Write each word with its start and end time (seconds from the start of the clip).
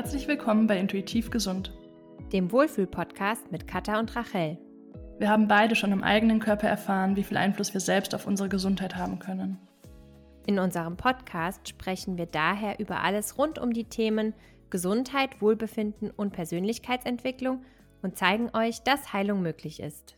Herzlich 0.00 0.28
willkommen 0.28 0.66
bei 0.66 0.78
Intuitiv 0.78 1.30
Gesund, 1.30 1.74
dem 2.32 2.50
Wohlfühl-Podcast 2.50 3.52
mit 3.52 3.68
Katha 3.68 3.98
und 3.98 4.16
Rachel. 4.16 4.56
Wir 5.18 5.28
haben 5.28 5.46
beide 5.46 5.76
schon 5.76 5.92
im 5.92 6.02
eigenen 6.02 6.40
Körper 6.40 6.68
erfahren, 6.68 7.16
wie 7.16 7.22
viel 7.22 7.36
Einfluss 7.36 7.74
wir 7.74 7.82
selbst 7.82 8.14
auf 8.14 8.26
unsere 8.26 8.48
Gesundheit 8.48 8.96
haben 8.96 9.18
können. 9.18 9.58
In 10.46 10.58
unserem 10.58 10.96
Podcast 10.96 11.68
sprechen 11.68 12.16
wir 12.16 12.24
daher 12.24 12.80
über 12.80 13.02
alles 13.02 13.36
rund 13.36 13.58
um 13.58 13.74
die 13.74 13.90
Themen 13.90 14.32
Gesundheit, 14.70 15.42
Wohlbefinden 15.42 16.10
und 16.10 16.32
Persönlichkeitsentwicklung 16.32 17.62
und 18.00 18.16
zeigen 18.16 18.48
euch, 18.54 18.82
dass 18.82 19.12
Heilung 19.12 19.42
möglich 19.42 19.80
ist. 19.80 20.16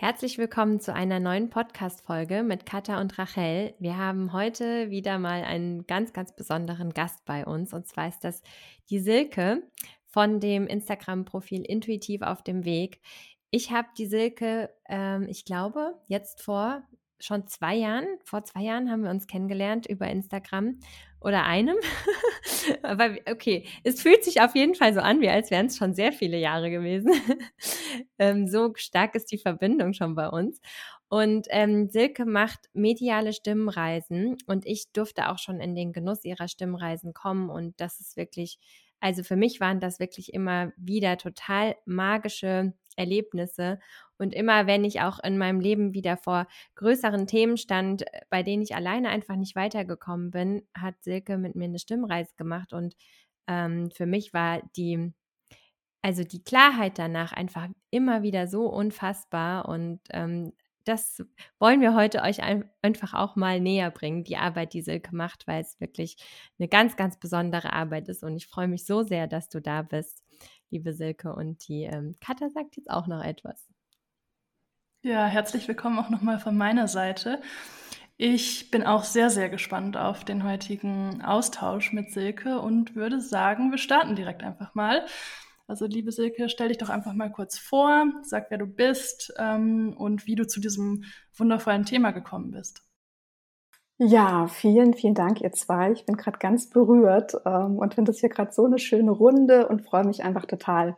Herzlich 0.00 0.38
willkommen 0.38 0.78
zu 0.78 0.94
einer 0.94 1.18
neuen 1.18 1.50
Podcast-Folge 1.50 2.44
mit 2.44 2.64
Katha 2.64 3.00
und 3.00 3.18
Rachel. 3.18 3.74
Wir 3.80 3.96
haben 3.96 4.32
heute 4.32 4.90
wieder 4.90 5.18
mal 5.18 5.42
einen 5.42 5.88
ganz, 5.88 6.12
ganz 6.12 6.36
besonderen 6.36 6.94
Gast 6.94 7.24
bei 7.24 7.44
uns 7.44 7.74
und 7.74 7.88
zwar 7.88 8.06
ist 8.06 8.22
das 8.22 8.40
die 8.90 9.00
Silke 9.00 9.60
von 10.06 10.38
dem 10.38 10.68
Instagram-Profil 10.68 11.62
Intuitiv 11.62 12.22
auf 12.22 12.44
dem 12.44 12.64
Weg. 12.64 13.00
Ich 13.50 13.72
habe 13.72 13.88
die 13.98 14.06
Silke, 14.06 14.70
ähm, 14.88 15.26
ich 15.28 15.44
glaube, 15.44 16.00
jetzt 16.06 16.42
vor 16.42 16.84
schon 17.20 17.46
zwei 17.48 17.74
Jahren, 17.74 18.06
vor 18.24 18.44
zwei 18.44 18.62
Jahren 18.62 18.90
haben 18.90 19.02
wir 19.02 19.10
uns 19.10 19.26
kennengelernt 19.26 19.86
über 19.86 20.08
Instagram 20.08 20.78
oder 21.20 21.44
einem. 21.44 21.76
Aber 22.82 23.16
okay, 23.30 23.66
es 23.82 24.02
fühlt 24.02 24.24
sich 24.24 24.40
auf 24.40 24.54
jeden 24.54 24.74
Fall 24.74 24.94
so 24.94 25.00
an, 25.00 25.20
wie 25.20 25.28
als 25.28 25.50
wären 25.50 25.66
es 25.66 25.76
schon 25.76 25.94
sehr 25.94 26.12
viele 26.12 26.38
Jahre 26.38 26.70
gewesen. 26.70 27.10
ähm, 28.18 28.46
so 28.46 28.72
stark 28.76 29.14
ist 29.14 29.32
die 29.32 29.38
Verbindung 29.38 29.92
schon 29.92 30.14
bei 30.14 30.28
uns. 30.28 30.60
Und 31.08 31.46
ähm, 31.50 31.88
Silke 31.88 32.26
macht 32.26 32.68
mediale 32.74 33.32
Stimmreisen 33.32 34.36
und 34.46 34.66
ich 34.66 34.92
durfte 34.92 35.30
auch 35.30 35.38
schon 35.38 35.58
in 35.58 35.74
den 35.74 35.92
Genuss 35.92 36.24
ihrer 36.24 36.48
Stimmreisen 36.48 37.14
kommen 37.14 37.48
und 37.48 37.80
das 37.80 37.98
ist 37.98 38.18
wirklich, 38.18 38.58
also 39.00 39.22
für 39.22 39.36
mich 39.36 39.58
waren 39.58 39.80
das 39.80 40.00
wirklich 40.00 40.34
immer 40.34 40.72
wieder 40.76 41.16
total 41.16 41.76
magische 41.86 42.74
Erlebnisse. 42.96 43.78
Und 44.18 44.34
immer 44.34 44.66
wenn 44.66 44.84
ich 44.84 45.00
auch 45.00 45.18
in 45.22 45.38
meinem 45.38 45.60
Leben 45.60 45.94
wieder 45.94 46.16
vor 46.16 46.46
größeren 46.76 47.26
Themen 47.26 47.56
stand, 47.56 48.02
äh, 48.02 48.20
bei 48.30 48.42
denen 48.42 48.62
ich 48.62 48.74
alleine 48.74 49.08
einfach 49.10 49.36
nicht 49.36 49.56
weitergekommen 49.56 50.30
bin, 50.30 50.62
hat 50.74 51.02
Silke 51.02 51.38
mit 51.38 51.54
mir 51.54 51.64
eine 51.64 51.78
Stimmreise 51.78 52.34
gemacht. 52.36 52.72
Und 52.72 52.94
ähm, 53.46 53.90
für 53.90 54.06
mich 54.06 54.32
war 54.34 54.60
die, 54.76 55.12
also 56.02 56.24
die 56.24 56.44
Klarheit 56.44 56.98
danach 56.98 57.32
einfach 57.32 57.68
immer 57.90 58.22
wieder 58.22 58.48
so 58.48 58.66
unfassbar. 58.66 59.68
Und 59.68 60.00
ähm, 60.10 60.52
das 60.84 61.22
wollen 61.58 61.80
wir 61.80 61.94
heute 61.94 62.22
euch 62.22 62.42
ein, 62.42 62.68
einfach 62.82 63.14
auch 63.14 63.36
mal 63.36 63.60
näher 63.60 63.90
bringen, 63.90 64.24
die 64.24 64.36
Arbeit, 64.38 64.72
die 64.72 64.82
Silke 64.82 65.14
macht, 65.14 65.46
weil 65.46 65.60
es 65.60 65.78
wirklich 65.80 66.16
eine 66.58 66.68
ganz, 66.68 66.96
ganz 66.96 67.18
besondere 67.18 67.72
Arbeit 67.72 68.08
ist. 68.08 68.24
Und 68.24 68.36
ich 68.36 68.46
freue 68.46 68.68
mich 68.68 68.86
so 68.86 69.02
sehr, 69.02 69.26
dass 69.26 69.48
du 69.48 69.60
da 69.60 69.82
bist 69.82 70.22
liebe 70.70 70.92
Silke. 70.92 71.34
Und 71.34 71.68
die 71.68 71.84
ähm, 71.84 72.14
Katha 72.20 72.48
sagt 72.50 72.76
jetzt 72.76 72.90
auch 72.90 73.06
noch 73.06 73.22
etwas. 73.22 73.68
Ja, 75.02 75.26
herzlich 75.26 75.68
willkommen 75.68 75.96
auch 76.00 76.10
nochmal 76.10 76.40
von 76.40 76.56
meiner 76.56 76.88
Seite. 76.88 77.40
Ich 78.16 78.72
bin 78.72 78.82
auch 78.82 79.04
sehr, 79.04 79.30
sehr 79.30 79.48
gespannt 79.48 79.96
auf 79.96 80.24
den 80.24 80.42
heutigen 80.42 81.22
Austausch 81.22 81.92
mit 81.92 82.10
Silke 82.10 82.60
und 82.60 82.96
würde 82.96 83.20
sagen, 83.20 83.70
wir 83.70 83.78
starten 83.78 84.16
direkt 84.16 84.42
einfach 84.42 84.74
mal. 84.74 85.06
Also, 85.68 85.86
liebe 85.86 86.10
Silke, 86.10 86.48
stell 86.48 86.68
dich 86.68 86.78
doch 86.78 86.88
einfach 86.88 87.14
mal 87.14 87.30
kurz 87.30 87.58
vor, 87.58 88.06
sag, 88.22 88.50
wer 88.50 88.58
du 88.58 88.66
bist 88.66 89.32
ähm, 89.38 89.94
und 89.96 90.26
wie 90.26 90.34
du 90.34 90.48
zu 90.48 90.60
diesem 90.60 91.04
wundervollen 91.36 91.84
Thema 91.84 92.10
gekommen 92.10 92.50
bist. 92.50 92.82
Ja, 93.98 94.48
vielen, 94.48 94.94
vielen 94.94 95.14
Dank, 95.14 95.40
ihr 95.40 95.52
zwei. 95.52 95.92
Ich 95.92 96.06
bin 96.06 96.16
gerade 96.16 96.38
ganz 96.38 96.70
berührt 96.70 97.34
ähm, 97.46 97.78
und 97.78 97.94
finde 97.94 98.10
das 98.10 98.20
hier 98.20 98.30
gerade 98.30 98.52
so 98.52 98.64
eine 98.64 98.78
schöne 98.78 99.12
Runde 99.12 99.68
und 99.68 99.82
freue 99.82 100.04
mich 100.04 100.24
einfach 100.24 100.46
total, 100.46 100.96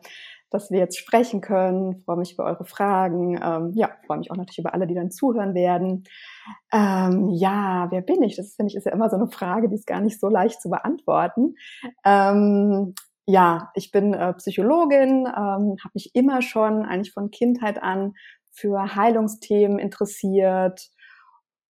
dass 0.50 0.70
wir 0.70 0.78
jetzt 0.78 0.98
sprechen 0.98 1.40
können. 1.40 2.00
Freue 2.00 2.16
mich 2.16 2.34
über 2.34 2.44
eure 2.44 2.64
Fragen. 2.64 3.40
Ähm, 3.42 3.72
ja, 3.74 3.90
freue 4.06 4.18
mich 4.18 4.30
auch 4.30 4.36
natürlich 4.36 4.58
über 4.58 4.74
alle, 4.74 4.86
die 4.86 4.94
dann 4.94 5.10
zuhören 5.10 5.54
werden. 5.54 6.04
Ähm, 6.72 7.30
ja, 7.30 7.86
wer 7.90 8.02
bin 8.02 8.22
ich? 8.22 8.36
Das 8.36 8.54
finde 8.54 8.70
ich 8.70 8.76
ist 8.76 8.86
ja 8.86 8.92
immer 8.92 9.08
so 9.08 9.16
eine 9.16 9.28
Frage, 9.28 9.68
die 9.68 9.76
ist 9.76 9.86
gar 9.86 10.00
nicht 10.00 10.20
so 10.20 10.28
leicht 10.28 10.60
zu 10.60 10.68
beantworten. 10.68 11.54
Ähm, 12.04 12.94
ja, 13.26 13.70
ich 13.74 13.92
bin 13.92 14.12
äh, 14.12 14.34
Psychologin, 14.34 15.26
ähm, 15.26 15.76
habe 15.82 15.92
mich 15.94 16.14
immer 16.14 16.42
schon 16.42 16.84
eigentlich 16.84 17.12
von 17.12 17.30
Kindheit 17.30 17.82
an 17.82 18.14
für 18.50 18.96
Heilungsthemen 18.96 19.78
interessiert 19.78 20.88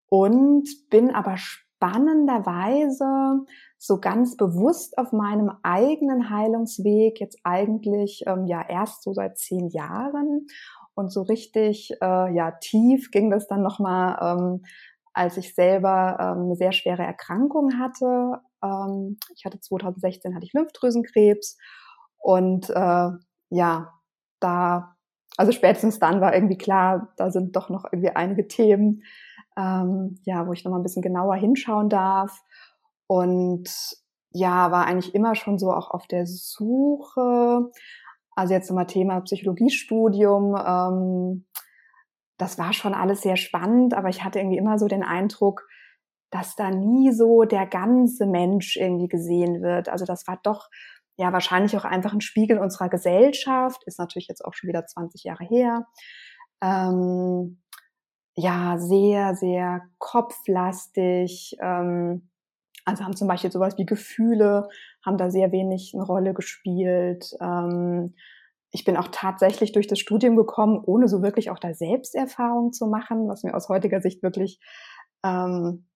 und 0.08 0.66
bin 0.88 1.10
aber 1.10 1.36
spannenderweise 1.36 3.44
so 3.82 3.98
ganz 3.98 4.36
bewusst 4.36 4.98
auf 4.98 5.10
meinem 5.10 5.50
eigenen 5.62 6.28
Heilungsweg 6.28 7.18
jetzt 7.18 7.38
eigentlich 7.44 8.22
ähm, 8.26 8.44
ja 8.46 8.62
erst 8.68 9.02
so 9.02 9.14
seit 9.14 9.38
zehn 9.38 9.70
Jahren. 9.70 10.46
Und 10.94 11.10
so 11.10 11.22
richtig 11.22 11.90
äh, 12.02 12.34
ja 12.34 12.50
tief 12.60 13.10
ging 13.10 13.30
das 13.30 13.48
dann 13.48 13.62
noch 13.62 13.78
mal 13.78 14.18
ähm, 14.20 14.64
als 15.14 15.38
ich 15.38 15.54
selber 15.54 16.18
ähm, 16.20 16.44
eine 16.44 16.56
sehr 16.56 16.72
schwere 16.72 17.02
Erkrankung 17.04 17.78
hatte. 17.78 18.42
Ähm, 18.62 19.18
ich 19.34 19.46
hatte 19.46 19.60
2016 19.60 20.34
hatte 20.34 20.44
ich 20.44 20.52
Lymphdrüsenkrebs. 20.52 21.56
Und 22.18 22.68
äh, 22.68 23.08
ja 23.48 23.92
da 24.40 24.94
also 25.38 25.52
spätestens 25.52 25.98
dann 25.98 26.20
war 26.20 26.34
irgendwie 26.34 26.58
klar 26.58 27.14
da 27.16 27.30
sind 27.30 27.56
doch 27.56 27.70
noch 27.70 27.84
irgendwie 27.90 28.10
einige 28.10 28.46
Themen 28.46 29.02
ähm, 29.56 30.18
ja, 30.24 30.46
wo 30.46 30.52
ich 30.52 30.64
nochmal 30.64 30.80
ein 30.80 30.84
bisschen 30.84 31.02
genauer 31.02 31.36
hinschauen 31.36 31.88
darf. 31.88 32.42
Und 33.10 33.68
ja, 34.30 34.70
war 34.70 34.86
eigentlich 34.86 35.16
immer 35.16 35.34
schon 35.34 35.58
so 35.58 35.72
auch 35.72 35.90
auf 35.90 36.06
der 36.06 36.28
Suche. 36.28 37.68
Also 38.36 38.54
jetzt 38.54 38.70
nochmal 38.70 38.86
Thema 38.86 39.20
Psychologiestudium. 39.22 40.54
Ähm, 40.54 41.44
das 42.38 42.56
war 42.56 42.72
schon 42.72 42.94
alles 42.94 43.22
sehr 43.22 43.36
spannend, 43.36 43.94
aber 43.94 44.10
ich 44.10 44.22
hatte 44.22 44.38
irgendwie 44.38 44.58
immer 44.58 44.78
so 44.78 44.86
den 44.86 45.02
Eindruck, 45.02 45.66
dass 46.30 46.54
da 46.54 46.70
nie 46.70 47.10
so 47.10 47.42
der 47.42 47.66
ganze 47.66 48.26
Mensch 48.26 48.76
irgendwie 48.76 49.08
gesehen 49.08 49.60
wird. 49.60 49.88
Also 49.88 50.04
das 50.04 50.28
war 50.28 50.38
doch 50.44 50.68
ja 51.16 51.32
wahrscheinlich 51.32 51.76
auch 51.76 51.84
einfach 51.84 52.12
ein 52.12 52.20
Spiegel 52.20 52.58
unserer 52.58 52.90
Gesellschaft, 52.90 53.82
ist 53.86 53.98
natürlich 53.98 54.28
jetzt 54.28 54.44
auch 54.44 54.54
schon 54.54 54.68
wieder 54.68 54.86
20 54.86 55.24
Jahre 55.24 55.42
her. 55.42 55.88
Ähm, 56.62 57.60
ja 58.36 58.78
sehr, 58.78 59.34
sehr 59.34 59.82
kopflastig. 59.98 61.56
Ähm, 61.60 62.30
also 62.84 63.04
haben 63.04 63.16
zum 63.16 63.28
Beispiel 63.28 63.52
sowas 63.52 63.76
wie 63.78 63.86
Gefühle, 63.86 64.68
haben 65.04 65.18
da 65.18 65.30
sehr 65.30 65.52
wenig 65.52 65.92
eine 65.94 66.04
Rolle 66.04 66.34
gespielt. 66.34 67.36
Ähm, 67.40 68.14
ich 68.72 68.84
bin 68.84 68.96
auch 68.96 69.08
tatsächlich 69.10 69.72
durch 69.72 69.86
das 69.86 69.98
Studium 69.98 70.36
gekommen, 70.36 70.82
ohne 70.84 71.08
so 71.08 71.22
wirklich 71.22 71.50
auch 71.50 71.58
da 71.58 71.74
Selbsterfahrung 71.74 72.72
zu 72.72 72.86
machen, 72.86 73.28
was 73.28 73.42
mir 73.42 73.54
aus 73.54 73.68
heutiger 73.68 74.00
Sicht 74.00 74.22
wirklich 74.22 74.60
ähm, 75.24 75.86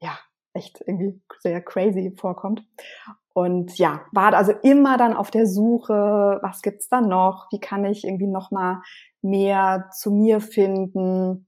ja 0.00 0.18
echt 0.54 0.80
irgendwie 0.86 1.20
sehr 1.40 1.60
crazy 1.60 2.14
vorkommt. 2.16 2.64
Und 3.34 3.76
ja, 3.76 4.00
war 4.12 4.32
also 4.32 4.52
immer 4.62 4.96
dann 4.96 5.14
auf 5.14 5.30
der 5.30 5.46
Suche, 5.46 6.38
was 6.40 6.62
gibt's 6.62 6.88
da 6.88 7.02
noch? 7.02 7.48
Wie 7.50 7.60
kann 7.60 7.84
ich 7.84 8.04
irgendwie 8.04 8.28
noch 8.28 8.50
mal 8.50 8.80
mehr 9.20 9.90
zu 9.92 10.10
mir 10.10 10.40
finden? 10.40 11.46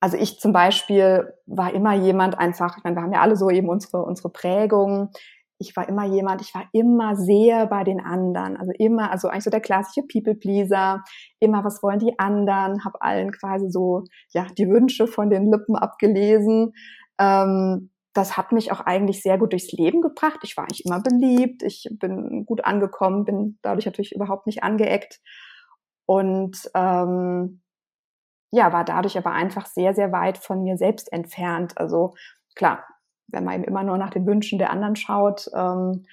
Also 0.00 0.16
ich 0.16 0.38
zum 0.38 0.52
Beispiel 0.52 1.32
war 1.46 1.72
immer 1.72 1.94
jemand 1.94 2.38
einfach, 2.38 2.76
ich 2.76 2.84
meine, 2.84 2.96
wir 2.96 3.02
haben 3.02 3.12
ja 3.12 3.20
alle 3.20 3.36
so 3.36 3.50
eben 3.50 3.68
unsere, 3.68 4.02
unsere 4.04 4.30
Prägung. 4.30 5.10
Ich 5.58 5.74
war 5.74 5.88
immer 5.88 6.04
jemand, 6.04 6.42
ich 6.42 6.54
war 6.54 6.64
immer 6.72 7.16
sehr 7.16 7.66
bei 7.66 7.82
den 7.82 8.00
anderen. 8.00 8.58
Also 8.58 8.72
immer, 8.78 9.10
also 9.10 9.28
eigentlich 9.28 9.44
so 9.44 9.50
der 9.50 9.60
klassische 9.60 10.06
People-Pleaser. 10.06 11.02
Immer, 11.40 11.64
was 11.64 11.82
wollen 11.82 11.98
die 11.98 12.18
anderen? 12.18 12.84
Hab 12.84 12.96
allen 13.00 13.32
quasi 13.32 13.70
so, 13.70 14.04
ja, 14.34 14.46
die 14.58 14.68
Wünsche 14.68 15.06
von 15.06 15.30
den 15.30 15.50
Lippen 15.50 15.76
abgelesen. 15.76 16.74
Ähm, 17.18 17.90
das 18.12 18.36
hat 18.36 18.52
mich 18.52 18.72
auch 18.72 18.80
eigentlich 18.80 19.22
sehr 19.22 19.38
gut 19.38 19.52
durchs 19.52 19.72
Leben 19.72 20.02
gebracht. 20.02 20.40
Ich 20.42 20.56
war 20.56 20.64
eigentlich 20.64 20.84
immer 20.84 21.00
beliebt. 21.00 21.62
Ich 21.62 21.88
bin 21.90 22.44
gut 22.44 22.64
angekommen, 22.64 23.24
bin 23.24 23.58
dadurch 23.62 23.86
natürlich 23.86 24.14
überhaupt 24.14 24.46
nicht 24.46 24.62
angeeckt. 24.62 25.20
Und 26.06 26.70
ähm, 26.74 27.62
ja, 28.56 28.72
war 28.72 28.84
dadurch 28.84 29.18
aber 29.18 29.32
einfach 29.32 29.66
sehr, 29.66 29.94
sehr 29.94 30.12
weit 30.12 30.38
von 30.38 30.62
mir 30.62 30.78
selbst 30.78 31.12
entfernt. 31.12 31.76
Also 31.76 32.14
klar, 32.54 32.84
wenn 33.28 33.44
man 33.44 33.54
eben 33.54 33.64
immer 33.64 33.82
nur 33.82 33.98
nach 33.98 34.10
den 34.10 34.26
Wünschen 34.26 34.58
der 34.58 34.70
anderen 34.70 34.96
schaut. 34.96 35.50
Ähm, 35.54 36.06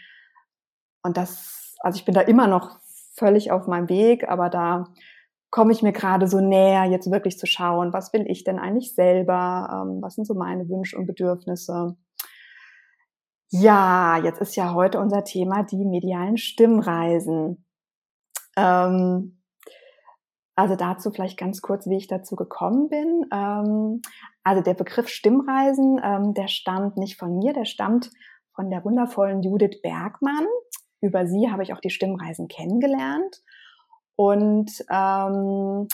und 1.03 1.17
das, 1.17 1.75
also 1.79 1.95
ich 1.95 2.05
bin 2.05 2.13
da 2.13 2.21
immer 2.21 2.47
noch 2.47 2.79
völlig 3.15 3.51
auf 3.51 3.67
meinem 3.67 3.87
Weg, 3.87 4.27
aber 4.27 4.49
da 4.49 4.89
komme 5.51 5.71
ich 5.71 5.83
mir 5.83 5.93
gerade 5.93 6.27
so 6.27 6.41
näher, 6.41 6.83
jetzt 6.85 7.09
wirklich 7.11 7.37
zu 7.37 7.45
schauen, 7.45 7.93
was 7.93 8.11
will 8.11 8.25
ich 8.27 8.43
denn 8.43 8.59
eigentlich 8.59 8.93
selber, 8.93 9.69
ähm, 9.71 10.01
was 10.01 10.15
sind 10.15 10.25
so 10.25 10.33
meine 10.33 10.67
Wünsche 10.67 10.97
und 10.97 11.05
Bedürfnisse. 11.05 11.95
Ja, 13.51 14.17
jetzt 14.17 14.41
ist 14.41 14.55
ja 14.57 14.73
heute 14.73 14.99
unser 14.99 15.23
Thema 15.23 15.63
die 15.63 15.85
medialen 15.85 16.37
Stimmreisen. 16.37 17.65
Ähm, 18.57 19.42
also 20.55 20.75
dazu 20.75 21.11
vielleicht 21.11 21.37
ganz 21.37 21.61
kurz, 21.61 21.87
wie 21.87 21.97
ich 21.97 22.07
dazu 22.07 22.35
gekommen 22.35 22.89
bin. 22.89 23.25
Ähm, 23.33 24.01
also 24.43 24.61
der 24.61 24.75
Begriff 24.75 25.07
Stimmreisen, 25.07 25.99
ähm, 26.03 26.33
der 26.33 26.47
stammt 26.47 26.97
nicht 26.97 27.17
von 27.17 27.37
mir, 27.37 27.53
der 27.53 27.65
stammt 27.65 28.11
von 28.55 28.69
der 28.69 28.85
wundervollen 28.85 29.41
Judith 29.41 29.81
Bergmann. 29.81 30.45
Über 31.01 31.25
sie 31.25 31.51
habe 31.51 31.63
ich 31.63 31.73
auch 31.73 31.79
die 31.79 31.89
Stimmreisen 31.89 32.47
kennengelernt. 32.47 33.41
Und, 34.15 34.71
ähm, 34.91 35.87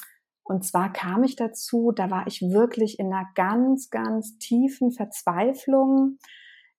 und 0.44 0.66
zwar 0.66 0.92
kam 0.92 1.24
ich 1.24 1.36
dazu, 1.38 1.92
da 1.96 2.10
war 2.12 2.28
ich 2.28 2.42
wirklich 2.42 3.00
in 3.00 3.14
einer 3.14 3.28
ganz, 3.36 3.90
ganz 3.90 4.38
tiefen 4.40 4.92
Verzweiflung. 4.92 6.18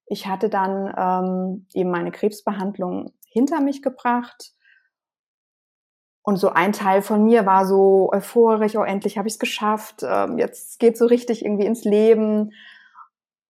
Ich 0.06 0.27
hatte 0.27 0.49
dann 0.49 1.65
eben 1.73 1.91
meine 1.91 2.11
Krebsbehandlung 2.11 3.12
hinter 3.29 3.61
mich 3.61 3.81
gebracht. 3.81 4.53
Und 6.22 6.37
so 6.37 6.50
ein 6.50 6.72
Teil 6.72 7.02
von 7.02 7.25
mir 7.25 7.46
war 7.46 7.67
so 7.67 8.11
euphorisch, 8.12 8.76
oh, 8.76 8.82
endlich 8.82 9.17
habe 9.17 9.26
ich 9.26 9.34
es 9.34 9.40
geschafft, 9.40 10.02
ähm, 10.06 10.38
jetzt 10.38 10.78
geht 10.78 10.99
so 10.99 11.06
richtig 11.06 11.44
irgendwie 11.44 11.67
ins 11.67 11.84
Leben. 11.84 12.52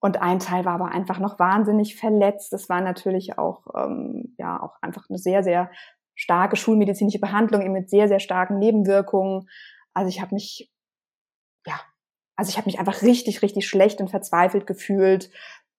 Und 0.00 0.22
ein 0.22 0.38
Teil 0.38 0.64
war 0.64 0.74
aber 0.74 0.86
einfach 0.86 1.18
noch 1.18 1.38
wahnsinnig 1.38 1.96
verletzt. 1.96 2.52
Das 2.52 2.68
war 2.68 2.80
natürlich 2.80 3.38
auch, 3.38 3.66
ähm, 3.74 4.34
ja, 4.38 4.62
auch 4.62 4.76
einfach 4.80 5.10
eine 5.10 5.18
sehr, 5.18 5.42
sehr 5.42 5.70
starke 6.14 6.56
schulmedizinische 6.56 7.18
Behandlung 7.18 7.62
eben 7.62 7.72
mit 7.72 7.90
sehr, 7.90 8.08
sehr 8.08 8.20
starken 8.20 8.58
Nebenwirkungen. 8.58 9.48
Also 9.92 10.08
ich 10.08 10.20
habe 10.20 10.34
mich, 10.34 10.70
ja, 11.66 11.74
also 12.36 12.50
ich 12.50 12.56
habe 12.56 12.66
mich 12.66 12.78
einfach 12.78 13.02
richtig, 13.02 13.42
richtig 13.42 13.68
schlecht 13.68 14.00
und 14.00 14.08
verzweifelt 14.08 14.66
gefühlt. 14.66 15.30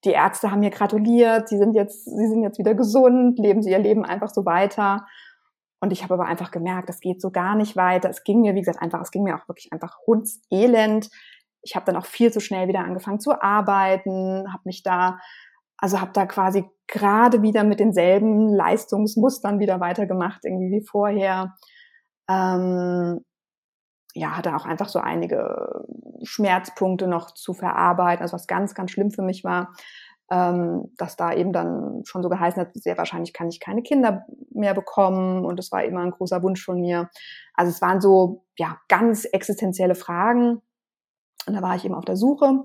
Die 0.03 0.11
Ärzte 0.11 0.51
haben 0.51 0.59
mir 0.59 0.71
gratuliert, 0.71 1.47
sie 1.47 1.57
sind 1.57 1.73
jetzt, 1.73 2.05
sie 2.05 2.27
sind 2.27 2.43
jetzt 2.43 2.59
wieder 2.59 2.75
gesund, 2.75 3.39
leben 3.39 3.61
sie 3.61 3.71
ihr 3.71 3.79
Leben 3.79 4.03
einfach 4.03 4.29
so 4.29 4.45
weiter. 4.45 5.05
Und 5.81 5.91
ich 5.91 6.03
habe 6.03 6.13
aber 6.13 6.25
einfach 6.25 6.51
gemerkt, 6.51 6.87
das 6.87 7.01
geht 7.01 7.21
so 7.21 7.31
gar 7.31 7.55
nicht 7.55 7.75
weiter. 7.75 8.09
Es 8.09 8.23
ging 8.23 8.41
mir, 8.41 8.55
wie 8.55 8.61
gesagt, 8.61 8.81
einfach, 8.81 9.01
es 9.01 9.11
ging 9.11 9.23
mir 9.23 9.35
auch 9.35 9.47
wirklich 9.49 9.73
einfach 9.73 9.97
hundselend 10.07 11.09
ich 11.61 11.75
habe 11.75 11.85
dann 11.85 11.95
auch 11.95 12.05
viel 12.05 12.31
zu 12.31 12.39
schnell 12.39 12.67
wieder 12.67 12.79
angefangen 12.79 13.19
zu 13.19 13.41
arbeiten, 13.41 14.51
habe 14.51 14.63
mich 14.65 14.83
da, 14.83 15.19
also 15.77 16.01
habe 16.01 16.11
da 16.13 16.25
quasi 16.25 16.65
gerade 16.87 17.41
wieder 17.41 17.63
mit 17.63 17.79
denselben 17.79 18.53
Leistungsmustern 18.53 19.59
wieder 19.59 19.79
weitergemacht, 19.79 20.43
irgendwie 20.43 20.71
wie 20.71 20.85
vorher. 20.85 21.55
Ähm, 22.29 23.23
ja, 24.13 24.35
hatte 24.35 24.55
auch 24.55 24.65
einfach 24.65 24.89
so 24.89 24.99
einige 24.99 25.85
Schmerzpunkte 26.23 27.07
noch 27.07 27.31
zu 27.33 27.53
verarbeiten, 27.53 28.21
also 28.21 28.33
was 28.33 28.47
ganz, 28.47 28.73
ganz 28.73 28.91
schlimm 28.91 29.11
für 29.11 29.21
mich 29.21 29.43
war, 29.43 29.73
ähm, 30.31 30.91
dass 30.97 31.17
da 31.17 31.33
eben 31.33 31.51
dann 31.51 32.03
schon 32.05 32.23
so 32.23 32.29
geheißen 32.29 32.61
hat, 32.61 32.69
sehr 32.73 32.97
wahrscheinlich 32.97 33.33
kann 33.33 33.49
ich 33.49 33.59
keine 33.59 33.83
Kinder 33.83 34.25
mehr 34.49 34.73
bekommen 34.73 35.45
und 35.45 35.59
das 35.59 35.71
war 35.71 35.83
immer 35.83 35.99
ein 35.99 36.11
großer 36.11 36.41
Wunsch 36.41 36.63
von 36.63 36.79
mir. 36.79 37.09
Also 37.53 37.69
es 37.69 37.81
waren 37.81 37.99
so, 37.99 38.45
ja, 38.57 38.79
ganz 38.87 39.25
existenzielle 39.25 39.95
Fragen, 39.95 40.61
und 41.47 41.55
da 41.55 41.61
war 41.61 41.75
ich 41.75 41.85
eben 41.85 41.95
auf 41.95 42.05
der 42.05 42.15
Suche 42.15 42.63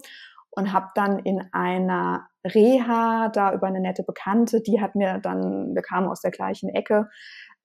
und 0.50 0.72
habe 0.72 0.90
dann 0.94 1.18
in 1.18 1.42
einer 1.52 2.28
Reha 2.44 3.30
da 3.30 3.52
über 3.52 3.66
eine 3.66 3.80
nette 3.80 4.04
Bekannte, 4.04 4.60
die 4.60 4.80
hat 4.80 4.94
mir 4.94 5.18
dann, 5.18 5.74
wir 5.74 5.82
kamen 5.82 6.08
aus 6.08 6.20
der 6.20 6.30
gleichen 6.30 6.68
Ecke, 6.68 7.08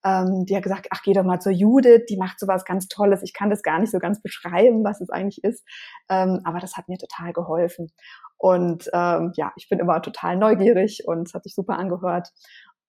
ähm, 0.04 0.44
die 0.46 0.56
hat 0.56 0.62
gesagt, 0.62 0.88
ach 0.90 1.02
geh 1.02 1.12
doch 1.12 1.24
mal 1.24 1.40
zur 1.40 1.52
Judith, 1.52 2.06
die 2.08 2.16
macht 2.16 2.40
sowas 2.40 2.64
ganz 2.64 2.88
Tolles. 2.88 3.22
Ich 3.22 3.32
kann 3.32 3.50
das 3.50 3.62
gar 3.62 3.78
nicht 3.78 3.90
so 3.90 3.98
ganz 3.98 4.20
beschreiben, 4.20 4.84
was 4.84 5.00
es 5.00 5.10
eigentlich 5.10 5.42
ist, 5.44 5.64
ähm, 6.08 6.40
aber 6.44 6.58
das 6.58 6.76
hat 6.76 6.88
mir 6.88 6.98
total 6.98 7.32
geholfen. 7.32 7.92
Und 8.36 8.90
ähm, 8.92 9.32
ja, 9.36 9.52
ich 9.56 9.68
bin 9.68 9.78
immer 9.78 10.02
total 10.02 10.36
neugierig 10.36 11.04
und 11.06 11.28
es 11.28 11.34
hat 11.34 11.44
sich 11.44 11.54
super 11.54 11.78
angehört. 11.78 12.30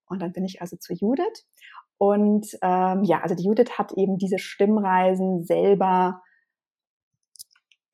Und 0.08 0.22
dann 0.22 0.34
bin 0.34 0.46
ich 0.46 0.62
also 0.62 0.78
zur 0.78 0.96
Judith. 0.96 1.46
Und 1.98 2.48
ähm, 2.62 3.04
ja, 3.04 3.22
also 3.22 3.36
die 3.36 3.46
Judith 3.46 3.78
hat 3.78 3.94
eben 3.94 4.18
diese 4.18 4.40
Stimmreisen 4.40 5.44
selber 5.44 6.22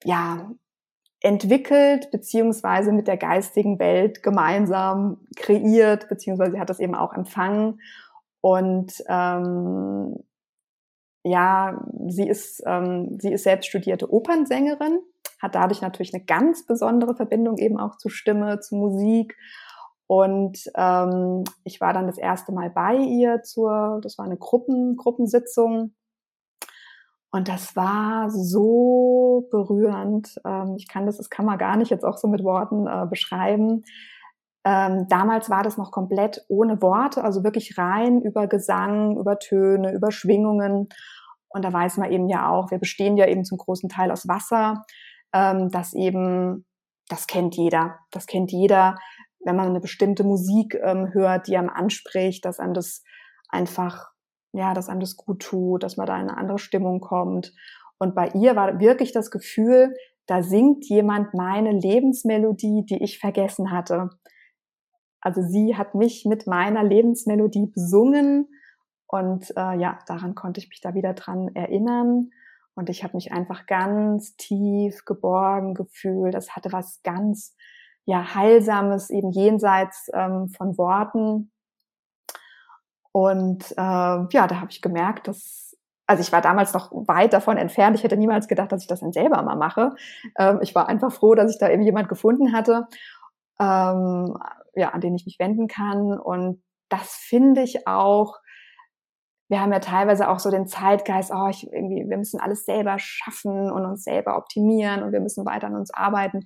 ja, 0.04 0.50
entwickelt, 1.22 2.12
beziehungsweise 2.12 2.92
mit 2.92 3.08
der 3.08 3.18
geistigen 3.18 3.78
Welt 3.80 4.24
gemeinsam 4.24 5.28
kreiert, 5.36 6.08
beziehungsweise 6.08 6.54
sie 6.54 6.60
hat 6.60 6.70
das 6.70 6.80
eben 6.80 6.96
auch 6.96 7.14
empfangen. 7.14 7.82
Und 8.42 8.94
ähm, 9.08 10.16
ja, 11.24 11.86
sie 12.08 12.28
ist, 12.28 12.64
ähm, 12.66 13.18
sie 13.20 13.34
ist 13.34 13.44
selbst 13.44 13.68
studierte 13.68 14.12
Opernsängerin, 14.12 15.00
hat 15.42 15.56
dadurch 15.56 15.82
natürlich 15.82 16.14
eine 16.14 16.24
ganz 16.24 16.66
besondere 16.66 17.16
Verbindung 17.16 17.58
eben 17.58 17.80
auch 17.80 17.98
zu 17.98 18.10
Stimme, 18.10 18.60
zu 18.60 18.76
Musik. 18.76 19.36
Und 20.08 20.64
ähm, 20.76 21.44
ich 21.64 21.82
war 21.82 21.94
dann 21.94 22.08
das 22.08 22.18
erste 22.18 22.52
Mal 22.52 22.70
bei 22.70 22.96
ihr 22.96 23.44
zur, 23.44 24.00
das 24.02 24.18
war 24.18 24.26
eine 24.26 24.38
Gruppen, 24.38 24.96
Gruppensitzung 24.96 25.94
und 27.32 27.48
das 27.48 27.76
war 27.76 28.30
so 28.32 29.48
berührend. 29.52 30.40
Ähm, 30.46 30.76
ich 30.78 30.88
kann 30.88 31.06
das, 31.06 31.18
das 31.18 31.30
kann 31.30 31.46
man 31.46 31.60
gar 31.60 31.78
nicht 31.78 31.92
jetzt 31.92 32.04
auch 32.04 32.18
so 32.18 32.28
mit 32.28 32.44
Worten 32.44 32.88
äh, 32.88 33.06
beschreiben. 33.08 33.84
Ähm, 34.66 35.08
damals 35.10 35.50
war 35.50 35.64
das 35.64 35.78
noch 35.78 35.92
komplett 35.92 36.44
ohne 36.50 36.82
Worte, 36.82 37.24
also 37.24 37.44
wirklich 37.44 37.78
rein 37.78 38.22
über 38.22 38.48
Gesang, 38.48 39.18
über 39.18 39.40
Töne, 39.40 39.94
über 39.94 40.12
Schwingungen. 40.12 40.90
Und 41.48 41.66
da 41.66 41.72
weiß 41.72 41.98
man 41.98 42.12
eben 42.12 42.28
ja 42.30 42.50
auch, 42.50 42.70
wir 42.72 42.78
bestehen 42.78 43.18
ja 43.18 43.28
eben 43.28 43.46
zum 43.46 43.58
großen 43.58 43.90
Teil 43.90 44.12
aus 44.12 44.28
Wasser, 44.28 44.84
ähm, 45.34 45.70
das 45.72 45.94
eben, 45.94 46.66
das 47.08 47.28
kennt 47.28 47.56
jeder. 47.56 48.00
Das 48.12 48.26
kennt 48.26 48.52
jeder, 48.52 48.98
wenn 49.40 49.56
man 49.56 49.68
eine 49.68 49.80
bestimmte 49.80 50.24
Musik 50.24 50.76
ähm, 50.84 51.14
hört, 51.14 51.48
die 51.48 51.58
einem 51.58 51.70
anspricht, 51.70 52.46
dass 52.46 52.60
einem 52.60 52.74
das 52.74 53.04
einfach 53.50 54.12
ja, 54.54 54.74
dass 54.74 54.90
einem 54.90 55.00
das 55.00 55.16
gut 55.16 55.42
tut, 55.42 55.84
dass 55.84 55.98
man 55.98 56.08
da 56.08 56.16
in 56.16 56.30
eine 56.30 56.38
andere 56.38 56.60
Stimmung 56.60 57.00
kommt. 57.00 57.54
Und 58.00 58.16
bei 58.16 58.30
ihr 58.30 58.56
war 58.56 58.80
wirklich 58.80 59.12
das 59.12 59.32
Gefühl, 59.32 59.94
da 60.26 60.42
singt 60.44 60.86
jemand 60.86 61.34
meine 61.34 61.72
Lebensmelodie, 61.72 62.86
die 62.86 63.04
ich 63.04 63.20
vergessen 63.20 63.72
hatte. 63.72 64.10
Also 65.22 65.42
sie 65.42 65.76
hat 65.76 65.96
mich 65.96 66.26
mit 66.26 66.48
meiner 66.48 66.84
Lebensmelodie 66.84 67.68
besungen 67.68 68.48
und 69.08 69.50
äh, 69.58 69.76
ja, 69.78 70.00
daran 70.06 70.36
konnte 70.36 70.60
ich 70.60 70.70
mich 70.70 70.82
da 70.82 70.94
wieder 70.94 71.14
dran 71.14 71.50
erinnern. 71.56 72.30
Und 72.76 72.90
ich 72.90 73.04
habe 73.04 73.18
mich 73.18 73.34
einfach 73.34 73.66
ganz 73.66 74.38
tief 74.38 75.04
geborgen 75.04 75.74
gefühlt. 75.74 76.34
Das 76.34 76.56
hatte 76.56 76.72
was 76.72 77.02
ganz 77.04 77.56
ja 78.06 78.36
heilsames 78.36 79.10
eben 79.10 79.32
jenseits 79.32 80.10
ähm, 80.14 80.50
von 80.50 80.78
Worten. 80.78 81.52
Und 83.12 83.72
äh, 83.72 83.76
ja, 83.76 84.48
da 84.48 84.62
habe 84.62 84.72
ich 84.72 84.82
gemerkt, 84.82 85.28
dass, 85.28 85.76
also 86.06 86.22
ich 86.22 86.32
war 86.32 86.42
damals 86.42 86.74
noch 86.74 86.92
weit 86.92 87.34
davon 87.34 87.58
entfernt. 87.58 87.98
Ich 87.98 88.04
hätte 88.04 88.16
niemals 88.16 88.48
gedacht, 88.48 88.72
dass 88.72 88.84
ich 88.84 88.88
das 88.88 89.00
dann 89.02 89.12
selber 89.12 89.42
mal 89.42 89.56
mache. 89.56 89.96
Ähm, 90.38 90.60
ich 90.62 90.76
war 90.76 90.88
einfach 90.88 91.12
froh, 91.12 91.34
dass 91.34 91.52
ich 91.52 91.60
da 91.60 91.70
eben 91.70 91.82
jemand 91.82 92.10
gefunden 92.10 92.54
hatte, 92.54 92.88
ähm, 93.60 94.38
ja, 94.76 94.90
an 94.90 95.02
den 95.02 95.16
ich 95.16 95.26
mich 95.26 95.40
wenden 95.40 95.68
kann. 95.68 96.18
Und 96.20 96.64
das 96.90 97.14
finde 97.14 97.62
ich 97.62 97.88
auch. 97.88 98.36
Wir 99.50 99.62
haben 99.62 99.74
ja 99.74 99.80
teilweise 99.80 100.30
auch 100.30 100.40
so 100.40 100.52
den 100.52 100.68
Zeitgeist, 100.68 101.32
oh, 101.34 101.48
ich, 101.50 101.72
irgendwie, 101.72 102.08
wir 102.08 102.18
müssen 102.18 102.40
alles 102.40 102.66
selber 102.66 102.98
schaffen 103.00 103.72
und 103.72 103.86
uns 103.86 104.04
selber 104.04 104.38
optimieren 104.38 105.02
und 105.02 105.12
wir 105.12 105.22
müssen 105.22 105.46
weiter 105.46 105.68
an 105.68 105.76
uns 105.76 105.92
arbeiten. 105.92 106.46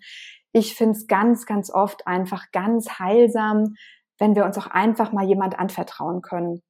Ich 0.53 0.75
finde 0.75 0.97
es 0.97 1.07
ganz, 1.07 1.45
ganz 1.45 1.69
oft 1.69 2.07
einfach 2.07 2.51
ganz 2.51 2.99
heilsam, 2.99 3.75
wenn 4.19 4.35
wir 4.35 4.45
uns 4.45 4.57
auch 4.57 4.67
einfach 4.67 5.11
mal 5.11 5.25
jemand 5.25 5.59
anvertrauen 5.59 6.21
können. 6.21 6.61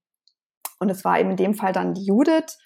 Und 0.79 0.89
es 0.89 1.05
war 1.05 1.19
eben 1.19 1.31
in 1.31 1.37
dem 1.37 1.53
Fall 1.53 1.71
dann 1.71 1.93
die 1.93 2.05
Judith 2.05 2.57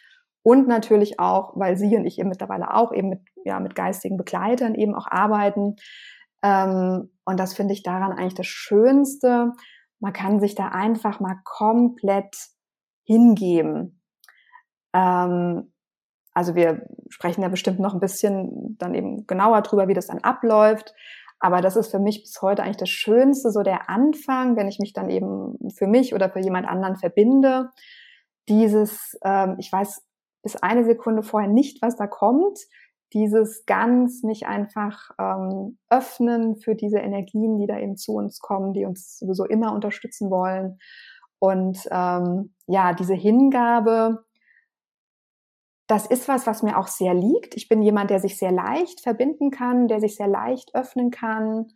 und 0.43 0.67
natürlich 0.67 1.19
auch, 1.19 1.51
weil 1.57 1.75
sie 1.75 1.97
und 1.97 2.05
ich 2.05 2.19
eben 2.19 2.29
mittlerweile 2.29 2.73
auch 2.73 2.93
eben 2.93 3.09
mit, 3.09 3.19
ja, 3.43 3.59
mit 3.59 3.75
geistigen 3.75 4.15
Begleitern 4.15 4.75
eben 4.75 4.95
auch 4.95 5.07
arbeiten. 5.07 5.75
Ähm, 6.47 7.09
und 7.25 7.39
das 7.39 7.53
finde 7.53 7.73
ich 7.73 7.83
daran 7.83 8.13
eigentlich 8.13 8.35
das 8.35 8.47
Schönste. 8.47 9.51
Man 9.99 10.13
kann 10.13 10.39
sich 10.39 10.55
da 10.55 10.69
einfach 10.69 11.19
mal 11.19 11.35
komplett 11.43 12.35
hingeben. 13.03 14.01
Ähm, 14.93 15.73
also 16.33 16.55
wir 16.55 16.87
sprechen 17.09 17.41
ja 17.41 17.49
bestimmt 17.49 17.79
noch 17.79 17.93
ein 17.93 17.99
bisschen 17.99 18.77
dann 18.77 18.93
eben 18.93 19.27
genauer 19.27 19.61
drüber, 19.61 19.87
wie 19.87 19.93
das 19.93 20.07
dann 20.07 20.19
abläuft. 20.19 20.93
Aber 21.39 21.61
das 21.61 21.75
ist 21.75 21.91
für 21.91 21.99
mich 21.99 22.21
bis 22.21 22.41
heute 22.41 22.63
eigentlich 22.63 22.77
das 22.77 22.89
Schönste, 22.89 23.51
so 23.51 23.61
der 23.61 23.89
Anfang, 23.89 24.55
wenn 24.55 24.67
ich 24.67 24.79
mich 24.79 24.93
dann 24.93 25.09
eben 25.09 25.57
für 25.75 25.87
mich 25.87 26.13
oder 26.13 26.29
für 26.29 26.39
jemand 26.39 26.67
anderen 26.67 26.95
verbinde. 26.95 27.71
Dieses, 28.49 29.17
ähm, 29.23 29.55
ich 29.59 29.71
weiß 29.71 30.03
bis 30.43 30.55
eine 30.55 30.85
Sekunde 30.85 31.23
vorher 31.23 31.49
nicht, 31.49 31.81
was 31.81 31.97
da 31.97 32.07
kommt. 32.07 32.57
Dieses 33.13 33.65
ganz 33.65 34.23
mich 34.23 34.47
einfach 34.47 35.11
ähm, 35.19 35.77
öffnen 35.89 36.57
für 36.57 36.75
diese 36.75 36.99
Energien, 36.99 37.57
die 37.57 37.67
da 37.67 37.79
eben 37.79 37.95
zu 37.95 38.13
uns 38.13 38.39
kommen, 38.39 38.73
die 38.73 38.85
uns 38.85 39.17
sowieso 39.17 39.45
immer 39.45 39.73
unterstützen 39.73 40.29
wollen. 40.29 40.79
Und 41.39 41.87
ähm, 41.91 42.53
ja, 42.65 42.93
diese 42.93 43.13
Hingabe, 43.13 44.25
das 45.87 46.05
ist 46.05 46.27
was, 46.27 46.45
was 46.45 46.63
mir 46.63 46.77
auch 46.77 46.87
sehr 46.87 47.13
liegt. 47.13 47.55
Ich 47.55 47.69
bin 47.69 47.81
jemand, 47.81 48.09
der 48.09 48.19
sich 48.19 48.37
sehr 48.37 48.51
leicht 48.51 49.01
verbinden 49.01 49.51
kann, 49.51 49.87
der 49.87 50.01
sich 50.01 50.15
sehr 50.15 50.27
leicht 50.27 50.75
öffnen 50.75 51.11
kann. 51.11 51.67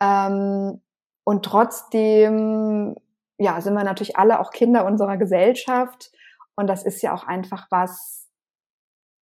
Ähm, 0.00 0.82
und 1.24 1.44
trotzdem, 1.44 2.94
ja, 3.38 3.60
sind 3.60 3.74
wir 3.74 3.84
natürlich 3.84 4.18
alle 4.18 4.40
auch 4.40 4.50
Kinder 4.50 4.84
unserer 4.84 5.16
Gesellschaft. 5.16 6.12
Und 6.56 6.66
das 6.66 6.84
ist 6.84 7.00
ja 7.02 7.14
auch 7.14 7.26
einfach 7.26 7.68
was, 7.70 8.21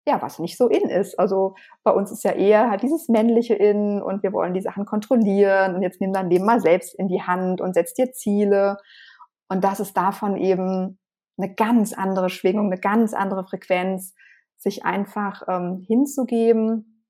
ja, 0.08 0.22
was 0.22 0.38
nicht 0.38 0.56
so 0.56 0.68
in 0.68 0.88
ist. 0.88 1.18
Also 1.18 1.54
bei 1.84 1.90
uns 1.90 2.10
ist 2.10 2.24
ja 2.24 2.32
eher 2.32 2.70
halt 2.70 2.82
dieses 2.82 3.08
männliche 3.08 3.54
in 3.54 4.00
und 4.00 4.22
wir 4.22 4.32
wollen 4.32 4.54
die 4.54 4.62
Sachen 4.62 4.86
kontrollieren 4.86 5.74
und 5.74 5.82
jetzt 5.82 6.00
nimm 6.00 6.12
dein 6.12 6.30
Leben 6.30 6.46
mal 6.46 6.60
selbst 6.60 6.94
in 6.98 7.08
die 7.08 7.22
Hand 7.22 7.60
und 7.60 7.74
setz 7.74 7.92
dir 7.92 8.12
Ziele. 8.12 8.78
Und 9.48 9.62
das 9.64 9.80
ist 9.80 9.96
davon 9.96 10.36
eben 10.36 10.98
eine 11.36 11.54
ganz 11.54 11.92
andere 11.92 12.30
Schwingung, 12.30 12.66
eine 12.66 12.80
ganz 12.80 13.12
andere 13.12 13.44
Frequenz, 13.44 14.14
sich 14.56 14.84
einfach 14.84 15.42
ähm, 15.46 15.84
hinzugeben 15.86 17.04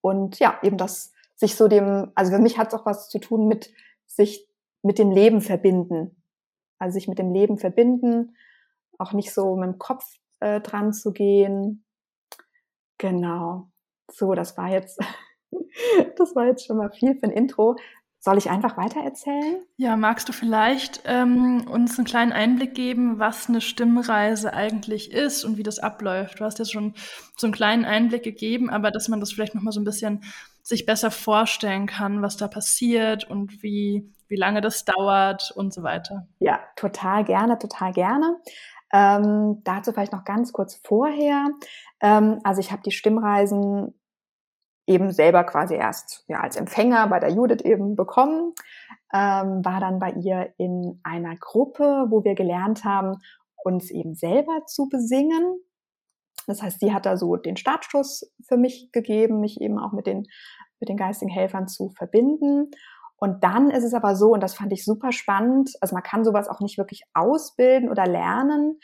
und 0.00 0.38
ja, 0.38 0.58
eben 0.62 0.76
das 0.76 1.12
sich 1.36 1.54
so 1.54 1.68
dem, 1.68 2.10
also 2.14 2.32
für 2.32 2.40
mich 2.40 2.58
hat 2.58 2.68
es 2.68 2.74
auch 2.74 2.84
was 2.84 3.08
zu 3.08 3.20
tun 3.20 3.46
mit 3.46 3.72
sich 4.06 4.46
mit 4.82 4.98
dem 4.98 5.10
Leben 5.10 5.40
verbinden. 5.40 6.22
Also 6.78 6.94
sich 6.94 7.08
mit 7.08 7.18
dem 7.18 7.32
Leben 7.32 7.58
verbinden, 7.58 8.36
auch 8.98 9.12
nicht 9.12 9.32
so 9.32 9.56
mit 9.56 9.66
dem 9.66 9.78
Kopf 9.78 10.04
äh, 10.40 10.60
dran 10.60 10.92
zu 10.92 11.12
gehen. 11.12 11.84
Genau. 12.98 13.70
So, 14.10 14.34
das 14.34 14.56
war 14.56 14.68
jetzt, 14.68 15.00
das 16.16 16.34
war 16.34 16.46
jetzt 16.46 16.66
schon 16.66 16.76
mal 16.76 16.90
viel 16.90 17.14
für 17.14 17.24
ein 17.24 17.30
Intro. 17.30 17.76
Soll 18.20 18.36
ich 18.36 18.50
einfach 18.50 18.76
weiter 18.76 19.00
erzählen? 19.00 19.62
Ja, 19.76 19.96
magst 19.96 20.28
du 20.28 20.32
vielleicht 20.32 21.02
ähm, 21.04 21.68
uns 21.70 21.96
einen 21.98 22.06
kleinen 22.06 22.32
Einblick 22.32 22.74
geben, 22.74 23.20
was 23.20 23.48
eine 23.48 23.60
Stimmreise 23.60 24.52
eigentlich 24.52 25.12
ist 25.12 25.44
und 25.44 25.56
wie 25.56 25.62
das 25.62 25.78
abläuft? 25.78 26.40
Du 26.40 26.44
hast 26.44 26.58
jetzt 26.58 26.72
schon 26.72 26.94
so 27.36 27.46
einen 27.46 27.54
kleinen 27.54 27.84
Einblick 27.84 28.24
gegeben, 28.24 28.70
aber 28.70 28.90
dass 28.90 29.06
man 29.06 29.20
das 29.20 29.32
vielleicht 29.32 29.54
noch 29.54 29.62
mal 29.62 29.70
so 29.70 29.80
ein 29.80 29.84
bisschen 29.84 30.24
sich 30.64 30.84
besser 30.84 31.12
vorstellen 31.12 31.86
kann, 31.86 32.20
was 32.20 32.36
da 32.36 32.48
passiert 32.48 33.22
und 33.30 33.62
wie, 33.62 34.12
wie 34.26 34.36
lange 34.36 34.60
das 34.60 34.84
dauert 34.84 35.52
und 35.54 35.72
so 35.72 35.84
weiter. 35.84 36.26
Ja, 36.40 36.58
total 36.74 37.22
gerne, 37.24 37.56
total 37.56 37.92
gerne. 37.92 38.36
Ähm, 38.92 39.60
dazu 39.64 39.92
vielleicht 39.92 40.12
noch 40.12 40.24
ganz 40.24 40.52
kurz 40.52 40.80
vorher. 40.84 41.48
Ähm, 42.00 42.40
also 42.44 42.60
ich 42.60 42.72
habe 42.72 42.82
die 42.82 42.90
Stimmreisen 42.90 43.94
eben 44.88 45.10
selber 45.12 45.44
quasi 45.44 45.74
erst 45.74 46.24
ja, 46.28 46.40
als 46.40 46.56
Empfänger 46.56 47.06
bei 47.08 47.20
der 47.20 47.30
Judith 47.30 47.60
eben 47.62 47.94
bekommen, 47.94 48.54
ähm, 49.12 49.62
war 49.64 49.80
dann 49.80 49.98
bei 49.98 50.12
ihr 50.12 50.54
in 50.56 51.00
einer 51.04 51.36
Gruppe, 51.36 52.06
wo 52.08 52.24
wir 52.24 52.34
gelernt 52.34 52.84
haben, 52.84 53.18
uns 53.62 53.90
eben 53.90 54.14
selber 54.14 54.64
zu 54.66 54.88
besingen. 54.88 55.60
Das 56.46 56.62
heißt, 56.62 56.80
sie 56.80 56.94
hat 56.94 57.04
da 57.04 57.18
so 57.18 57.36
den 57.36 57.58
Startstoß 57.58 58.32
für 58.46 58.56
mich 58.56 58.90
gegeben, 58.90 59.40
mich 59.40 59.60
eben 59.60 59.78
auch 59.78 59.92
mit 59.92 60.06
den, 60.06 60.26
mit 60.80 60.88
den 60.88 60.96
geistigen 60.96 61.30
Helfern 61.30 61.68
zu 61.68 61.90
verbinden. 61.90 62.70
Und 63.18 63.42
dann 63.42 63.70
ist 63.70 63.84
es 63.84 63.94
aber 63.94 64.14
so, 64.16 64.32
und 64.32 64.42
das 64.42 64.54
fand 64.54 64.72
ich 64.72 64.84
super 64.84 65.12
spannend, 65.12 65.72
also 65.80 65.94
man 65.94 66.02
kann 66.02 66.24
sowas 66.24 66.48
auch 66.48 66.60
nicht 66.60 66.78
wirklich 66.78 67.02
ausbilden 67.14 67.90
oder 67.90 68.06
lernen. 68.06 68.78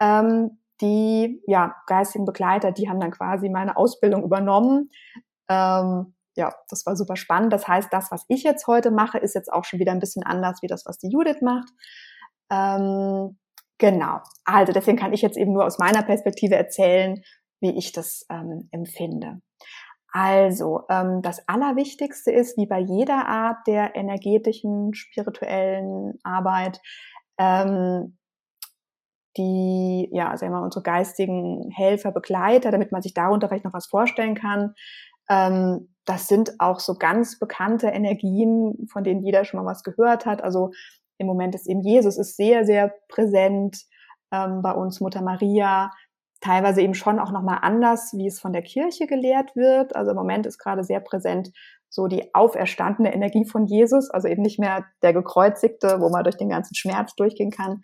Ähm, 0.00 0.58
die 0.80 1.42
ja, 1.46 1.74
geistigen 1.86 2.26
Begleiter, 2.26 2.72
die 2.72 2.88
haben 2.88 3.00
dann 3.00 3.10
quasi 3.10 3.48
meine 3.48 3.76
Ausbildung 3.76 4.24
übernommen. 4.24 4.90
Ähm, 5.48 6.14
ja, 6.36 6.54
das 6.68 6.84
war 6.84 6.96
super 6.96 7.16
spannend. 7.16 7.52
Das 7.52 7.66
heißt, 7.66 7.90
das, 7.92 8.10
was 8.10 8.24
ich 8.28 8.42
jetzt 8.42 8.66
heute 8.66 8.90
mache, 8.90 9.18
ist 9.18 9.34
jetzt 9.34 9.50
auch 9.50 9.64
schon 9.64 9.80
wieder 9.80 9.92
ein 9.92 10.00
bisschen 10.00 10.22
anders 10.22 10.60
wie 10.60 10.66
das, 10.66 10.84
was 10.84 10.98
die 10.98 11.08
Judith 11.08 11.40
macht. 11.40 11.68
Ähm, 12.50 13.38
genau. 13.78 14.20
Also 14.44 14.72
deswegen 14.72 14.98
kann 14.98 15.14
ich 15.14 15.22
jetzt 15.22 15.38
eben 15.38 15.52
nur 15.52 15.64
aus 15.64 15.78
meiner 15.78 16.02
Perspektive 16.02 16.56
erzählen, 16.56 17.22
wie 17.60 17.76
ich 17.76 17.92
das 17.92 18.26
ähm, 18.30 18.68
empfinde. 18.70 19.40
Also, 20.18 20.84
ähm, 20.88 21.20
das 21.20 21.46
Allerwichtigste 21.46 22.32
ist, 22.32 22.56
wie 22.56 22.64
bei 22.64 22.78
jeder 22.78 23.28
Art 23.28 23.66
der 23.66 23.96
energetischen, 23.96 24.94
spirituellen 24.94 26.14
Arbeit, 26.22 26.80
ähm, 27.36 28.16
die, 29.36 30.08
ja, 30.12 30.34
sagen 30.38 30.52
wir 30.54 30.60
mal, 30.60 30.64
unsere 30.64 30.82
geistigen 30.82 31.70
Helfer, 31.70 32.12
Begleiter, 32.12 32.70
damit 32.70 32.92
man 32.92 33.02
sich 33.02 33.12
darunter 33.12 33.48
vielleicht 33.48 33.66
noch 33.66 33.74
was 33.74 33.88
vorstellen 33.88 34.34
kann. 34.34 34.72
Ähm, 35.28 35.94
das 36.06 36.28
sind 36.28 36.60
auch 36.60 36.80
so 36.80 36.94
ganz 36.94 37.38
bekannte 37.38 37.88
Energien, 37.88 38.88
von 38.90 39.04
denen 39.04 39.22
jeder 39.22 39.44
schon 39.44 39.62
mal 39.62 39.70
was 39.70 39.82
gehört 39.82 40.24
hat. 40.24 40.42
Also 40.42 40.70
im 41.18 41.26
Moment 41.26 41.54
ist 41.54 41.68
eben 41.68 41.82
Jesus 41.82 42.16
ist 42.16 42.38
sehr, 42.38 42.64
sehr 42.64 42.94
präsent 43.08 43.84
ähm, 44.32 44.62
bei 44.62 44.72
uns, 44.72 44.98
Mutter 45.02 45.20
Maria, 45.20 45.90
teilweise 46.40 46.82
eben 46.82 46.94
schon 46.94 47.18
auch 47.18 47.32
nochmal 47.32 47.58
anders, 47.62 48.12
wie 48.14 48.26
es 48.26 48.40
von 48.40 48.52
der 48.52 48.62
Kirche 48.62 49.06
gelehrt 49.06 49.56
wird. 49.56 49.96
Also 49.96 50.10
im 50.10 50.16
Moment 50.16 50.46
ist 50.46 50.58
gerade 50.58 50.84
sehr 50.84 51.00
präsent 51.00 51.50
so 51.88 52.08
die 52.08 52.34
auferstandene 52.34 53.14
Energie 53.14 53.46
von 53.46 53.66
Jesus, 53.66 54.10
also 54.10 54.28
eben 54.28 54.42
nicht 54.42 54.58
mehr 54.58 54.84
der 55.02 55.12
gekreuzigte, 55.12 56.00
wo 56.00 56.10
man 56.10 56.24
durch 56.24 56.36
den 56.36 56.48
ganzen 56.48 56.74
Schmerz 56.74 57.14
durchgehen 57.14 57.50
kann, 57.50 57.82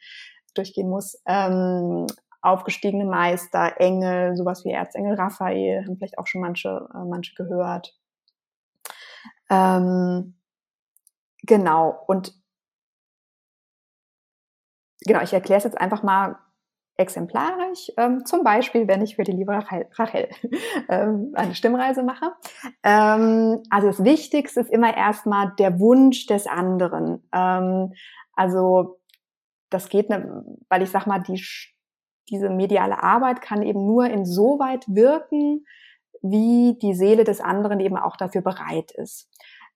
durchgehen 0.54 0.88
muss. 0.88 1.20
Ähm, 1.26 2.06
aufgestiegene 2.42 3.04
Meister, 3.04 3.80
Engel, 3.80 4.36
sowas 4.36 4.64
wie 4.64 4.72
Erzengel 4.72 5.14
Raphael, 5.14 5.84
haben 5.84 5.96
vielleicht 5.96 6.18
auch 6.18 6.26
schon 6.26 6.40
manche, 6.40 6.88
äh, 6.92 7.04
manche 7.08 7.34
gehört. 7.34 7.96
Ähm, 9.48 10.34
genau, 11.42 12.04
und 12.06 12.34
genau, 15.00 15.22
ich 15.22 15.32
erkläre 15.32 15.58
es 15.58 15.64
jetzt 15.64 15.80
einfach 15.80 16.02
mal 16.02 16.36
exemplarisch, 17.02 17.92
ähm, 17.98 18.24
zum 18.24 18.44
Beispiel, 18.44 18.88
wenn 18.88 19.02
ich 19.02 19.16
für 19.16 19.24
die 19.24 19.32
liebe 19.32 19.52
Rachel, 19.52 19.86
Rachel 19.96 20.28
ähm, 20.88 21.32
eine 21.34 21.54
Stimmreise 21.54 22.02
mache. 22.02 22.32
Ähm, 22.82 23.62
also 23.68 23.88
das 23.88 24.04
Wichtigste 24.04 24.60
ist 24.60 24.70
immer 24.70 24.96
erstmal 24.96 25.52
der 25.58 25.78
Wunsch 25.78 26.26
des 26.26 26.46
anderen. 26.46 27.28
Ähm, 27.32 27.92
also 28.34 29.00
das 29.68 29.88
geht, 29.88 30.08
ne, 30.08 30.44
weil 30.68 30.82
ich 30.82 30.90
sag 30.90 31.06
mal, 31.06 31.18
die, 31.18 31.42
diese 32.30 32.48
mediale 32.48 33.02
Arbeit 33.02 33.42
kann 33.42 33.62
eben 33.62 33.86
nur 33.86 34.06
insoweit 34.06 34.84
wirken, 34.88 35.66
wie 36.22 36.78
die 36.80 36.94
Seele 36.94 37.24
des 37.24 37.40
anderen 37.40 37.80
eben 37.80 37.96
auch 37.96 38.16
dafür 38.16 38.42
bereit 38.42 38.92
ist. 38.92 39.28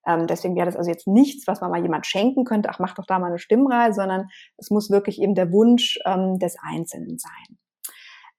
Ähm, 0.07 0.27
deswegen 0.27 0.55
wäre 0.57 0.67
das 0.67 0.77
also 0.77 0.91
jetzt 0.91 1.07
nichts, 1.07 1.47
was 1.47 1.61
man 1.61 1.71
mal 1.71 1.83
jemand 1.83 2.07
schenken 2.07 2.45
könnte, 2.45 2.71
ach, 2.71 2.79
mach 2.79 2.95
doch 2.95 3.07
da 3.07 3.19
mal 3.19 3.29
eine 3.29 3.39
Stimmreise, 3.39 4.01
sondern 4.01 4.29
es 4.57 4.71
muss 4.71 4.91
wirklich 4.91 5.21
eben 5.21 5.35
der 5.35 5.53
Wunsch 5.53 5.99
ähm, 6.05 6.39
des 6.39 6.57
Einzelnen 6.63 7.19
sein. 7.19 7.59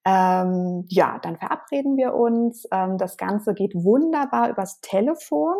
Ähm, 0.06 0.86
ja, 0.88 1.20
dann 1.20 1.38
verabreden 1.38 1.98
wir 1.98 2.14
uns. 2.14 2.66
Ähm, 2.72 2.98
das 2.98 3.18
Ganze 3.18 3.54
geht 3.54 3.76
wunderbar 3.76 4.50
übers 4.50 4.80
Telefon. 4.80 5.56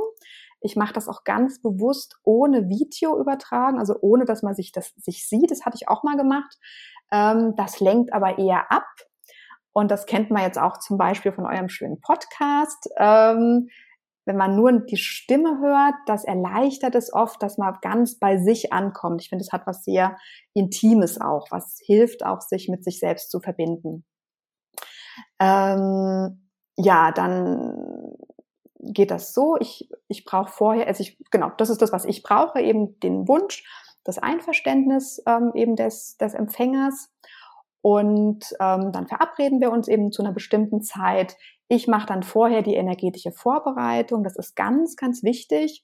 Ich 0.62 0.78
mache 0.78 0.94
das 0.94 1.10
auch 1.10 1.26
ganz 1.26 1.62
bewusst 1.62 2.18
ohne 2.24 2.70
Video 2.70 3.20
übertragen, 3.20 3.78
also 3.78 3.96
ohne, 4.00 4.24
dass 4.24 4.44
man 4.44 4.56
sich 4.56 4.72
das 4.72 4.94
sich 4.96 5.28
sieht. 5.28 5.52
Das 5.52 5.66
hatte 5.66 5.76
ich 5.80 5.90
auch 5.90 6.04
mal 6.04 6.16
gemacht. 6.16 6.58
Ähm, 7.12 7.56
das 7.58 7.82
lenkt 7.82 8.14
aber 8.14 8.38
eher 8.38 8.72
ab. 8.72 8.88
Und 9.74 9.92
das 9.92 10.06
kennt 10.06 10.32
man 10.32 10.44
jetzt 10.44 10.58
auch 10.58 10.80
zum 10.80 10.98
Beispiel 10.98 11.34
von 11.34 11.46
eurem 11.46 11.70
schönen 11.70 12.00
Podcast. 12.00 12.90
Ähm, 12.98 13.70
wenn 14.28 14.38
man 14.38 14.56
nur 14.56 14.72
die 14.74 14.98
Stimme 14.98 15.60
hört, 15.60 15.96
das 16.06 16.26
erleichtert 16.26 16.96
es 16.96 17.12
oft, 17.14 17.42
dass 17.42 17.58
man 17.58 17.78
ganz 17.82 18.20
bei 18.20 18.38
sich 18.38 18.74
ankommt. 18.74 19.22
Ich 19.22 19.30
finde, 19.30 19.44
es 19.44 19.54
hat 19.54 19.66
was 19.66 19.84
sehr 19.84 20.18
Intimes 20.54 21.20
auch, 21.20 21.48
was 21.50 21.80
hilft 21.84 22.26
auch, 22.26 22.42
sich 22.42 22.68
mit 22.68 22.84
sich 22.84 23.00
selbst 23.00 23.32
zu 23.32 23.40
verbinden. 23.40 24.06
Ähm, 25.40 26.50
ja, 26.76 27.12
dann 27.12 28.16
geht 28.80 29.12
das 29.12 29.34
so. 29.34 29.58
Ich, 29.60 29.90
ich 30.08 30.26
brauche 30.26 30.52
vorher, 30.52 30.88
also 30.88 31.02
ich, 31.02 31.18
genau, 31.32 31.52
das 31.58 31.70
ist 31.70 31.82
das, 31.82 31.92
was 31.92 32.06
ich 32.06 32.22
brauche, 32.22 32.62
eben 32.62 33.00
den 33.00 33.28
Wunsch, 33.28 33.64
das 34.04 34.18
Einverständnis 34.18 35.22
ähm, 35.26 35.52
eben 35.56 35.76
des, 35.76 36.18
des 36.18 36.34
Empfängers. 36.34 37.10
Und 37.82 38.54
ähm, 38.60 38.92
dann 38.92 39.08
verabreden 39.08 39.62
wir 39.62 39.72
uns 39.72 39.88
eben 39.88 40.12
zu 40.12 40.22
einer 40.22 40.34
bestimmten 40.34 40.82
Zeit. 40.82 41.38
Ich 41.70 41.88
mache 41.88 42.08
dann 42.08 42.24
vorher 42.24 42.62
die 42.62 42.76
energetische 42.76 43.32
Vorbereitung. 43.32 44.24
Das 44.24 44.38
ist 44.38 44.56
ganz, 44.56 44.96
ganz 44.96 45.24
wichtig, 45.24 45.84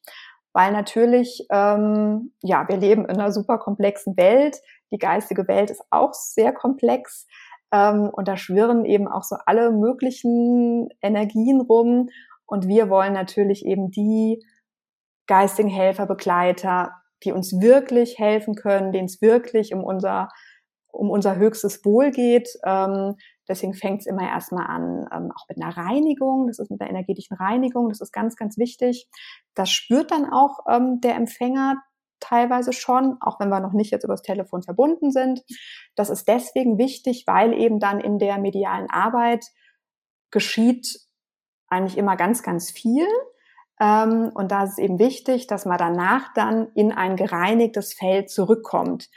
weil 0.54 0.72
natürlich, 0.72 1.46
ähm, 1.52 2.34
ja, 2.42 2.68
wir 2.68 2.78
leben 2.78 3.06
in 3.06 3.18
einer 3.18 3.32
super 3.32 3.58
komplexen 3.58 4.16
Welt. 4.16 4.62
Die 4.92 4.98
geistige 4.98 5.48
Welt 5.48 5.72
ist 5.72 5.84
auch 5.90 6.13
sehr 6.13 6.54
komplex. 6.54 7.28
Ähm, 7.74 8.10
und 8.10 8.28
da 8.28 8.38
schwirren 8.38 8.86
eben 8.86 9.08
auch 9.08 9.24
so 9.24 9.36
alle 9.46 9.72
möglichen 9.72 10.90
Energien 11.02 11.60
rum. 11.60 12.10
Und 12.46 12.68
wir 12.68 12.90
wollen 12.90 13.13
natürlich 13.13 13.66
eben 13.66 13.90
die 13.90 14.46
geistigen 15.28 15.70
Helfer, 15.70 16.06
Begleiter, 16.06 16.92
die 17.24 17.32
uns 17.32 17.60
wirklich 17.60 18.20
helfen 18.20 18.56
können, 18.56 18.92
denen 18.92 19.06
es 19.06 19.22
wirklich 19.22 19.74
um 19.74 19.84
unser, 19.84 20.30
um 20.92 21.10
unser 21.10 21.36
höchstes 21.38 21.84
Wohl 21.84 22.12
geht. 22.12 22.50
Ähm, 22.63 23.16
deswegen 23.47 23.73
fängt 23.73 24.01
es 24.01 24.07
immer 24.07 24.27
erstmal 24.27 24.67
an, 24.67 25.07
ähm, 25.13 25.31
auch 25.35 25.45
mit 25.50 25.62
einer 25.62 25.75
Reinigung. 25.75 26.47
Das 26.47 26.59
ist 26.59 26.71
mit 26.71 26.81
einer 26.81 26.89
energetischen 26.89 27.38
Reinigung. 27.38 27.89
Das 27.89 28.01
ist 28.01 28.12
ganz, 28.12 28.35
ganz 28.35 28.57
wichtig. 28.57 29.07
Das 29.53 29.69
spürt 29.69 30.12
dann 30.12 30.31
auch 30.31 30.59
ähm, 30.69 31.00
der 31.01 31.15
Empfänger 31.15 31.77
teilweise 32.19 32.71
schon, 32.71 33.17
auch 33.19 33.39
wenn 33.39 33.50
wir 33.50 33.59
noch 33.59 33.73
nicht 33.73 33.91
jetzt 33.91 34.05
übers 34.05 34.21
Telefon 34.21 34.63
verbunden 34.63 35.12
sind. 35.12 35.43
Das 35.95 36.09
ist 36.09 36.27
deswegen 36.27 36.77
wichtig, 36.77 37.25
weil 37.27 37.53
eben 37.53 37.79
dann 37.79 38.00
in 38.00 38.17
der 38.17 38.38
medialen 38.38 38.89
Arbeit 38.89 39.45
geschieht 40.31 41.00
eigentlich 41.67 41.97
immer 41.97 42.15
ganz, 42.15 42.43
ganz 42.43 42.71
viel. 42.71 43.07
Ähm, 43.79 44.31
und 44.33 44.51
da 44.51 44.63
ist 44.63 44.71
es 44.71 44.77
eben 44.77 45.00
wichtig, 45.00 45.47
dass 45.47 45.65
man 45.65 45.77
danach 45.77 46.33
dann 46.33 46.69
in 46.75 46.91
ein 46.91 47.15
gereinigtes 47.15 47.93
Feld 47.93 48.29
zurückkommt. 48.29 49.09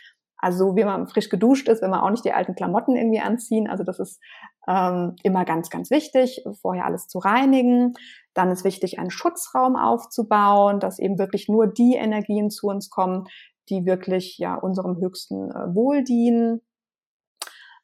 Also 0.46 0.76
wie 0.76 0.84
man 0.84 1.08
frisch 1.08 1.28
geduscht 1.28 1.66
ist, 1.66 1.82
wenn 1.82 1.90
man 1.90 1.98
auch 1.98 2.10
nicht 2.10 2.24
die 2.24 2.32
alten 2.32 2.54
Klamotten 2.54 2.94
irgendwie 2.94 3.18
anziehen. 3.18 3.68
Also 3.68 3.82
das 3.82 3.98
ist 3.98 4.20
ähm, 4.68 5.16
immer 5.24 5.44
ganz, 5.44 5.70
ganz 5.70 5.90
wichtig, 5.90 6.44
vorher 6.62 6.84
alles 6.84 7.08
zu 7.08 7.18
reinigen. 7.18 7.94
Dann 8.32 8.52
ist 8.52 8.62
wichtig, 8.62 9.00
einen 9.00 9.10
Schutzraum 9.10 9.74
aufzubauen, 9.74 10.78
dass 10.78 11.00
eben 11.00 11.18
wirklich 11.18 11.48
nur 11.48 11.66
die 11.66 11.96
Energien 11.96 12.48
zu 12.48 12.68
uns 12.68 12.90
kommen, 12.90 13.24
die 13.70 13.86
wirklich 13.86 14.38
ja 14.38 14.54
unserem 14.54 15.00
höchsten 15.00 15.50
äh, 15.50 15.74
Wohl 15.74 16.04
dienen. 16.04 16.60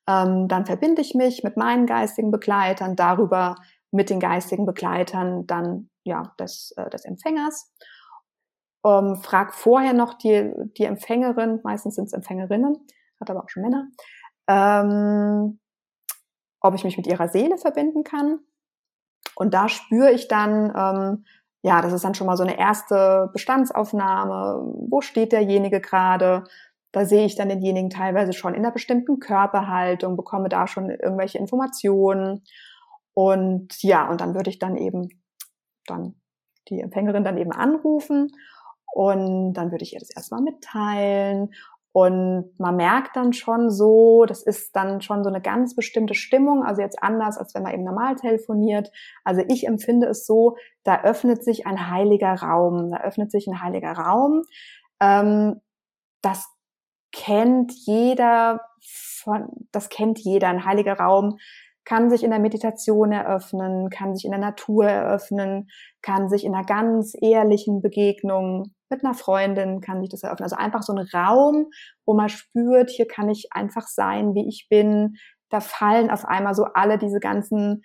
Ähm, 0.09 0.47
dann 0.47 0.65
verbinde 0.65 1.03
ich 1.03 1.17
mich 1.17 1.43
mit 1.43 1.57
meinen 1.57 1.87
geistigen 1.87 2.31
Begleitern, 2.31 2.95
darüber 2.95 3.57
mit 3.91 4.09
den 4.09 4.21
geistigen 4.21 4.67
Begleitern 4.67 5.49
dann 5.49 5.91
ja 6.05 6.33
des, 6.39 6.73
äh, 6.77 6.89
des 6.91 7.05
Empfängers. 7.05 7.73
Ähm, 8.85 9.17
frag 9.17 9.55
vorher 9.55 9.93
noch 9.93 10.15
die, 10.15 10.53
die 10.77 10.85
Empfängerin, 10.85 11.61
meistens 11.63 11.95
sind 11.95 12.07
es 12.07 12.13
Empfängerinnen, 12.13 12.77
hat 13.21 13.31
aber 13.31 13.45
auch 13.45 13.49
schon 13.49 13.63
Männer, 13.63 13.89
ähm, 14.49 15.61
ob 16.61 16.75
ich 16.75 16.85
mich 16.85 16.97
mit 16.97 17.07
ihrer 17.07 17.29
Seele 17.29 17.59
verbinden 17.59 18.03
kann. 18.03 18.41
Und 19.37 19.55
da 19.55 19.69
spüre 19.69 20.11
ich 20.11 20.29
dann, 20.29 20.73
ähm, 20.77 21.25
ja, 21.63 21.81
das 21.81 21.93
ist 21.93 22.05
dann 22.05 22.15
schon 22.15 22.27
mal 22.27 22.37
so 22.37 22.43
eine 22.43 22.59
erste 22.59 23.31
Bestandsaufnahme. 23.33 24.61
Wo 24.89 25.01
steht 25.01 25.33
derjenige 25.33 25.81
gerade? 25.81 26.45
Da 26.91 27.05
sehe 27.05 27.25
ich 27.25 27.37
dann 27.37 27.49
denjenigen 27.49 27.89
teilweise 27.89 28.33
schon 28.33 28.55
in 28.55 28.65
einer 28.65 28.73
bestimmten 28.73 29.21
Körperhaltung, 29.21 30.17
bekomme 30.17 30.49
da 30.49 30.67
schon 30.67 30.91
irgendwelche 30.91 31.39
Informationen. 31.39 32.43
Und 33.15 33.81
ja, 33.83 34.11
und 34.11 34.21
dann 34.21 34.35
würde 34.35 34.51
ich 34.51 34.59
dann 34.59 34.77
eben 34.77 35.09
dann 35.87 36.17
die 36.69 36.81
Empfängerin 36.81 37.25
dann 37.25 37.39
eben 37.39 37.53
anrufen 37.53 38.33
und 38.93 39.55
dann 39.55 39.71
würde 39.71 39.85
ich 39.85 39.95
ihr 39.95 40.01
das 40.01 40.11
erstmal 40.11 40.43
mitteilen 40.43 41.51
und 41.93 42.59
man 42.59 42.77
merkt 42.77 43.17
dann 43.17 43.35
schon 43.35 43.71
so, 43.71 44.25
das 44.25 44.43
ist 44.43 44.75
dann 44.75 45.03
schon 45.03 45.23
so 45.23 45.29
eine 45.29 45.43
ganz 45.43 45.77
bestimmte 45.77 46.15
Stimmung, 46.15 46.65
also 46.65 46.81
jetzt 46.81 47.03
anders, 47.03 47.37
als 47.37 47.55
wenn 47.55 47.63
man 47.63 47.75
eben 47.75 47.85
normal 47.85 48.17
telefoniert. 48.17 48.91
Also 49.25 49.43
ich 49.47 49.67
empfinde 49.67 50.07
es 50.07 50.27
so, 50.27 50.57
da 50.85 51.03
öffnet 51.03 51.45
sich 51.45 51.67
ein 51.67 51.91
heiliger 51.91 52.33
Raum, 52.33 52.93
da 52.93 53.03
öffnet 53.03 53.31
sich 53.31 53.47
ein 53.47 53.63
heiliger 53.63 53.93
Raum. 53.93 54.45
Ähm, 55.01 55.61
das 56.23 56.49
kennt 57.13 57.73
jeder 57.85 58.63
von, 58.81 59.49
das 59.71 59.91
kennt 59.91 60.19
jeder, 60.19 60.49
ein 60.49 60.65
heiliger 60.65 60.95
Raum 60.95 61.37
kann 61.85 62.11
sich 62.11 62.23
in 62.23 62.31
der 62.31 62.39
Meditation 62.39 63.13
eröffnen, 63.13 63.91
kann 63.91 64.15
sich 64.15 64.25
in 64.25 64.31
der 64.31 64.41
Natur 64.41 64.87
eröffnen, 64.87 65.69
kann 66.01 66.29
sich 66.29 66.45
in 66.45 66.55
einer 66.55 66.65
ganz 66.65 67.15
ehrlichen 67.21 67.83
Begegnung 67.83 68.73
mit 68.93 69.05
einer 69.05 69.15
Freundin 69.15 69.81
kann 69.81 70.01
sich 70.01 70.11
das 70.11 70.23
eröffnen. 70.23 70.45
Also 70.45 70.57
einfach 70.57 70.83
so 70.83 70.95
ein 70.95 71.09
Raum, 71.13 71.67
wo 72.07 72.15
man 72.15 72.29
spürt, 72.29 72.91
hier 72.91 73.09
kann 73.09 73.29
ich 73.29 73.49
einfach 73.51 73.89
sein, 73.89 74.35
wie 74.35 74.47
ich 74.47 74.69
bin. 74.69 75.17
Da 75.49 75.61
fallen 75.61 76.11
auf 76.11 76.25
einmal 76.25 76.55
so 76.55 76.65
alle 76.65 76.99
diese 76.99 77.19
ganzen 77.19 77.83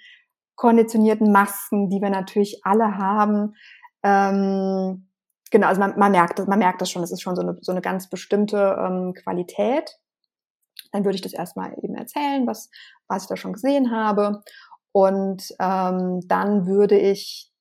konditionierten 0.56 1.32
Masken, 1.32 1.90
die 1.90 2.02
wir 2.02 2.10
natürlich 2.10 2.62
alle 2.64 2.98
haben. 2.98 3.56
Ähm, 4.04 5.10
genau, 5.50 5.68
also 5.68 5.80
man, 5.80 5.98
man 5.98 6.12
merkt 6.12 6.40
das, 6.40 6.48
man 6.48 6.60
merkt 6.60 6.82
das 6.82 6.92
schon. 6.92 7.02
Das 7.02 7.12
ist 7.12 7.22
schon 7.22 7.36
so 7.36 7.42
eine, 7.42 7.58
so 7.62 7.72
eine 7.72 7.82
ganz 7.82 8.10
bestimmte 8.10 8.78
ähm, 8.80 9.14
Qualität. 9.14 9.98
Dann 10.92 11.06
würde 11.06 11.16
ich 11.16 11.22
das 11.22 11.34
erstmal 11.34 11.74
eben 11.82 11.96
erzählen, 11.96 12.46
was, 12.48 12.70
was 13.08 13.24
ich 13.24 13.30
da 13.30 13.36
schon 13.36 13.54
gesehen 13.54 13.92
habe. 13.92 14.42
Und 14.92 15.54
ähm, 15.60 16.22
dann 16.28 16.66
würde 16.66 16.98
ich 16.98 17.52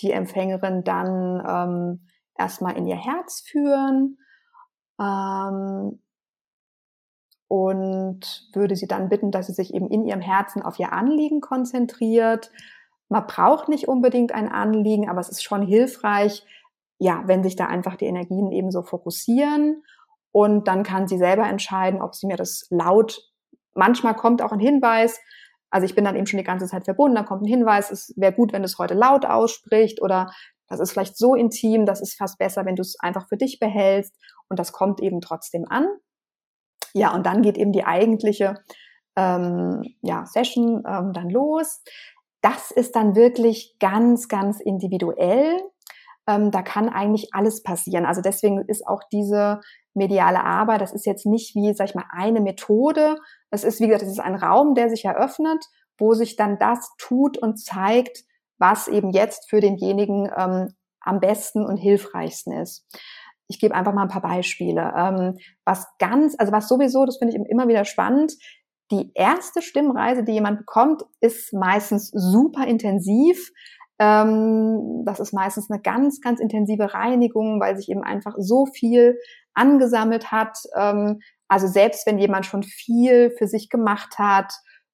die 0.00 0.12
Empfängerin 0.12 0.84
dann 0.84 1.42
ähm, 1.46 2.06
erstmal 2.36 2.76
in 2.76 2.86
ihr 2.86 2.96
Herz 2.96 3.42
führen 3.46 4.18
ähm, 5.00 6.00
und 7.48 8.48
würde 8.52 8.76
sie 8.76 8.86
dann 8.86 9.08
bitten, 9.08 9.30
dass 9.30 9.48
sie 9.48 9.54
sich 9.54 9.74
eben 9.74 9.90
in 9.90 10.06
ihrem 10.06 10.20
Herzen 10.20 10.62
auf 10.62 10.78
ihr 10.78 10.92
Anliegen 10.92 11.40
konzentriert. 11.40 12.50
Man 13.08 13.26
braucht 13.26 13.68
nicht 13.68 13.88
unbedingt 13.88 14.32
ein 14.32 14.50
Anliegen, 14.50 15.08
aber 15.08 15.20
es 15.20 15.28
ist 15.28 15.42
schon 15.42 15.62
hilfreich, 15.62 16.44
ja, 16.98 17.22
wenn 17.26 17.42
sich 17.42 17.56
da 17.56 17.66
einfach 17.66 17.96
die 17.96 18.06
Energien 18.06 18.52
eben 18.52 18.70
so 18.70 18.82
fokussieren 18.82 19.82
und 20.32 20.68
dann 20.68 20.82
kann 20.82 21.08
sie 21.08 21.18
selber 21.18 21.48
entscheiden, 21.48 22.02
ob 22.02 22.14
sie 22.14 22.26
mir 22.26 22.36
das 22.36 22.66
laut, 22.70 23.20
manchmal 23.74 24.14
kommt 24.14 24.42
auch 24.42 24.52
ein 24.52 24.60
Hinweis, 24.60 25.20
also 25.70 25.84
ich 25.84 25.94
bin 25.94 26.04
dann 26.04 26.16
eben 26.16 26.26
schon 26.26 26.38
die 26.38 26.44
ganze 26.44 26.66
Zeit 26.66 26.84
verbunden, 26.84 27.16
dann 27.16 27.26
kommt 27.26 27.42
ein 27.42 27.48
Hinweis, 27.48 27.90
es 27.90 28.12
wäre 28.16 28.32
gut, 28.32 28.52
wenn 28.52 28.64
es 28.64 28.78
heute 28.78 28.94
laut 28.94 29.26
ausspricht 29.26 30.00
oder 30.00 30.30
das 30.68 30.80
ist 30.80 30.92
vielleicht 30.92 31.16
so 31.16 31.34
intim, 31.34 31.86
das 31.86 32.00
ist 32.00 32.16
fast 32.16 32.38
besser, 32.38 32.66
wenn 32.66 32.76
du 32.76 32.82
es 32.82 32.96
einfach 33.00 33.28
für 33.28 33.36
dich 33.36 33.58
behältst 33.58 34.14
und 34.48 34.58
das 34.58 34.72
kommt 34.72 35.00
eben 35.00 35.20
trotzdem 35.20 35.64
an. 35.68 35.86
Ja, 36.92 37.14
und 37.14 37.26
dann 37.26 37.42
geht 37.42 37.58
eben 37.58 37.72
die 37.72 37.84
eigentliche 37.84 38.54
ähm, 39.16 39.82
ja, 40.02 40.26
Session 40.26 40.82
ähm, 40.86 41.12
dann 41.12 41.30
los. 41.30 41.82
Das 42.40 42.70
ist 42.70 42.96
dann 42.96 43.16
wirklich 43.16 43.76
ganz, 43.80 44.28
ganz 44.28 44.60
individuell. 44.60 45.60
Ähm, 46.28 46.50
da 46.50 46.62
kann 46.62 46.88
eigentlich 46.88 47.30
alles 47.32 47.62
passieren. 47.62 48.04
Also 48.04 48.20
deswegen 48.20 48.60
ist 48.68 48.86
auch 48.86 49.02
diese 49.10 49.60
mediale 49.94 50.44
Arbeit, 50.44 50.82
das 50.82 50.92
ist 50.92 51.06
jetzt 51.06 51.26
nicht 51.26 51.54
wie, 51.56 51.72
sag 51.74 51.88
ich 51.88 51.94
mal, 51.94 52.04
eine 52.10 52.40
Methode. 52.40 53.16
Es 53.50 53.64
ist, 53.64 53.80
wie 53.80 53.86
gesagt, 53.86 54.04
es 54.04 54.12
ist 54.12 54.20
ein 54.20 54.34
Raum, 54.36 54.74
der 54.74 54.90
sich 54.90 55.06
eröffnet, 55.06 55.64
wo 55.98 56.12
sich 56.14 56.36
dann 56.36 56.58
das 56.58 56.90
tut 56.98 57.38
und 57.38 57.58
zeigt, 57.58 58.24
was 58.58 58.88
eben 58.88 59.10
jetzt 59.10 59.48
für 59.48 59.60
denjenigen 59.60 60.30
ähm, 60.36 60.68
am 61.00 61.20
besten 61.20 61.64
und 61.64 61.78
hilfreichsten 61.78 62.52
ist. 62.52 62.86
Ich 63.48 63.58
gebe 63.58 63.74
einfach 63.74 63.94
mal 63.94 64.02
ein 64.02 64.08
paar 64.08 64.20
Beispiele. 64.20 64.92
Ähm, 64.94 65.38
was 65.64 65.86
ganz, 65.98 66.34
also 66.38 66.52
was 66.52 66.68
sowieso, 66.68 67.06
das 67.06 67.16
finde 67.16 67.34
ich 67.34 67.50
immer 67.50 67.68
wieder 67.68 67.86
spannend, 67.86 68.34
die 68.90 69.10
erste 69.14 69.62
Stimmreise, 69.62 70.24
die 70.24 70.32
jemand 70.32 70.60
bekommt, 70.60 71.02
ist 71.20 71.52
meistens 71.52 72.10
super 72.10 72.66
intensiv. 72.66 73.50
Ähm, 73.98 75.02
das 75.04 75.20
ist 75.20 75.32
meistens 75.32 75.70
eine 75.70 75.80
ganz, 75.80 76.20
ganz 76.20 76.40
intensive 76.40 76.94
Reinigung, 76.94 77.60
weil 77.60 77.76
sich 77.76 77.88
eben 77.88 78.04
einfach 78.04 78.34
so 78.38 78.66
viel 78.66 79.18
angesammelt 79.54 80.30
hat. 80.30 80.58
Ähm, 80.76 81.20
also 81.48 81.66
selbst 81.66 82.06
wenn 82.06 82.18
jemand 82.18 82.46
schon 82.46 82.62
viel 82.62 83.30
für 83.30 83.48
sich 83.48 83.70
gemacht 83.70 84.18
hat, 84.18 84.52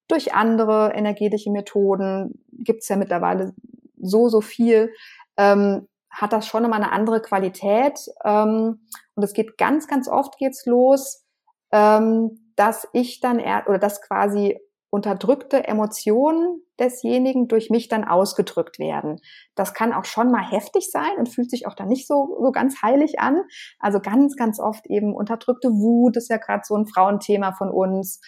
durch 0.09 0.35
andere 0.35 0.93
energetische 0.95 1.51
Methoden, 1.51 2.45
gibt's 2.53 2.89
ja 2.89 2.97
mittlerweile 2.97 3.55
so, 4.01 4.29
so 4.29 4.41
viel, 4.41 4.93
ähm, 5.37 5.89
hat 6.11 6.33
das 6.33 6.47
schon 6.47 6.65
immer 6.65 6.77
eine 6.77 6.93
andere 6.93 7.21
Qualität. 7.21 7.99
Ähm, 8.25 8.87
und 9.15 9.23
es 9.23 9.33
geht 9.33 9.59
ganz, 9.59 9.89
ganz 9.89 10.09
oft 10.09 10.39
geht's 10.39 10.67
los, 10.67 11.25
ähm, 11.73 12.53
dass 12.57 12.87
ich 12.93 13.21
dann 13.21 13.39
eher, 13.39 13.65
oder 13.67 13.79
dass 13.79 14.01
quasi 14.01 14.59
unterdrückte 14.95 15.67
Emotionen 15.67 16.63
desjenigen 16.79 17.49
durch 17.49 17.69
mich 17.69 17.89
dann 17.89 18.05
ausgedrückt 18.05 18.79
werden. 18.79 19.21
Das 19.57 19.75
kann 19.75 19.93
auch 19.93 20.05
schon 20.05 20.31
mal 20.31 20.49
heftig 20.49 20.89
sein 20.89 21.17
und 21.19 21.29
fühlt 21.29 21.51
sich 21.51 21.67
auch 21.67 21.75
dann 21.75 21.89
nicht 21.89 22.07
so, 22.07 22.39
so 22.41 22.53
ganz 22.53 22.81
heilig 22.81 23.19
an. 23.19 23.43
Also 23.81 23.99
ganz, 23.99 24.37
ganz 24.37 24.61
oft 24.61 24.87
eben 24.87 25.13
unterdrückte 25.13 25.71
Wut 25.71 26.17
ist 26.17 26.31
ja 26.31 26.37
gerade 26.37 26.63
so 26.65 26.77
ein 26.77 26.87
Frauenthema 26.87 27.51
von 27.59 27.71
uns. 27.71 28.21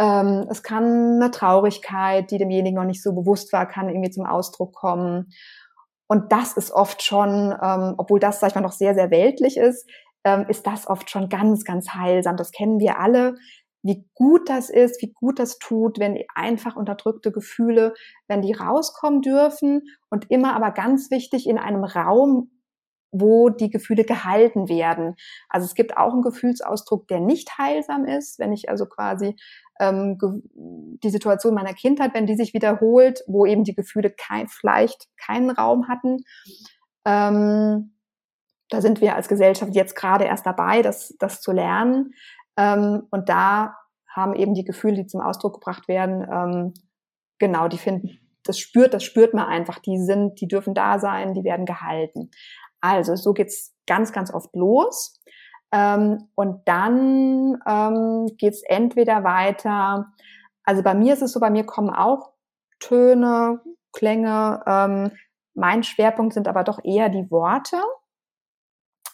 Ähm, 0.00 0.48
es 0.50 0.64
kann 0.64 1.20
eine 1.22 1.30
Traurigkeit, 1.30 2.32
die 2.32 2.38
demjenigen 2.38 2.74
noch 2.74 2.84
nicht 2.84 3.02
so 3.02 3.12
bewusst 3.12 3.52
war, 3.52 3.66
kann 3.68 3.88
irgendwie 3.88 4.10
zum 4.10 4.26
Ausdruck 4.26 4.74
kommen. 4.74 5.28
Und 6.08 6.32
das 6.32 6.56
ist 6.56 6.72
oft 6.72 7.00
schon, 7.04 7.54
ähm, 7.62 7.94
obwohl 7.96 8.18
das, 8.18 8.40
sag 8.40 8.48
ich 8.48 8.54
mal, 8.56 8.60
noch 8.60 8.72
sehr, 8.72 8.94
sehr 8.94 9.12
weltlich 9.12 9.56
ist, 9.56 9.88
ähm, 10.24 10.46
ist 10.48 10.66
das 10.66 10.88
oft 10.88 11.08
schon 11.10 11.28
ganz, 11.28 11.64
ganz 11.64 11.90
heilsam. 11.90 12.36
Das 12.36 12.50
kennen 12.50 12.80
wir 12.80 12.98
alle, 12.98 13.36
wie 13.86 14.04
gut 14.14 14.48
das 14.48 14.68
ist, 14.68 15.00
wie 15.00 15.12
gut 15.12 15.38
das 15.38 15.58
tut, 15.58 15.98
wenn 15.98 16.22
einfach 16.34 16.76
unterdrückte 16.76 17.30
Gefühle, 17.30 17.94
wenn 18.26 18.42
die 18.42 18.52
rauskommen 18.52 19.22
dürfen 19.22 19.82
und 20.10 20.30
immer 20.30 20.54
aber 20.54 20.72
ganz 20.72 21.10
wichtig 21.10 21.48
in 21.48 21.56
einem 21.56 21.84
Raum, 21.84 22.50
wo 23.12 23.48
die 23.48 23.70
Gefühle 23.70 24.04
gehalten 24.04 24.68
werden. 24.68 25.14
Also 25.48 25.66
es 25.66 25.74
gibt 25.74 25.96
auch 25.96 26.12
einen 26.12 26.22
Gefühlsausdruck, 26.22 27.06
der 27.06 27.20
nicht 27.20 27.58
heilsam 27.58 28.04
ist, 28.04 28.38
wenn 28.40 28.52
ich 28.52 28.68
also 28.68 28.86
quasi 28.86 29.36
ähm, 29.78 30.18
die 31.02 31.10
Situation 31.10 31.54
meiner 31.54 31.72
Kindheit, 31.72 32.12
wenn 32.12 32.26
die 32.26 32.34
sich 32.34 32.54
wiederholt, 32.54 33.20
wo 33.28 33.46
eben 33.46 33.62
die 33.62 33.74
Gefühle 33.74 34.10
kein, 34.10 34.48
vielleicht 34.48 35.06
keinen 35.16 35.50
Raum 35.50 35.88
hatten. 35.88 36.24
Ähm, 37.04 37.92
da 38.68 38.80
sind 38.80 39.00
wir 39.00 39.14
als 39.14 39.28
Gesellschaft 39.28 39.74
jetzt 39.74 39.94
gerade 39.94 40.24
erst 40.24 40.44
dabei, 40.44 40.82
das, 40.82 41.14
das 41.20 41.40
zu 41.40 41.52
lernen. 41.52 42.12
Ähm, 42.56 43.06
und 43.10 43.28
da 43.28 43.76
haben 44.08 44.34
eben 44.34 44.54
die 44.54 44.64
Gefühle, 44.64 44.96
die 44.96 45.06
zum 45.06 45.20
Ausdruck 45.20 45.54
gebracht 45.54 45.88
werden, 45.88 46.26
ähm, 46.30 46.74
genau, 47.38 47.68
die 47.68 47.78
finden, 47.78 48.18
das 48.44 48.58
spürt, 48.58 48.94
das 48.94 49.04
spürt 49.04 49.34
man 49.34 49.46
einfach. 49.46 49.78
Die 49.78 49.98
sind, 49.98 50.40
die 50.40 50.48
dürfen 50.48 50.74
da 50.74 50.98
sein, 50.98 51.34
die 51.34 51.44
werden 51.44 51.66
gehalten. 51.66 52.30
Also 52.80 53.16
so 53.16 53.32
geht's 53.32 53.74
ganz, 53.86 54.12
ganz 54.12 54.32
oft 54.32 54.54
los. 54.54 55.20
Ähm, 55.72 56.28
und 56.34 56.66
dann 56.66 57.60
ähm, 57.66 58.26
geht 58.38 58.54
es 58.54 58.62
entweder 58.62 59.24
weiter, 59.24 60.12
also 60.66 60.82
bei 60.82 60.94
mir 60.94 61.14
ist 61.14 61.22
es 61.22 61.32
so, 61.32 61.40
bei 61.40 61.50
mir 61.50 61.64
kommen 61.64 61.90
auch 61.90 62.32
Töne, 62.80 63.60
Klänge. 63.92 64.62
Ähm, 64.66 65.12
mein 65.54 65.84
Schwerpunkt 65.84 66.34
sind 66.34 66.48
aber 66.48 66.64
doch 66.64 66.80
eher 66.84 67.08
die 67.08 67.30
Worte. 67.30 67.80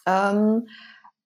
Ähm, 0.05 0.67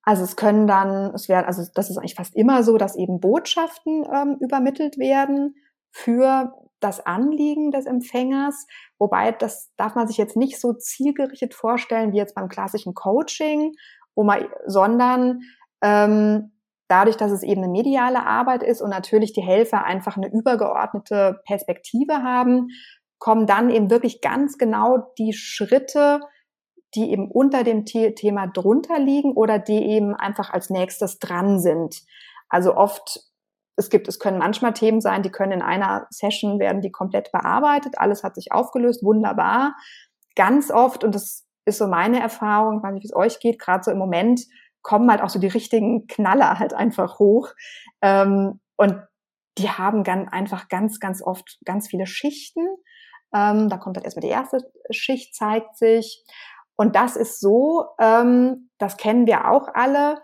Also 0.08 0.24
es 0.24 0.36
können 0.36 0.66
dann, 0.66 1.14
es 1.14 1.28
werden, 1.28 1.44
also 1.44 1.62
das 1.74 1.90
ist 1.90 1.98
eigentlich 1.98 2.14
fast 2.14 2.34
immer 2.34 2.62
so, 2.62 2.78
dass 2.78 2.96
eben 2.96 3.20
Botschaften 3.20 4.06
ähm, 4.10 4.38
übermittelt 4.40 4.96
werden 4.96 5.56
für 5.90 6.54
das 6.80 7.04
Anliegen 7.04 7.72
des 7.72 7.84
Empfängers. 7.84 8.66
Wobei 8.98 9.32
das 9.32 9.70
darf 9.76 9.96
man 9.96 10.08
sich 10.08 10.16
jetzt 10.16 10.34
nicht 10.34 10.58
so 10.58 10.72
zielgerichtet 10.72 11.52
vorstellen 11.52 12.14
wie 12.14 12.16
jetzt 12.16 12.34
beim 12.34 12.48
klassischen 12.48 12.94
Coaching, 12.94 13.74
wo 14.14 14.24
man, 14.24 14.46
sondern 14.64 15.40
ähm, 15.82 16.52
dadurch, 16.88 17.18
dass 17.18 17.30
es 17.30 17.42
eben 17.42 17.62
eine 17.62 17.70
mediale 17.70 18.24
Arbeit 18.24 18.62
ist 18.62 18.80
und 18.80 18.88
natürlich 18.88 19.34
die 19.34 19.42
Helfer 19.42 19.84
einfach 19.84 20.16
eine 20.16 20.32
übergeordnete 20.32 21.42
Perspektive 21.44 22.22
haben, 22.22 22.68
kommen 23.18 23.46
dann 23.46 23.68
eben 23.68 23.90
wirklich 23.90 24.22
ganz 24.22 24.56
genau 24.56 25.12
die 25.18 25.34
Schritte 25.34 26.20
die 26.94 27.10
eben 27.10 27.30
unter 27.30 27.64
dem 27.64 27.84
Thema 27.84 28.46
drunter 28.46 28.98
liegen 28.98 29.32
oder 29.32 29.58
die 29.58 29.84
eben 29.84 30.14
einfach 30.14 30.50
als 30.50 30.70
nächstes 30.70 31.18
dran 31.18 31.60
sind. 31.60 32.02
Also 32.48 32.74
oft, 32.76 33.20
es 33.76 33.90
gibt, 33.90 34.08
es 34.08 34.18
können 34.18 34.38
manchmal 34.38 34.72
Themen 34.72 35.00
sein, 35.00 35.22
die 35.22 35.30
können 35.30 35.52
in 35.52 35.62
einer 35.62 36.06
Session 36.10 36.58
werden 36.58 36.80
die 36.80 36.90
komplett 36.90 37.30
bearbeitet, 37.30 37.98
alles 37.98 38.24
hat 38.24 38.34
sich 38.34 38.52
aufgelöst, 38.52 39.04
wunderbar. 39.04 39.76
Ganz 40.34 40.70
oft, 40.70 41.04
und 41.04 41.14
das 41.14 41.46
ist 41.66 41.78
so 41.78 41.86
meine 41.86 42.20
Erfahrung, 42.20 42.78
ich 42.78 42.82
weiß 42.82 42.94
nicht, 42.94 43.02
wie 43.04 43.08
es 43.08 43.16
euch 43.16 43.40
geht, 43.40 43.58
gerade 43.58 43.84
so 43.84 43.90
im 43.90 43.98
Moment 43.98 44.40
kommen 44.82 45.10
halt 45.10 45.20
auch 45.20 45.28
so 45.28 45.38
die 45.38 45.48
richtigen 45.48 46.06
Knaller 46.06 46.58
halt 46.58 46.72
einfach 46.72 47.18
hoch. 47.18 47.50
Ähm, 48.00 48.60
und 48.76 49.02
die 49.58 49.68
haben 49.68 50.04
ganz, 50.04 50.32
einfach 50.32 50.68
ganz, 50.68 51.00
ganz 51.00 51.22
oft 51.22 51.58
ganz 51.64 51.88
viele 51.88 52.06
Schichten. 52.06 52.66
Ähm, 53.34 53.68
da 53.68 53.76
kommt 53.76 53.96
dann 53.96 54.04
erstmal 54.04 54.22
die 54.22 54.28
erste 54.28 54.60
Schicht, 54.90 55.34
zeigt 55.34 55.76
sich. 55.76 56.24
Und 56.78 56.94
das 56.94 57.16
ist 57.16 57.40
so, 57.40 57.86
ähm, 57.98 58.70
das 58.78 58.96
kennen 58.96 59.26
wir 59.26 59.50
auch 59.50 59.68
alle, 59.74 60.22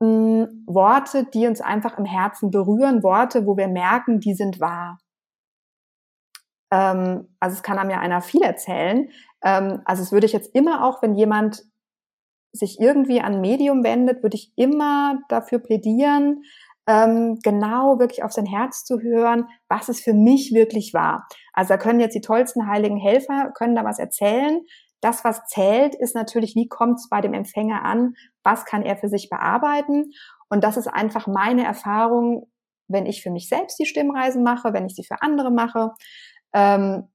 mh, 0.00 0.46
hm, 0.46 0.64
Worte, 0.66 1.24
die 1.24 1.46
uns 1.46 1.60
einfach 1.60 1.98
im 1.98 2.04
Herzen 2.04 2.50
berühren, 2.50 3.02
Worte, 3.02 3.46
wo 3.46 3.56
wir 3.56 3.68
merken, 3.68 4.18
die 4.20 4.34
sind 4.34 4.60
wahr. 4.60 4.98
Ähm, 6.72 7.28
also 7.38 7.54
es 7.54 7.62
kann 7.62 7.78
einem 7.78 7.90
ja 7.90 8.00
einer 8.00 8.22
viel 8.22 8.42
erzählen. 8.42 9.08
Ähm, 9.42 9.82
also 9.84 10.02
es 10.02 10.12
würde 10.12 10.26
ich 10.26 10.32
jetzt 10.32 10.54
immer 10.54 10.84
auch, 10.84 11.02
wenn 11.02 11.14
jemand 11.14 11.64
sich 12.52 12.80
irgendwie 12.80 13.20
an 13.20 13.40
Medium 13.40 13.84
wendet, 13.84 14.22
würde 14.22 14.36
ich 14.36 14.52
immer 14.56 15.20
dafür 15.28 15.58
plädieren, 15.58 16.42
ähm, 16.88 17.38
genau 17.42 17.98
wirklich 17.98 18.22
auf 18.22 18.32
sein 18.32 18.46
Herz 18.46 18.84
zu 18.84 19.00
hören, 19.00 19.48
was 19.68 19.88
es 19.88 20.00
für 20.00 20.14
mich 20.14 20.54
wirklich 20.54 20.94
war. 20.94 21.26
Also 21.52 21.70
da 21.74 21.78
können 21.78 22.00
jetzt 22.00 22.14
die 22.14 22.20
tollsten 22.20 22.68
heiligen 22.68 22.96
Helfer, 22.96 23.52
können 23.54 23.74
da 23.74 23.84
was 23.84 23.98
erzählen. 23.98 24.60
Das, 25.00 25.24
was 25.24 25.46
zählt, 25.46 25.94
ist 25.94 26.14
natürlich, 26.14 26.54
wie 26.54 26.68
kommt 26.68 26.98
es 26.98 27.08
bei 27.08 27.20
dem 27.20 27.34
Empfänger 27.34 27.84
an? 27.84 28.14
Was 28.42 28.64
kann 28.64 28.82
er 28.82 28.96
für 28.96 29.08
sich 29.08 29.28
bearbeiten? 29.28 30.12
Und 30.48 30.64
das 30.64 30.76
ist 30.76 30.88
einfach 30.88 31.26
meine 31.26 31.64
Erfahrung, 31.64 32.50
wenn 32.88 33.06
ich 33.06 33.22
für 33.22 33.30
mich 33.30 33.48
selbst 33.48 33.78
die 33.78 33.86
Stimmreisen 33.86 34.42
mache, 34.42 34.72
wenn 34.72 34.86
ich 34.86 34.94
sie 34.94 35.04
für 35.04 35.22
andere 35.22 35.50
mache, 35.50 35.92
ähm, 36.54 37.08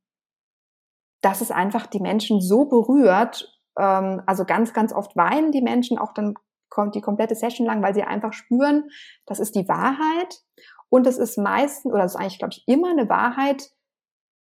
dass 1.22 1.42
es 1.42 1.52
einfach 1.52 1.88
die 1.88 2.00
Menschen 2.00 2.42
so 2.42 2.66
berührt. 2.66 3.52
Ähm, 3.78 4.22
also 4.26 4.46
ganz, 4.46 4.74
ganz 4.74 4.94
oft 4.94 5.16
weinen 5.16 5.52
die 5.52 5.62
Menschen 5.62 5.98
auch 5.98 6.14
dann 6.14 6.36
kommt 6.70 6.96
die 6.96 7.02
komplette 7.02 7.36
Session 7.36 7.68
lang, 7.68 7.84
weil 7.84 7.94
sie 7.94 8.04
einfach 8.04 8.34
spüren, 8.34 8.90
das 9.26 9.40
ist 9.40 9.56
die 9.56 9.68
Wahrheit. 9.68 10.42
Und 10.90 11.06
es 11.06 11.18
ist 11.18 11.38
meistens, 11.38 11.94
oder 11.94 12.04
es 12.04 12.14
ist 12.14 12.20
eigentlich, 12.20 12.40
glaube 12.40 12.54
ich, 12.56 12.64
immer 12.66 12.90
eine 12.90 13.10
Wahrheit, 13.10 13.72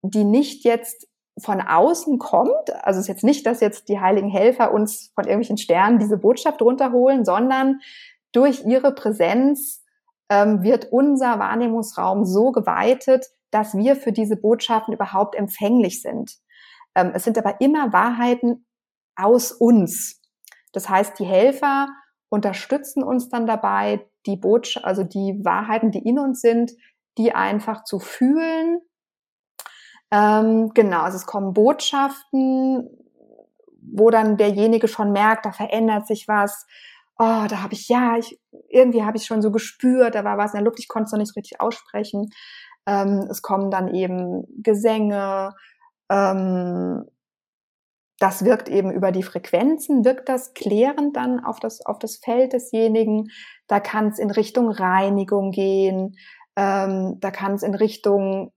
die 0.01 0.23
nicht 0.23 0.63
jetzt 0.63 1.06
von 1.39 1.61
außen 1.61 2.17
kommt. 2.17 2.73
Also 2.83 2.99
es 2.99 3.05
ist 3.05 3.07
jetzt 3.07 3.23
nicht, 3.23 3.45
dass 3.45 3.59
jetzt 3.59 3.89
die 3.89 3.99
heiligen 3.99 4.29
Helfer 4.29 4.73
uns 4.73 5.11
von 5.13 5.25
irgendwelchen 5.25 5.57
Sternen 5.57 5.99
diese 5.99 6.17
Botschaft 6.17 6.61
runterholen, 6.61 7.25
sondern 7.25 7.79
durch 8.31 8.65
ihre 8.65 8.93
Präsenz 8.93 9.83
ähm, 10.29 10.63
wird 10.63 10.91
unser 10.91 11.39
Wahrnehmungsraum 11.39 12.25
so 12.25 12.51
geweitet, 12.51 13.27
dass 13.51 13.75
wir 13.75 13.95
für 13.95 14.11
diese 14.11 14.35
Botschaften 14.35 14.93
überhaupt 14.93 15.35
empfänglich 15.35 16.01
sind. 16.01 16.37
Ähm, 16.95 17.11
es 17.13 17.23
sind 17.23 17.37
aber 17.37 17.61
immer 17.61 17.93
Wahrheiten 17.93 18.65
aus 19.15 19.51
uns. 19.51 20.21
Das 20.73 20.89
heißt, 20.89 21.17
die 21.19 21.25
Helfer 21.25 21.87
unterstützen 22.29 23.03
uns 23.03 23.29
dann 23.29 23.47
dabei, 23.47 24.05
die 24.25 24.35
Botschaft, 24.35 24.85
also 24.85 25.03
die 25.03 25.39
Wahrheiten, 25.43 25.91
die 25.91 26.05
in 26.05 26.19
uns 26.19 26.41
sind, 26.41 26.71
die 27.17 27.31
einfach 27.33 27.83
zu 27.83 27.99
fühlen 27.99 28.81
ähm, 30.11 30.71
genau, 30.73 31.01
also 31.01 31.17
es 31.17 31.25
kommen 31.25 31.53
Botschaften, 31.53 32.89
wo 33.81 34.09
dann 34.09 34.37
derjenige 34.37 34.87
schon 34.87 35.11
merkt, 35.11 35.45
da 35.45 35.51
verändert 35.51 36.07
sich 36.07 36.27
was. 36.27 36.65
Oh, 37.19 37.45
da 37.49 37.63
habe 37.63 37.73
ich, 37.73 37.87
ja, 37.89 38.17
ich, 38.17 38.39
irgendwie 38.69 39.03
habe 39.03 39.17
ich 39.17 39.25
schon 39.25 39.41
so 39.41 39.51
gespürt, 39.51 40.15
da 40.15 40.23
war 40.23 40.37
was 40.37 40.53
in 40.53 40.59
der 40.59 40.65
Luft, 40.65 40.79
ich 40.79 40.87
konnte 40.87 41.05
es 41.07 41.11
noch 41.11 41.19
nicht 41.19 41.35
richtig 41.35 41.59
aussprechen. 41.61 42.29
Ähm, 42.85 43.27
es 43.29 43.41
kommen 43.41 43.71
dann 43.71 43.93
eben 43.93 44.45
Gesänge, 44.61 45.53
ähm, 46.09 47.05
das 48.19 48.43
wirkt 48.45 48.69
eben 48.69 48.91
über 48.91 49.11
die 49.11 49.23
Frequenzen, 49.23 50.03
wirkt 50.03 50.29
das 50.29 50.53
klärend 50.53 51.15
dann 51.15 51.43
auf 51.43 51.59
das, 51.59 51.85
auf 51.85 51.99
das 51.99 52.17
Feld 52.17 52.53
desjenigen. 52.53 53.29
Da 53.67 53.79
kann 53.79 54.07
es 54.07 54.19
in 54.19 54.31
Richtung 54.31 54.69
Reinigung 54.71 55.51
gehen, 55.51 56.15
ähm, 56.55 57.17
da 57.19 57.29
kann 57.31 57.53
es 57.53 57.63
in 57.63 57.75
Richtung 57.75 58.51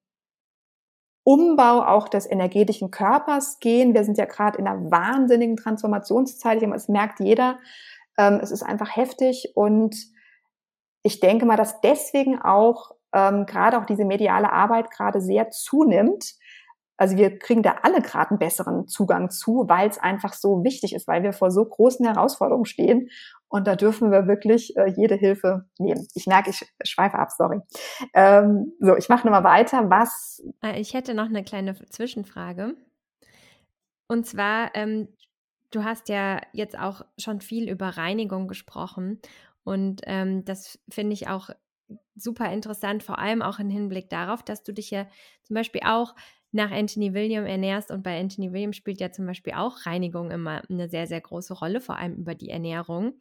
Umbau 1.22 1.82
auch 1.82 2.08
des 2.08 2.30
energetischen 2.30 2.90
Körpers 2.90 3.60
gehen. 3.60 3.94
Wir 3.94 4.04
sind 4.04 4.18
ja 4.18 4.24
gerade 4.24 4.58
in 4.58 4.66
einer 4.66 4.90
wahnsinnigen 4.90 5.56
Transformationszeit. 5.56 6.62
Es 6.62 6.88
merkt 6.88 7.20
jeder. 7.20 7.58
Ähm, 8.18 8.40
es 8.42 8.50
ist 8.50 8.62
einfach 8.62 8.96
heftig 8.96 9.52
und 9.54 9.96
ich 11.02 11.20
denke 11.20 11.46
mal, 11.46 11.56
dass 11.56 11.80
deswegen 11.80 12.40
auch 12.40 12.92
ähm, 13.12 13.46
gerade 13.46 13.78
auch 13.78 13.86
diese 13.86 14.04
mediale 14.04 14.52
Arbeit 14.52 14.90
gerade 14.90 15.20
sehr 15.20 15.50
zunimmt. 15.50 16.34
Also 17.00 17.16
wir 17.16 17.38
kriegen 17.38 17.62
da 17.62 17.76
alle 17.80 18.02
gerade 18.02 18.32
einen 18.32 18.38
besseren 18.38 18.86
Zugang 18.86 19.30
zu, 19.30 19.64
weil 19.68 19.88
es 19.88 19.96
einfach 19.96 20.34
so 20.34 20.62
wichtig 20.64 20.94
ist, 20.94 21.08
weil 21.08 21.22
wir 21.22 21.32
vor 21.32 21.50
so 21.50 21.64
großen 21.64 22.04
Herausforderungen 22.06 22.66
stehen 22.66 23.08
und 23.48 23.66
da 23.66 23.74
dürfen 23.74 24.12
wir 24.12 24.26
wirklich 24.26 24.76
äh, 24.76 24.90
jede 24.90 25.14
Hilfe 25.14 25.64
nehmen. 25.78 26.06
Ich 26.14 26.26
merke, 26.26 26.50
ich 26.50 26.62
schweife 26.84 27.18
ab, 27.18 27.30
sorry. 27.30 27.60
Ähm, 28.12 28.74
so, 28.80 28.98
ich 28.98 29.08
mache 29.08 29.26
nochmal 29.26 29.44
weiter. 29.44 29.88
Was? 29.88 30.42
Äh, 30.62 30.78
ich 30.78 30.92
hätte 30.92 31.14
noch 31.14 31.24
eine 31.24 31.42
kleine 31.42 31.74
Zwischenfrage. 31.88 32.74
Und 34.06 34.26
zwar, 34.26 34.74
ähm, 34.74 35.08
du 35.70 35.84
hast 35.84 36.10
ja 36.10 36.42
jetzt 36.52 36.78
auch 36.78 37.00
schon 37.16 37.40
viel 37.40 37.70
über 37.70 37.88
Reinigung 37.88 38.46
gesprochen. 38.46 39.20
Und 39.64 40.02
ähm, 40.04 40.44
das 40.44 40.78
finde 40.90 41.14
ich 41.14 41.28
auch 41.28 41.48
super 42.14 42.52
interessant, 42.52 43.02
vor 43.02 43.18
allem 43.18 43.40
auch 43.40 43.58
im 43.58 43.70
Hinblick 43.70 44.10
darauf, 44.10 44.42
dass 44.42 44.62
du 44.62 44.74
dich 44.74 44.90
ja 44.90 45.06
zum 45.44 45.54
Beispiel 45.54 45.80
auch 45.86 46.14
nach 46.52 46.70
Anthony 46.70 47.14
William 47.14 47.46
ernährst. 47.46 47.90
Und 47.90 48.02
bei 48.02 48.18
Anthony 48.18 48.52
William 48.52 48.72
spielt 48.72 49.00
ja 49.00 49.12
zum 49.12 49.26
Beispiel 49.26 49.54
auch 49.54 49.86
Reinigung 49.86 50.30
immer 50.30 50.62
eine 50.68 50.88
sehr, 50.88 51.06
sehr 51.06 51.20
große 51.20 51.54
Rolle, 51.54 51.80
vor 51.80 51.96
allem 51.96 52.16
über 52.16 52.34
die 52.34 52.50
Ernährung. 52.50 53.14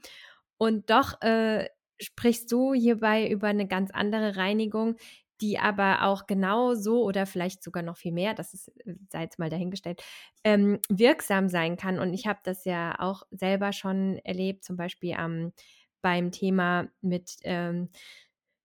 Und 0.58 0.90
doch 0.90 1.22
äh, 1.22 1.68
sprichst 2.02 2.52
du 2.52 2.74
hierbei 2.74 3.30
über 3.30 3.48
eine 3.48 3.68
ganz 3.68 3.92
andere 3.92 4.36
Reinigung, 4.36 4.96
die 5.42 5.58
aber 5.58 6.04
auch 6.04 6.28
genau 6.28 6.74
so 6.76 7.04
oder 7.04 7.26
vielleicht 7.26 7.64
sogar 7.64 7.82
noch 7.84 7.96
viel 7.98 8.12
mehr, 8.12 8.34
das 8.34 8.54
ist, 8.54 8.72
sei 9.10 9.22
jetzt 9.22 9.40
mal 9.40 9.50
dahingestellt, 9.50 10.04
ähm, 10.44 10.80
wirksam 10.90 11.48
sein 11.48 11.78
kann. 11.78 11.98
Und 12.00 12.14
ich 12.14 12.28
habe 12.28 12.40
das 12.44 12.66
ja 12.66 13.00
auch 13.00 13.24
selber 13.32 13.72
schon 13.72 14.18
erlebt, 14.26 14.66
zum 14.66 14.76
Beispiel 14.76 15.16
ähm, 15.18 15.54
beim 16.02 16.32
Thema 16.32 16.90
mit 17.02 17.38
ähm, 17.44 17.90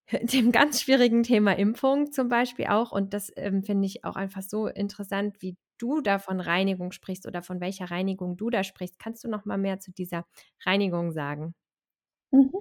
dem 0.23 0.53
ganz 0.53 0.83
schwierigen 0.83 1.23
Thema 1.23 1.57
Impfung 1.57 2.13
zum 2.13 2.29
Beispiel 2.29 2.67
auch. 2.67 2.93
Und 2.93 3.15
das 3.15 3.33
ähm, 3.37 3.63
finde 3.63 3.87
ich 3.87 4.05
auch 4.05 4.17
einfach 4.17 4.43
so 4.43 4.67
interessant, 4.67 5.37
wie 5.41 5.57
du 5.79 6.01
da 6.01 6.19
von 6.19 6.41
Reinigung 6.41 6.93
sprichst 6.93 7.27
oder 7.27 7.43
von 7.43 7.61
welcher 7.61 7.91
Reinigung 7.91 8.37
du 8.37 8.51
da 8.51 8.65
sprichst. 8.65 8.99
Kannst 8.99 9.25
du 9.25 9.29
noch 9.29 9.45
mal 9.45 9.59
mehr 9.59 9.81
zu 9.81 9.93
dieser 9.93 10.25
Reinigung 10.65 11.13
sagen? 11.13 11.55
Mhm. 12.31 12.53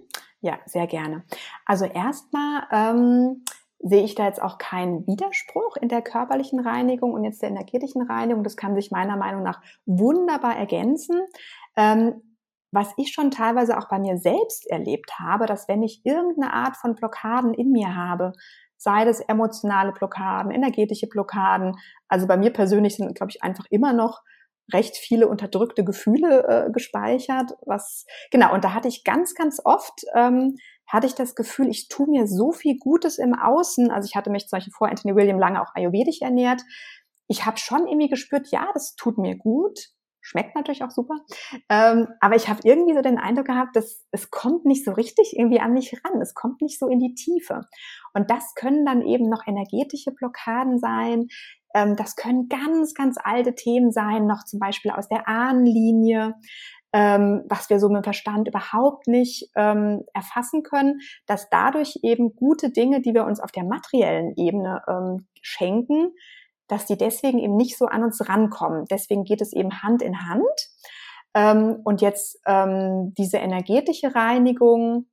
Ja, 0.42 0.60
sehr 0.66 0.88
gerne. 0.88 1.24
Also 1.66 1.86
erstmal 1.86 2.68
ähm, 2.72 3.44
sehe 3.80 4.04
ich 4.04 4.16
da 4.16 4.26
jetzt 4.26 4.42
auch 4.42 4.58
keinen 4.58 5.06
Widerspruch 5.08 5.78
in 5.78 5.90
der 5.90 6.02
körperlichen 6.02 6.60
Reinigung 6.60 7.14
und 7.14 7.24
jetzt 7.24 7.42
der 7.42 7.50
energetischen 7.50 8.02
Reinigung. 8.04 8.44
Das 8.44 8.58
kann 8.58 8.76
sich 8.76 8.92
meiner 8.92 9.18
Meinung 9.18 9.44
nach 9.44 9.62
wunderbar 9.86 10.56
ergänzen. 10.58 11.22
Ähm, 11.76 12.33
was 12.74 12.94
ich 12.98 13.12
schon 13.12 13.32
teilweise 13.32 13.78
auch 13.78 13.88
bei 13.88 14.00
mir 14.00 14.18
selbst 14.18 14.70
erlebt 14.70 15.20
habe, 15.20 15.46
dass 15.46 15.68
wenn 15.68 15.84
ich 15.84 16.02
irgendeine 16.04 16.54
Art 16.54 16.76
von 16.76 16.96
Blockaden 16.96 17.54
in 17.54 17.72
mir 17.72 17.96
habe, 17.96 18.34
sei 18.78 19.06
das 19.06 19.22
emotionale 19.22 19.94
Blockaden, 19.94 20.52
energetische 20.52 21.08
Blockaden, 21.08 21.76
also 22.08 22.28
bei 22.28 22.36
mir 22.36 22.52
persönlich 22.52 22.96
sind, 22.96 23.16
glaube 23.16 23.32
ich, 23.32 23.44
einfach 23.44 23.66
immer 23.70 23.94
noch 23.94 24.22
recht 24.74 24.98
viele 24.98 25.28
unterdrückte 25.28 25.84
Gefühle 25.84 26.48
äh, 26.48 26.72
gespeichert, 26.72 27.52
was 27.66 28.06
genau 28.32 28.54
und 28.54 28.64
da 28.64 28.74
hatte 28.74 28.88
ich 28.88 29.04
ganz 29.04 29.36
ganz 29.36 29.62
oft 29.64 30.06
ähm, 30.16 30.56
hatte 30.88 31.08
ich 31.08 31.16
das 31.16 31.36
Gefühl, 31.36 31.70
ich 31.70 31.88
tue 31.88 32.08
mir 32.08 32.28
so 32.28 32.52
viel 32.52 32.78
Gutes 32.78 33.18
im 33.18 33.34
Außen. 33.34 33.90
Also 33.90 34.08
ich 34.08 34.16
hatte 34.16 34.30
mich 34.30 34.48
zum 34.48 34.58
Beispiel 34.58 34.74
vor 34.74 34.90
Anthony 34.90 35.16
William 35.16 35.40
lange 35.40 35.62
auch 35.62 35.74
ayurvedisch 35.74 36.22
ernährt. 36.22 36.62
Ich 37.28 37.46
habe 37.46 37.58
schon 37.58 37.88
irgendwie 37.88 38.10
gespürt, 38.10 38.48
ja, 38.52 38.70
das 38.74 38.96
tut 38.96 39.18
mir 39.18 39.36
gut, 39.36 39.80
Schmeckt 40.26 40.56
natürlich 40.56 40.84
auch 40.84 40.92
super. 40.92 41.16
Ähm, 41.70 42.08
aber 42.22 42.36
ich 42.36 42.48
habe 42.48 42.62
irgendwie 42.64 42.94
so 42.96 43.02
den 43.02 43.20
Eindruck 43.20 43.48
gehabt, 43.48 43.76
dass 43.76 44.06
es 44.12 44.32
kommt 44.32 44.66
nicht 44.66 44.86
so 44.86 44.92
richtig 44.92 45.36
irgendwie 45.38 45.60
an 45.60 45.74
mich 45.74 45.94
ran. 45.94 46.22
Es 46.22 46.34
kommt 46.34 46.62
nicht 46.62 46.80
so 46.80 46.88
in 46.88 47.00
die 47.00 47.14
Tiefe. 47.14 47.62
Und 48.14 48.32
das 48.32 48.56
können 48.56 48.86
dann 48.86 49.02
eben 49.02 49.30
noch 49.30 49.46
energetische 49.46 50.12
Blockaden 50.12 50.80
sein. 50.80 51.28
Ähm, 51.76 51.98
das 51.98 52.16
können 52.16 52.48
ganz, 52.48 52.94
ganz 52.94 53.18
alte 53.22 53.54
Themen 53.54 53.92
sein, 53.92 54.26
noch 54.26 54.46
zum 54.46 54.60
Beispiel 54.60 54.92
aus 54.92 55.10
der 55.10 55.28
Ahnenlinie 55.28 56.36
ähm, 56.94 57.44
was 57.50 57.70
wir 57.70 57.80
so 57.80 57.90
mit 57.90 57.98
dem 57.98 58.04
Verstand 58.04 58.48
überhaupt 58.48 59.08
nicht 59.08 59.50
ähm, 59.56 60.04
erfassen 60.14 60.62
können, 60.62 61.00
dass 61.26 61.50
dadurch 61.50 62.00
eben 62.04 62.36
gute 62.36 62.70
Dinge, 62.70 63.02
die 63.02 63.16
wir 63.16 63.26
uns 63.26 63.40
auf 63.40 63.52
der 63.52 63.64
materiellen 63.64 64.34
Ebene 64.38 64.84
ähm, 64.88 65.28
schenken, 65.42 66.14
dass 66.74 66.88
die 66.88 66.98
deswegen 66.98 67.38
eben 67.38 67.56
nicht 67.56 67.78
so 67.78 67.86
an 67.86 68.04
uns 68.04 68.28
rankommen. 68.28 68.86
Deswegen 68.90 69.24
geht 69.24 69.42
es 69.42 69.54
eben 69.54 69.84
Hand 69.84 70.02
in 70.02 70.28
Hand. 70.28 70.44
Ähm, 71.36 71.80
und 71.84 72.02
jetzt 72.02 72.40
ähm, 72.48 73.14
diese 73.16 73.38
energetische 73.38 74.16
Reinigung, 74.16 75.06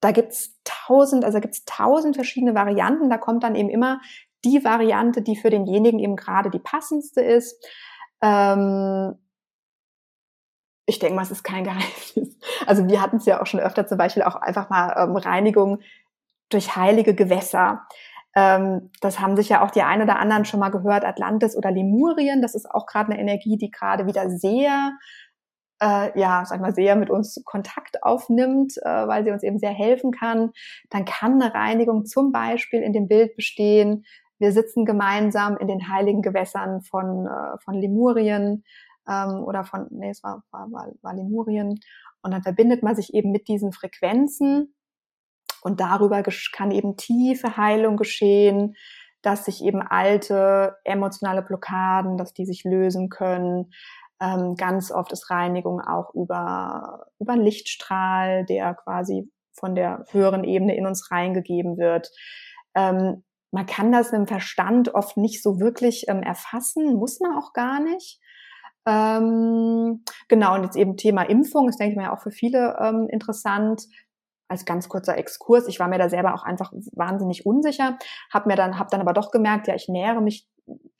da 0.00 0.10
gibt's 0.10 0.58
tausend, 0.64 1.24
also 1.24 1.40
gibt's 1.40 1.64
tausend 1.64 2.16
verschiedene 2.16 2.54
Varianten. 2.54 3.10
Da 3.10 3.16
kommt 3.16 3.44
dann 3.44 3.54
eben 3.54 3.70
immer 3.70 4.00
die 4.44 4.64
Variante, 4.64 5.22
die 5.22 5.36
für 5.36 5.50
denjenigen 5.50 6.00
eben 6.00 6.16
gerade 6.16 6.50
die 6.50 6.58
passendste 6.58 7.20
ist. 7.20 7.64
Ähm, 8.20 9.14
ich 10.86 10.98
denke 10.98 11.14
mal, 11.14 11.22
es 11.22 11.30
ist 11.30 11.44
kein 11.44 11.64
Geheimnis. 11.64 12.38
Also 12.66 12.86
wir 12.88 13.00
hatten 13.00 13.16
es 13.16 13.26
ja 13.26 13.40
auch 13.40 13.46
schon 13.46 13.60
öfter 13.60 13.86
zum 13.86 13.98
Beispiel 13.98 14.22
auch 14.22 14.36
einfach 14.36 14.68
mal 14.68 14.94
ähm, 14.96 15.16
Reinigung 15.16 15.80
durch 16.50 16.76
heilige 16.76 17.14
Gewässer. 17.14 17.86
Ähm, 18.34 18.90
das 19.00 19.20
haben 19.20 19.36
sich 19.36 19.48
ja 19.48 19.64
auch 19.64 19.70
die 19.70 19.82
ein 19.82 20.02
oder 20.02 20.18
anderen 20.18 20.44
schon 20.44 20.60
mal 20.60 20.70
gehört, 20.70 21.04
Atlantis 21.04 21.56
oder 21.56 21.70
Lemurien. 21.70 22.42
Das 22.42 22.54
ist 22.54 22.70
auch 22.70 22.86
gerade 22.86 23.12
eine 23.12 23.20
Energie, 23.20 23.56
die 23.56 23.70
gerade 23.70 24.06
wieder 24.06 24.28
sehr, 24.30 24.92
äh, 25.80 26.18
ja, 26.18 26.44
sag 26.44 26.60
mal, 26.60 26.74
sehr 26.74 26.96
mit 26.96 27.10
uns 27.10 27.40
Kontakt 27.44 28.02
aufnimmt, 28.02 28.74
äh, 28.82 29.06
weil 29.06 29.24
sie 29.24 29.30
uns 29.30 29.42
eben 29.42 29.58
sehr 29.58 29.72
helfen 29.72 30.10
kann. 30.10 30.50
Dann 30.90 31.04
kann 31.04 31.40
eine 31.40 31.54
Reinigung 31.54 32.06
zum 32.06 32.32
Beispiel 32.32 32.82
in 32.82 32.92
dem 32.92 33.06
Bild 33.08 33.36
bestehen. 33.36 34.04
Wir 34.38 34.52
sitzen 34.52 34.84
gemeinsam 34.84 35.56
in 35.56 35.68
den 35.68 35.88
heiligen 35.88 36.22
Gewässern 36.22 36.82
von, 36.82 37.26
äh, 37.26 37.58
von 37.62 37.74
Lemurien 37.74 38.64
ähm, 39.08 39.44
oder 39.44 39.64
von, 39.64 39.86
nee, 39.90 40.10
es 40.10 40.24
war, 40.24 40.42
war, 40.50 40.70
war, 40.72 40.88
war 41.02 41.14
Lemurien. 41.14 41.78
Und 42.22 42.32
dann 42.32 42.42
verbindet 42.42 42.82
man 42.82 42.96
sich 42.96 43.14
eben 43.14 43.30
mit 43.30 43.46
diesen 43.48 43.72
Frequenzen 43.72 44.74
und 45.64 45.80
darüber 45.80 46.22
kann 46.52 46.70
eben 46.70 46.96
tiefe 46.96 47.56
Heilung 47.56 47.96
geschehen, 47.96 48.76
dass 49.22 49.46
sich 49.46 49.64
eben 49.64 49.80
alte 49.80 50.76
emotionale 50.84 51.40
Blockaden, 51.40 52.18
dass 52.18 52.34
die 52.34 52.44
sich 52.44 52.64
lösen 52.64 53.08
können. 53.08 53.72
Ähm, 54.20 54.56
ganz 54.56 54.92
oft 54.92 55.10
ist 55.12 55.30
Reinigung 55.30 55.80
auch 55.80 56.14
über, 56.14 57.06
über 57.18 57.36
Lichtstrahl, 57.36 58.44
der 58.44 58.74
quasi 58.74 59.30
von 59.54 59.74
der 59.74 60.04
höheren 60.10 60.44
Ebene 60.44 60.76
in 60.76 60.86
uns 60.86 61.10
reingegeben 61.10 61.78
wird. 61.78 62.10
Ähm, 62.74 63.24
man 63.50 63.64
kann 63.64 63.90
das 63.90 64.12
im 64.12 64.26
Verstand 64.26 64.92
oft 64.94 65.16
nicht 65.16 65.42
so 65.42 65.60
wirklich 65.60 66.04
ähm, 66.08 66.22
erfassen, 66.22 66.94
muss 66.96 67.20
man 67.20 67.38
auch 67.38 67.54
gar 67.54 67.80
nicht. 67.80 68.20
Ähm, 68.86 70.04
genau, 70.28 70.56
und 70.56 70.64
jetzt 70.64 70.76
eben 70.76 70.98
Thema 70.98 71.22
Impfung 71.22 71.70
ist, 71.70 71.80
denke 71.80 71.92
ich 71.92 71.96
mal, 71.96 72.10
auch 72.10 72.20
für 72.20 72.30
viele 72.30 72.76
ähm, 72.78 73.08
interessant. 73.08 73.86
Als 74.54 74.64
ganz 74.64 74.88
kurzer 74.88 75.18
Exkurs, 75.18 75.66
ich 75.66 75.80
war 75.80 75.88
mir 75.88 75.98
da 75.98 76.08
selber 76.08 76.32
auch 76.32 76.44
einfach 76.44 76.72
wahnsinnig 76.92 77.44
unsicher, 77.44 77.98
habe 78.32 78.48
mir 78.48 78.54
dann, 78.54 78.78
habe 78.78 78.88
dann 78.88 79.00
aber 79.00 79.12
doch 79.12 79.32
gemerkt, 79.32 79.66
ja, 79.66 79.74
ich 79.74 79.88
nähere 79.88 80.20
mich 80.20 80.48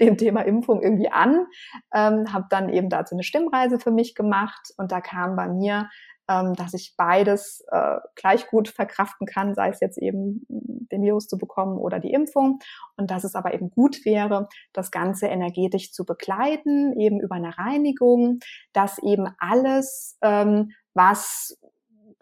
dem 0.01 0.19
Thema 0.19 0.41
Impfung 0.41 0.83
irgendwie 0.83 1.09
an, 1.09 1.47
ähm, 1.95 2.33
habe 2.33 2.47
dann 2.51 2.69
eben 2.69 2.89
dazu 2.89 3.15
eine 3.15 3.23
Stimmreise 3.23 3.79
für 3.79 3.93
mich 3.93 4.17
gemacht 4.17 4.75
und 4.77 4.91
da 4.91 5.01
kam 5.01 5.37
bei 5.37 5.47
mir 5.47 5.89
ähm, 6.29 6.55
dass 6.55 6.75
ich 6.75 6.95
beides 6.97 7.65
äh, 7.71 7.99
gleich 8.15 8.47
gut 8.47 8.69
verkraften 8.69 9.27
kann, 9.27 9.55
sei 9.55 9.69
es 9.69 9.81
jetzt 9.81 9.99
eben 9.99 10.47
den 10.49 11.03
Virus 11.03 11.29
zu 11.29 11.37
bekommen 11.37 11.79
oder 11.79 12.01
die 12.01 12.13
Impfung. 12.13 12.61
Und 12.97 13.11
dass 13.11 13.25
es 13.25 13.35
aber 13.35 13.53
eben 13.53 13.71
gut 13.71 14.05
wäre, 14.05 14.49
das 14.73 14.91
Ganze 14.91 15.27
energetisch 15.27 15.93
zu 15.93 16.05
begleiten, 16.05 16.99
eben 16.99 17.21
über 17.21 17.35
eine 17.35 17.59
Reinigung, 17.59 18.39
dass 18.73 18.99
eben 18.99 19.29
alles, 19.39 20.17
ähm, 20.23 20.71
was 20.95 21.59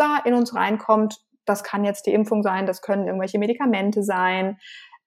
da 0.03 0.19
in 0.25 0.35
uns 0.35 0.55
reinkommt, 0.55 1.19
das 1.45 1.65
kann 1.65 1.85
jetzt 1.85 2.07
die 2.07 2.13
Impfung 2.13 2.43
sein, 2.43 2.67
das 2.67 2.83
können 2.83 3.07
irgendwelche 3.07 3.39
Medikamente 3.39 4.03
sein. 4.03 4.59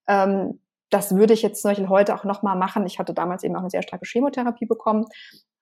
Ähm, 0.08 0.60
das 0.90 1.16
würde 1.16 1.34
ich 1.34 1.42
jetzt 1.42 1.62
zum 1.62 1.72
Beispiel 1.72 1.90
heute 1.90 2.16
auch 2.16 2.24
nochmal 2.24 2.56
machen. 2.56 2.86
Ich 2.86 3.00
hatte 3.00 3.14
damals 3.14 3.44
eben 3.44 3.56
auch 3.56 3.62
eine 3.62 3.70
sehr 3.70 3.84
starke 3.84 4.06
Chemotherapie 4.06 4.66
bekommen, 4.66 5.06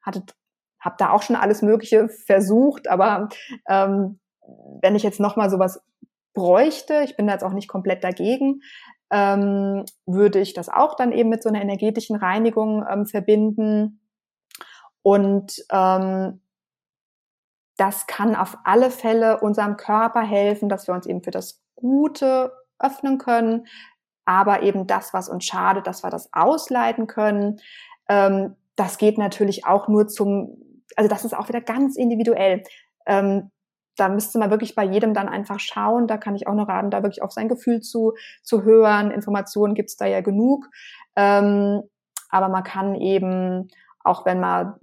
habe 0.06 0.96
da 0.98 1.12
auch 1.12 1.24
schon 1.24 1.36
alles 1.36 1.62
Mögliche 1.62 2.10
versucht, 2.10 2.88
aber 2.88 3.30
ähm, 3.68 4.20
wenn 4.82 4.96
ich 4.96 5.04
jetzt 5.04 5.20
nochmal 5.20 5.50
sowas 5.50 5.82
bräuchte, 6.34 7.02
ich 7.04 7.16
bin 7.16 7.28
da 7.28 7.34
jetzt 7.34 7.44
auch 7.44 7.54
nicht 7.54 7.68
komplett 7.68 8.04
dagegen, 8.04 8.62
ähm, 9.12 9.86
würde 10.06 10.40
ich 10.40 10.54
das 10.54 10.70
auch 10.70 10.96
dann 10.96 11.12
eben 11.12 11.30
mit 11.30 11.44
so 11.44 11.50
einer 11.50 11.62
energetischen 11.62 12.16
Reinigung 12.16 12.84
ähm, 12.90 13.06
verbinden. 13.06 14.02
Und 15.04 15.64
ähm, 15.72 16.42
das 17.78 18.08
kann 18.08 18.36
auf 18.36 18.58
alle 18.64 18.92
Fälle 18.92 19.40
unserem 19.40 19.78
Körper 19.78 20.22
helfen, 20.22 20.70
dass 20.70 20.88
wir 20.88 20.94
uns 20.94 21.06
eben 21.06 21.24
für 21.24 21.32
das 21.32 21.62
Gute 21.76 22.54
öffnen 22.80 23.18
können, 23.18 23.66
aber 24.26 24.62
eben 24.62 24.88
das, 24.88 25.14
was 25.14 25.30
uns 25.30 25.46
schadet, 25.46 25.88
dass 25.88 26.04
wir 26.04 26.10
das 26.10 26.32
ausleiten 26.34 27.08
können. 27.08 27.60
Ähm, 28.08 28.56
das 28.76 28.98
geht 28.98 29.18
natürlich 29.18 29.66
auch 29.66 29.88
nur 29.88 30.08
zum 30.08 30.64
also 30.96 31.10
das 31.10 31.26
ist 31.26 31.34
auch 31.34 31.50
wieder 31.50 31.62
ganz 31.62 31.96
individuell. 31.96 32.64
Ähm, 33.06 33.52
da 33.96 34.10
müsste 34.10 34.40
man 34.40 34.50
wirklich 34.50 34.76
bei 34.76 34.84
jedem 34.84 35.14
dann 35.14 35.30
einfach 35.30 35.60
schauen. 35.60 36.08
Da 36.08 36.18
kann 36.18 36.36
ich 36.36 36.48
auch 36.48 36.56
nur 36.56 36.68
raten, 36.68 36.90
da 36.90 37.04
wirklich 37.04 37.22
auf 37.22 37.32
sein 37.32 37.48
Gefühl 37.48 37.82
zu, 37.82 38.14
zu 38.42 38.64
hören. 38.64 39.12
Informationen 39.12 39.76
gibt's 39.76 39.98
da 39.98 40.06
ja 40.06 40.22
genug. 40.22 40.68
Ähm, 41.16 41.84
aber 42.30 42.50
man 42.50 42.64
kann 42.64 42.96
eben, 42.96 43.68
auch 44.04 44.26
wenn 44.26 44.40
man 44.40 44.76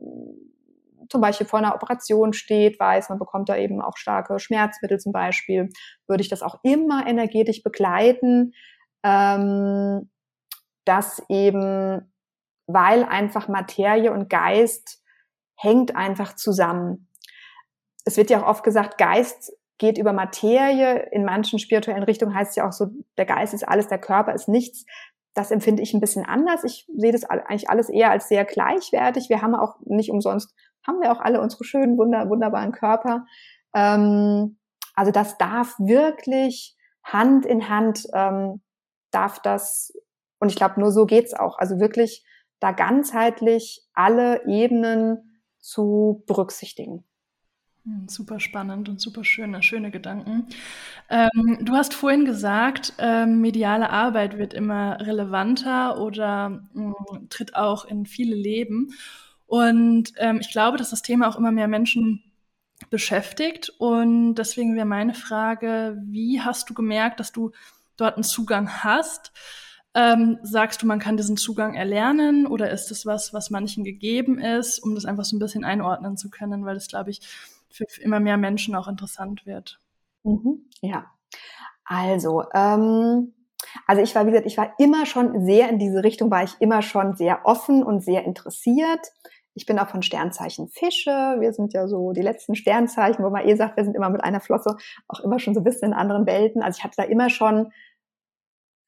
zum 1.10 1.20
Beispiel 1.20 1.46
vor 1.46 1.58
einer 1.58 1.74
Operation 1.74 2.32
steht, 2.32 2.78
weiß, 2.78 3.08
man 3.08 3.18
bekommt 3.18 3.48
da 3.48 3.56
eben 3.56 3.82
auch 3.82 3.96
starke 3.96 4.38
Schmerzmittel 4.38 4.98
zum 4.98 5.12
Beispiel, 5.12 5.68
würde 6.06 6.22
ich 6.22 6.28
das 6.28 6.42
auch 6.42 6.60
immer 6.62 7.06
energetisch 7.06 7.62
begleiten, 7.62 8.54
ähm, 9.02 10.10
dass 10.84 11.22
eben, 11.28 12.12
weil 12.66 13.04
einfach 13.04 13.48
Materie 13.48 14.12
und 14.12 14.30
Geist 14.30 15.02
hängt 15.56 15.96
einfach 15.96 16.36
zusammen. 16.36 17.08
Es 18.04 18.16
wird 18.16 18.30
ja 18.30 18.42
auch 18.42 18.48
oft 18.48 18.64
gesagt, 18.64 18.96
Geist 18.96 19.52
geht 19.78 19.98
über 19.98 20.12
Materie. 20.12 21.08
In 21.10 21.24
manchen 21.24 21.58
spirituellen 21.58 22.04
Richtungen 22.04 22.34
heißt 22.34 22.50
es 22.50 22.56
ja 22.56 22.68
auch 22.68 22.72
so, 22.72 22.88
der 23.18 23.26
Geist 23.26 23.52
ist 23.52 23.66
alles, 23.66 23.88
der 23.88 23.98
Körper 23.98 24.32
ist 24.34 24.48
nichts. 24.48 24.86
Das 25.34 25.50
empfinde 25.50 25.82
ich 25.82 25.94
ein 25.94 26.00
bisschen 26.00 26.24
anders. 26.26 26.64
Ich 26.64 26.86
sehe 26.96 27.12
das 27.12 27.24
eigentlich 27.24 27.70
alles 27.70 27.88
eher 27.88 28.10
als 28.10 28.28
sehr 28.28 28.44
gleichwertig. 28.44 29.28
Wir 29.28 29.42
haben 29.42 29.54
auch 29.54 29.76
nicht 29.84 30.10
umsonst, 30.10 30.52
haben 30.86 31.00
wir 31.00 31.12
auch 31.12 31.20
alle 31.20 31.40
unsere 31.40 31.64
schönen, 31.64 31.96
wunder, 31.98 32.28
wunderbaren 32.28 32.72
Körper. 32.72 33.26
Ähm, 33.74 34.58
also 34.94 35.12
das 35.12 35.38
darf 35.38 35.78
wirklich 35.78 36.76
Hand 37.04 37.46
in 37.46 37.68
Hand, 37.68 38.06
ähm, 38.12 38.60
darf 39.10 39.40
das, 39.40 39.92
und 40.40 40.48
ich 40.48 40.56
glaube, 40.56 40.80
nur 40.80 40.92
so 40.92 41.06
geht's 41.06 41.34
auch. 41.34 41.58
Also 41.58 41.78
wirklich 41.78 42.24
da 42.60 42.72
ganzheitlich 42.72 43.86
alle 43.94 44.46
Ebenen 44.46 45.42
zu 45.58 46.24
berücksichtigen. 46.26 47.04
Super 48.06 48.40
spannend 48.40 48.88
und 48.88 49.00
super 49.00 49.24
schöne, 49.24 49.62
schöne 49.62 49.90
Gedanken. 49.90 50.46
Ähm, 51.08 51.58
du 51.62 51.72
hast 51.72 51.94
vorhin 51.94 52.26
gesagt, 52.26 52.92
ähm, 52.98 53.40
mediale 53.40 53.90
Arbeit 53.90 54.36
wird 54.36 54.52
immer 54.52 55.00
relevanter 55.00 55.98
oder 55.98 56.62
mh, 56.74 56.94
hm, 57.10 57.28
tritt 57.30 57.56
auch 57.56 57.86
in 57.86 58.04
viele 58.04 58.36
Leben. 58.36 58.92
Und 59.46 60.12
ähm, 60.18 60.38
ich 60.40 60.50
glaube, 60.50 60.76
dass 60.76 60.90
das 60.90 61.02
Thema 61.02 61.28
auch 61.28 61.36
immer 61.36 61.52
mehr 61.52 61.68
Menschen 61.68 62.22
beschäftigt. 62.90 63.70
Und 63.78 64.34
deswegen 64.34 64.76
wäre 64.76 64.86
meine 64.86 65.14
Frage, 65.14 66.00
wie 66.04 66.40
hast 66.40 66.68
du 66.70 66.74
gemerkt, 66.74 67.18
dass 67.18 67.32
du 67.32 67.50
dort 67.96 68.14
einen 68.16 68.24
Zugang 68.24 68.84
hast? 68.84 69.32
Ähm, 69.94 70.38
sagst 70.42 70.82
du, 70.82 70.86
man 70.86 71.00
kann 71.00 71.16
diesen 71.16 71.36
Zugang 71.36 71.74
erlernen 71.74 72.46
oder 72.46 72.70
ist 72.70 72.92
es 72.92 73.06
was, 73.06 73.34
was 73.34 73.50
manchen 73.50 73.82
gegeben 73.84 74.38
ist, 74.38 74.78
um 74.78 74.94
das 74.94 75.04
einfach 75.04 75.24
so 75.24 75.34
ein 75.34 75.40
bisschen 75.40 75.64
einordnen 75.64 76.16
zu 76.16 76.30
können, 76.30 76.64
weil 76.64 76.74
das, 76.74 76.86
glaube 76.86 77.10
ich, 77.10 77.20
für 77.70 77.86
immer 78.00 78.20
mehr 78.20 78.36
Menschen 78.36 78.74
auch 78.74 78.88
interessant 78.88 79.46
wird? 79.46 79.80
Mhm, 80.22 80.68
ja, 80.82 81.06
also, 81.84 82.44
ähm, 82.54 83.34
also 83.86 84.02
ich 84.02 84.14
war, 84.14 84.26
wie 84.26 84.30
gesagt, 84.30 84.46
ich 84.46 84.58
war 84.58 84.74
immer 84.78 85.06
schon 85.06 85.44
sehr 85.44 85.68
in 85.68 85.78
diese 85.78 86.04
Richtung, 86.04 86.30
war 86.30 86.44
ich 86.44 86.54
immer 86.60 86.82
schon 86.82 87.14
sehr 87.16 87.40
offen 87.44 87.82
und 87.82 88.02
sehr 88.02 88.24
interessiert. 88.24 89.12
Ich 89.54 89.66
bin 89.66 89.78
auch 89.78 89.88
von 89.88 90.02
Sternzeichen 90.02 90.68
Fische. 90.68 91.36
Wir 91.40 91.52
sind 91.52 91.72
ja 91.72 91.88
so 91.88 92.12
die 92.12 92.22
letzten 92.22 92.54
Sternzeichen, 92.54 93.24
wo 93.24 93.30
man 93.30 93.46
eh 93.46 93.56
sagt, 93.56 93.76
wir 93.76 93.84
sind 93.84 93.96
immer 93.96 94.10
mit 94.10 94.22
einer 94.22 94.40
Flosse 94.40 94.76
auch 95.08 95.20
immer 95.20 95.38
schon 95.38 95.54
so 95.54 95.60
ein 95.60 95.64
bisschen 95.64 95.88
in 95.88 95.94
anderen 95.94 96.26
Welten. 96.26 96.62
Also 96.62 96.78
ich 96.78 96.84
hatte 96.84 96.96
da 96.98 97.02
immer 97.02 97.28
schon 97.28 97.72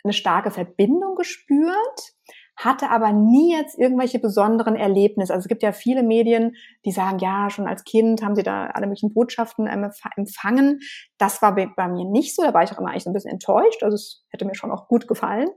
eine 0.04 0.12
starke 0.12 0.50
Verbindung 0.50 1.16
gespürt, 1.16 2.14
hatte 2.56 2.90
aber 2.90 3.12
nie 3.12 3.52
jetzt 3.52 3.78
irgendwelche 3.78 4.18
besonderen 4.18 4.76
Erlebnisse. 4.76 5.32
Also 5.32 5.44
es 5.44 5.48
gibt 5.48 5.62
ja 5.62 5.72
viele 5.72 6.02
Medien, 6.02 6.54
die 6.84 6.92
sagen, 6.92 7.18
ja, 7.18 7.50
schon 7.50 7.66
als 7.66 7.84
Kind 7.84 8.22
haben 8.22 8.36
sie 8.36 8.42
da 8.42 8.66
alle 8.66 8.86
möglichen 8.86 9.12
Botschaften 9.12 9.66
empfangen. 9.66 10.80
Das 11.18 11.42
war 11.42 11.54
bei 11.54 11.88
mir 11.88 12.04
nicht 12.04 12.36
so, 12.36 12.42
da 12.42 12.54
war 12.54 12.62
ich 12.62 12.72
auch 12.72 12.78
immer 12.78 12.90
eigentlich 12.90 13.04
so 13.04 13.10
ein 13.10 13.14
bisschen 13.14 13.32
enttäuscht. 13.32 13.82
Also 13.82 13.94
es 13.94 14.24
hätte 14.30 14.44
mir 14.44 14.54
schon 14.54 14.70
auch 14.70 14.88
gut 14.88 15.08
gefallen. 15.08 15.48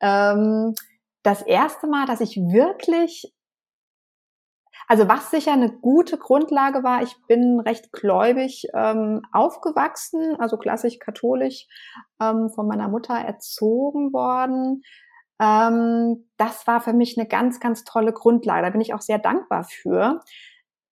Ähm, 0.00 0.74
das 1.22 1.42
erste 1.42 1.86
Mal, 1.86 2.06
dass 2.06 2.20
ich 2.20 2.36
wirklich 2.36 3.32
also 4.86 5.08
was 5.08 5.30
sicher 5.30 5.52
eine 5.52 5.70
gute 5.70 6.18
Grundlage 6.18 6.82
war, 6.82 7.02
ich 7.02 7.14
bin 7.26 7.60
recht 7.60 7.90
gläubig 7.92 8.66
ähm, 8.74 9.22
aufgewachsen, 9.32 10.36
also 10.38 10.58
klassisch 10.58 10.98
katholisch 10.98 11.66
ähm, 12.20 12.50
von 12.54 12.66
meiner 12.66 12.88
Mutter 12.88 13.14
erzogen 13.14 14.12
worden. 14.12 14.82
Ähm, 15.40 16.28
das 16.36 16.66
war 16.66 16.80
für 16.80 16.92
mich 16.92 17.18
eine 17.18 17.26
ganz, 17.26 17.60
ganz 17.60 17.84
tolle 17.84 18.12
Grundlage. 18.12 18.66
Da 18.66 18.70
bin 18.70 18.80
ich 18.80 18.94
auch 18.94 19.00
sehr 19.00 19.18
dankbar 19.18 19.64
für. 19.64 20.20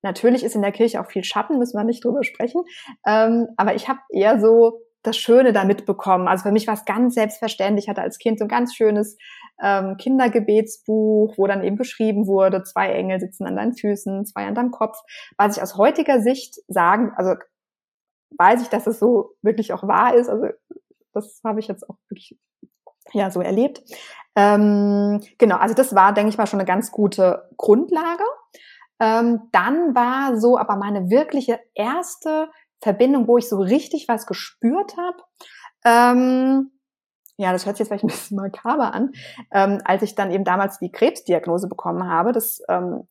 Natürlich 0.02 0.42
ist 0.42 0.56
in 0.56 0.62
der 0.62 0.72
Kirche 0.72 1.00
auch 1.00 1.06
viel 1.06 1.24
Schatten, 1.24 1.58
müssen 1.58 1.78
wir 1.78 1.84
nicht 1.84 2.04
drüber 2.04 2.24
sprechen. 2.24 2.64
Ähm, 3.06 3.48
aber 3.56 3.74
ich 3.74 3.88
habe 3.88 4.00
eher 4.10 4.40
so 4.40 4.80
das 5.02 5.16
Schöne 5.16 5.52
da 5.52 5.64
mitbekommen. 5.64 6.28
Also 6.28 6.44
für 6.44 6.52
mich 6.52 6.66
war 6.66 6.74
es 6.74 6.84
ganz 6.84 7.14
selbstverständlich. 7.14 7.84
Ich 7.84 7.88
hatte 7.88 8.02
als 8.02 8.18
Kind 8.18 8.38
so 8.38 8.44
ein 8.44 8.48
ganz 8.48 8.74
schönes 8.74 9.16
ähm, 9.60 9.96
Kindergebetsbuch, 9.96 11.36
wo 11.36 11.46
dann 11.46 11.64
eben 11.64 11.76
beschrieben 11.76 12.26
wurde, 12.26 12.62
zwei 12.62 12.92
Engel 12.92 13.20
sitzen 13.20 13.46
an 13.46 13.56
deinen 13.56 13.74
Füßen, 13.74 14.26
zwei 14.26 14.46
an 14.46 14.54
deinem 14.54 14.70
Kopf. 14.70 14.96
Was 15.38 15.56
ich 15.56 15.62
aus 15.62 15.76
heutiger 15.76 16.20
Sicht 16.20 16.56
sagen, 16.68 17.12
also 17.16 17.34
weiß 18.38 18.62
ich, 18.62 18.68
dass 18.68 18.86
es 18.86 18.98
so 18.98 19.34
wirklich 19.42 19.72
auch 19.72 19.82
wahr 19.82 20.14
ist. 20.14 20.28
Also 20.28 20.46
das 21.12 21.40
habe 21.44 21.60
ich 21.60 21.68
jetzt 21.68 21.88
auch 21.88 21.96
wirklich 22.08 22.38
ja 23.12 23.30
so 23.30 23.40
erlebt. 23.40 23.82
Ähm, 24.34 25.20
genau, 25.38 25.56
also 25.56 25.74
das 25.74 25.94
war, 25.94 26.12
denke 26.14 26.30
ich 26.30 26.38
mal, 26.38 26.46
schon 26.46 26.60
eine 26.60 26.66
ganz 26.66 26.90
gute 26.90 27.48
Grundlage. 27.56 28.24
Ähm, 29.00 29.48
dann 29.52 29.94
war 29.94 30.38
so 30.38 30.56
aber 30.58 30.76
meine 30.76 31.10
wirkliche 31.10 31.60
erste 31.74 32.48
Verbindung, 32.80 33.28
wo 33.28 33.38
ich 33.38 33.48
so 33.48 33.60
richtig 33.60 34.06
was 34.08 34.26
gespürt 34.26 34.96
habe. 34.96 35.18
Ähm, 35.84 36.70
ja, 37.36 37.52
das 37.52 37.66
hört 37.66 37.76
sich 37.76 37.80
jetzt 37.80 37.88
vielleicht 37.88 38.04
ein 38.04 38.08
bisschen 38.08 38.36
makaber 38.36 38.94
an, 38.94 39.12
ähm, 39.52 39.80
als 39.84 40.02
ich 40.02 40.14
dann 40.14 40.30
eben 40.30 40.44
damals 40.44 40.78
die 40.78 40.92
Krebsdiagnose 40.92 41.68
bekommen 41.68 42.08
habe. 42.08 42.32
Das 42.32 42.60
ähm, 42.68 43.08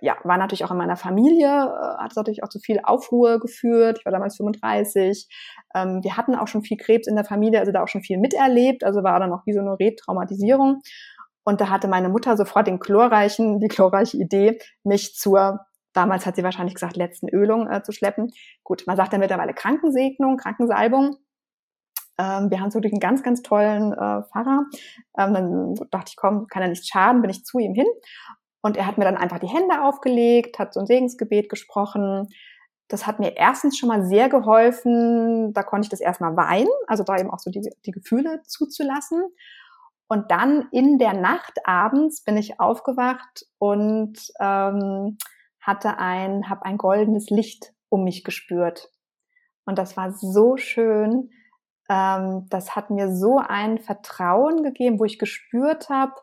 ja, 0.00 0.16
war 0.24 0.38
natürlich 0.38 0.64
auch 0.64 0.70
in 0.70 0.76
meiner 0.76 0.96
Familie, 0.96 1.46
äh, 1.46 2.02
hat 2.02 2.10
es 2.10 2.16
natürlich 2.16 2.42
auch 2.42 2.48
zu 2.48 2.58
viel 2.58 2.80
Aufruhr 2.82 3.38
geführt. 3.40 3.98
Ich 3.98 4.04
war 4.04 4.12
damals 4.12 4.36
35. 4.36 5.28
Ähm, 5.74 6.00
wir 6.02 6.16
hatten 6.16 6.34
auch 6.34 6.48
schon 6.48 6.62
viel 6.62 6.76
Krebs 6.76 7.06
in 7.06 7.16
der 7.16 7.24
Familie, 7.24 7.60
also 7.60 7.72
da 7.72 7.82
auch 7.82 7.88
schon 7.88 8.02
viel 8.02 8.18
miterlebt. 8.18 8.84
Also 8.84 9.02
war 9.02 9.18
dann 9.20 9.30
noch 9.30 9.46
wie 9.46 9.52
so 9.52 9.60
eine 9.60 9.78
Retraumatisierung. 9.78 10.80
Und 11.44 11.60
da 11.60 11.70
hatte 11.70 11.88
meine 11.88 12.08
Mutter 12.08 12.36
sofort 12.36 12.66
den 12.66 12.80
chlorreichen, 12.80 13.60
die 13.60 13.68
chlorreiche 13.68 14.16
Idee, 14.16 14.58
mich 14.82 15.14
zur 15.14 15.60
Damals 15.96 16.26
hat 16.26 16.36
sie 16.36 16.42
wahrscheinlich 16.42 16.74
gesagt, 16.74 16.94
letzten 16.94 17.30
Ölung 17.30 17.70
äh, 17.70 17.82
zu 17.82 17.90
schleppen. 17.90 18.30
Gut, 18.62 18.84
man 18.86 18.98
sagt 18.98 19.14
ja 19.14 19.18
mittlerweile 19.18 19.54
Krankensegnung, 19.54 20.36
Krankensalbung. 20.36 21.16
Ähm, 22.18 22.50
wir 22.50 22.60
haben 22.60 22.70
so 22.70 22.78
einen 22.78 23.00
ganz, 23.00 23.22
ganz 23.22 23.40
tollen 23.40 23.92
äh, 23.94 24.22
Pfarrer. 24.24 24.66
Ähm, 25.18 25.32
dann 25.32 25.74
dachte 25.90 26.10
ich, 26.10 26.16
komm, 26.16 26.48
kann 26.48 26.60
er 26.60 26.68
nicht 26.68 26.86
schaden, 26.86 27.22
bin 27.22 27.30
ich 27.30 27.44
zu 27.44 27.58
ihm 27.58 27.72
hin. 27.72 27.86
Und 28.66 28.76
er 28.76 28.88
hat 28.88 28.98
mir 28.98 29.04
dann 29.04 29.16
einfach 29.16 29.38
die 29.38 29.46
Hände 29.46 29.84
aufgelegt, 29.84 30.58
hat 30.58 30.74
so 30.74 30.80
ein 30.80 30.88
Segensgebet 30.88 31.48
gesprochen. 31.48 32.26
Das 32.88 33.06
hat 33.06 33.20
mir 33.20 33.36
erstens 33.36 33.78
schon 33.78 33.88
mal 33.88 34.02
sehr 34.02 34.28
geholfen. 34.28 35.52
Da 35.52 35.62
konnte 35.62 35.86
ich 35.86 35.88
das 35.88 36.00
erstmal 36.00 36.36
weinen, 36.36 36.66
also 36.88 37.04
da 37.04 37.16
eben 37.16 37.30
auch 37.30 37.38
so 37.38 37.48
die, 37.48 37.60
die 37.84 37.92
Gefühle 37.92 38.42
zuzulassen. 38.42 39.22
Und 40.08 40.32
dann 40.32 40.66
in 40.72 40.98
der 40.98 41.12
Nacht 41.12 41.60
abends 41.64 42.24
bin 42.24 42.36
ich 42.36 42.58
aufgewacht 42.58 43.46
und 43.58 44.18
ähm, 44.40 45.16
hatte 45.60 45.98
ein, 45.98 46.50
habe 46.50 46.64
ein 46.64 46.76
goldenes 46.76 47.30
Licht 47.30 47.72
um 47.88 48.02
mich 48.02 48.24
gespürt. 48.24 48.90
Und 49.64 49.78
das 49.78 49.96
war 49.96 50.10
so 50.10 50.56
schön. 50.56 51.30
Ähm, 51.88 52.46
das 52.50 52.74
hat 52.74 52.90
mir 52.90 53.14
so 53.14 53.38
ein 53.38 53.78
Vertrauen 53.78 54.64
gegeben, 54.64 54.98
wo 54.98 55.04
ich 55.04 55.20
gespürt 55.20 55.88
habe, 55.88 56.14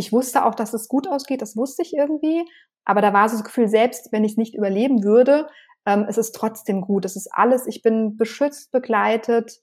ich 0.00 0.12
wusste 0.12 0.46
auch, 0.46 0.54
dass 0.54 0.72
es 0.72 0.88
gut 0.88 1.06
ausgeht, 1.06 1.42
das 1.42 1.56
wusste 1.56 1.82
ich 1.82 1.92
irgendwie. 1.94 2.48
Aber 2.86 3.02
da 3.02 3.12
war 3.12 3.28
so 3.28 3.36
das 3.36 3.44
Gefühl, 3.44 3.68
selbst 3.68 4.10
wenn 4.12 4.24
ich 4.24 4.32
es 4.32 4.38
nicht 4.38 4.54
überleben 4.54 5.04
würde, 5.04 5.46
ähm, 5.84 6.06
es 6.08 6.16
ist 6.16 6.34
trotzdem 6.34 6.80
gut. 6.80 7.04
Es 7.04 7.16
ist 7.16 7.28
alles, 7.32 7.66
ich 7.66 7.82
bin 7.82 8.16
beschützt, 8.16 8.72
begleitet. 8.72 9.60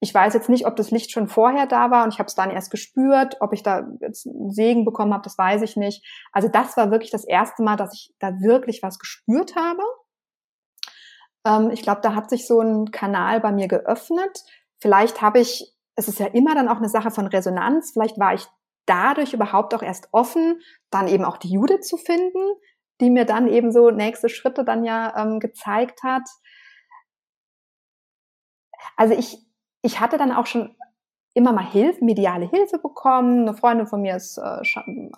Ich 0.00 0.14
weiß 0.14 0.32
jetzt 0.32 0.48
nicht, 0.48 0.66
ob 0.66 0.76
das 0.76 0.90
Licht 0.90 1.10
schon 1.10 1.28
vorher 1.28 1.66
da 1.66 1.90
war 1.90 2.04
und 2.04 2.14
ich 2.14 2.18
habe 2.18 2.26
es 2.26 2.34
dann 2.34 2.50
erst 2.50 2.70
gespürt. 2.70 3.36
Ob 3.40 3.52
ich 3.52 3.62
da 3.62 3.86
jetzt 4.00 4.26
einen 4.26 4.50
Segen 4.50 4.86
bekommen 4.86 5.12
habe, 5.12 5.24
das 5.24 5.36
weiß 5.36 5.60
ich 5.60 5.76
nicht. 5.76 6.02
Also 6.32 6.48
das 6.48 6.74
war 6.78 6.90
wirklich 6.90 7.10
das 7.10 7.24
erste 7.24 7.62
Mal, 7.62 7.76
dass 7.76 7.92
ich 7.92 8.14
da 8.18 8.40
wirklich 8.40 8.82
was 8.82 8.98
gespürt 8.98 9.56
habe. 9.56 9.82
Ähm, 11.46 11.70
ich 11.70 11.82
glaube, 11.82 12.00
da 12.00 12.14
hat 12.14 12.30
sich 12.30 12.46
so 12.46 12.60
ein 12.62 12.90
Kanal 12.92 13.40
bei 13.40 13.52
mir 13.52 13.68
geöffnet. 13.68 14.42
Vielleicht 14.80 15.20
habe 15.20 15.40
ich, 15.40 15.74
es 15.96 16.08
ist 16.08 16.18
ja 16.18 16.26
immer 16.26 16.54
dann 16.54 16.68
auch 16.68 16.78
eine 16.78 16.88
Sache 16.88 17.10
von 17.10 17.26
Resonanz. 17.26 17.92
Vielleicht 17.92 18.18
war 18.18 18.32
ich 18.32 18.46
dadurch 18.86 19.32
überhaupt 19.32 19.74
auch 19.74 19.82
erst 19.82 20.08
offen, 20.12 20.60
dann 20.90 21.08
eben 21.08 21.24
auch 21.24 21.36
die 21.36 21.50
Judith 21.50 21.82
zu 21.82 21.96
finden, 21.96 22.40
die 23.00 23.10
mir 23.10 23.24
dann 23.24 23.48
eben 23.48 23.72
so 23.72 23.90
nächste 23.90 24.28
Schritte 24.28 24.64
dann 24.64 24.84
ja 24.84 25.14
ähm, 25.16 25.40
gezeigt 25.40 26.02
hat. 26.02 26.28
Also 28.96 29.14
ich, 29.14 29.38
ich 29.82 30.00
hatte 30.00 30.16
dann 30.16 30.32
auch 30.32 30.46
schon 30.46 30.74
immer 31.34 31.52
mal 31.52 31.66
Hilfe, 31.70 32.02
mediale 32.02 32.48
Hilfe 32.48 32.78
bekommen. 32.78 33.42
Eine 33.42 33.54
Freundin 33.54 33.86
von 33.86 34.00
mir 34.00 34.16
ist, 34.16 34.38
äh, 34.38 34.62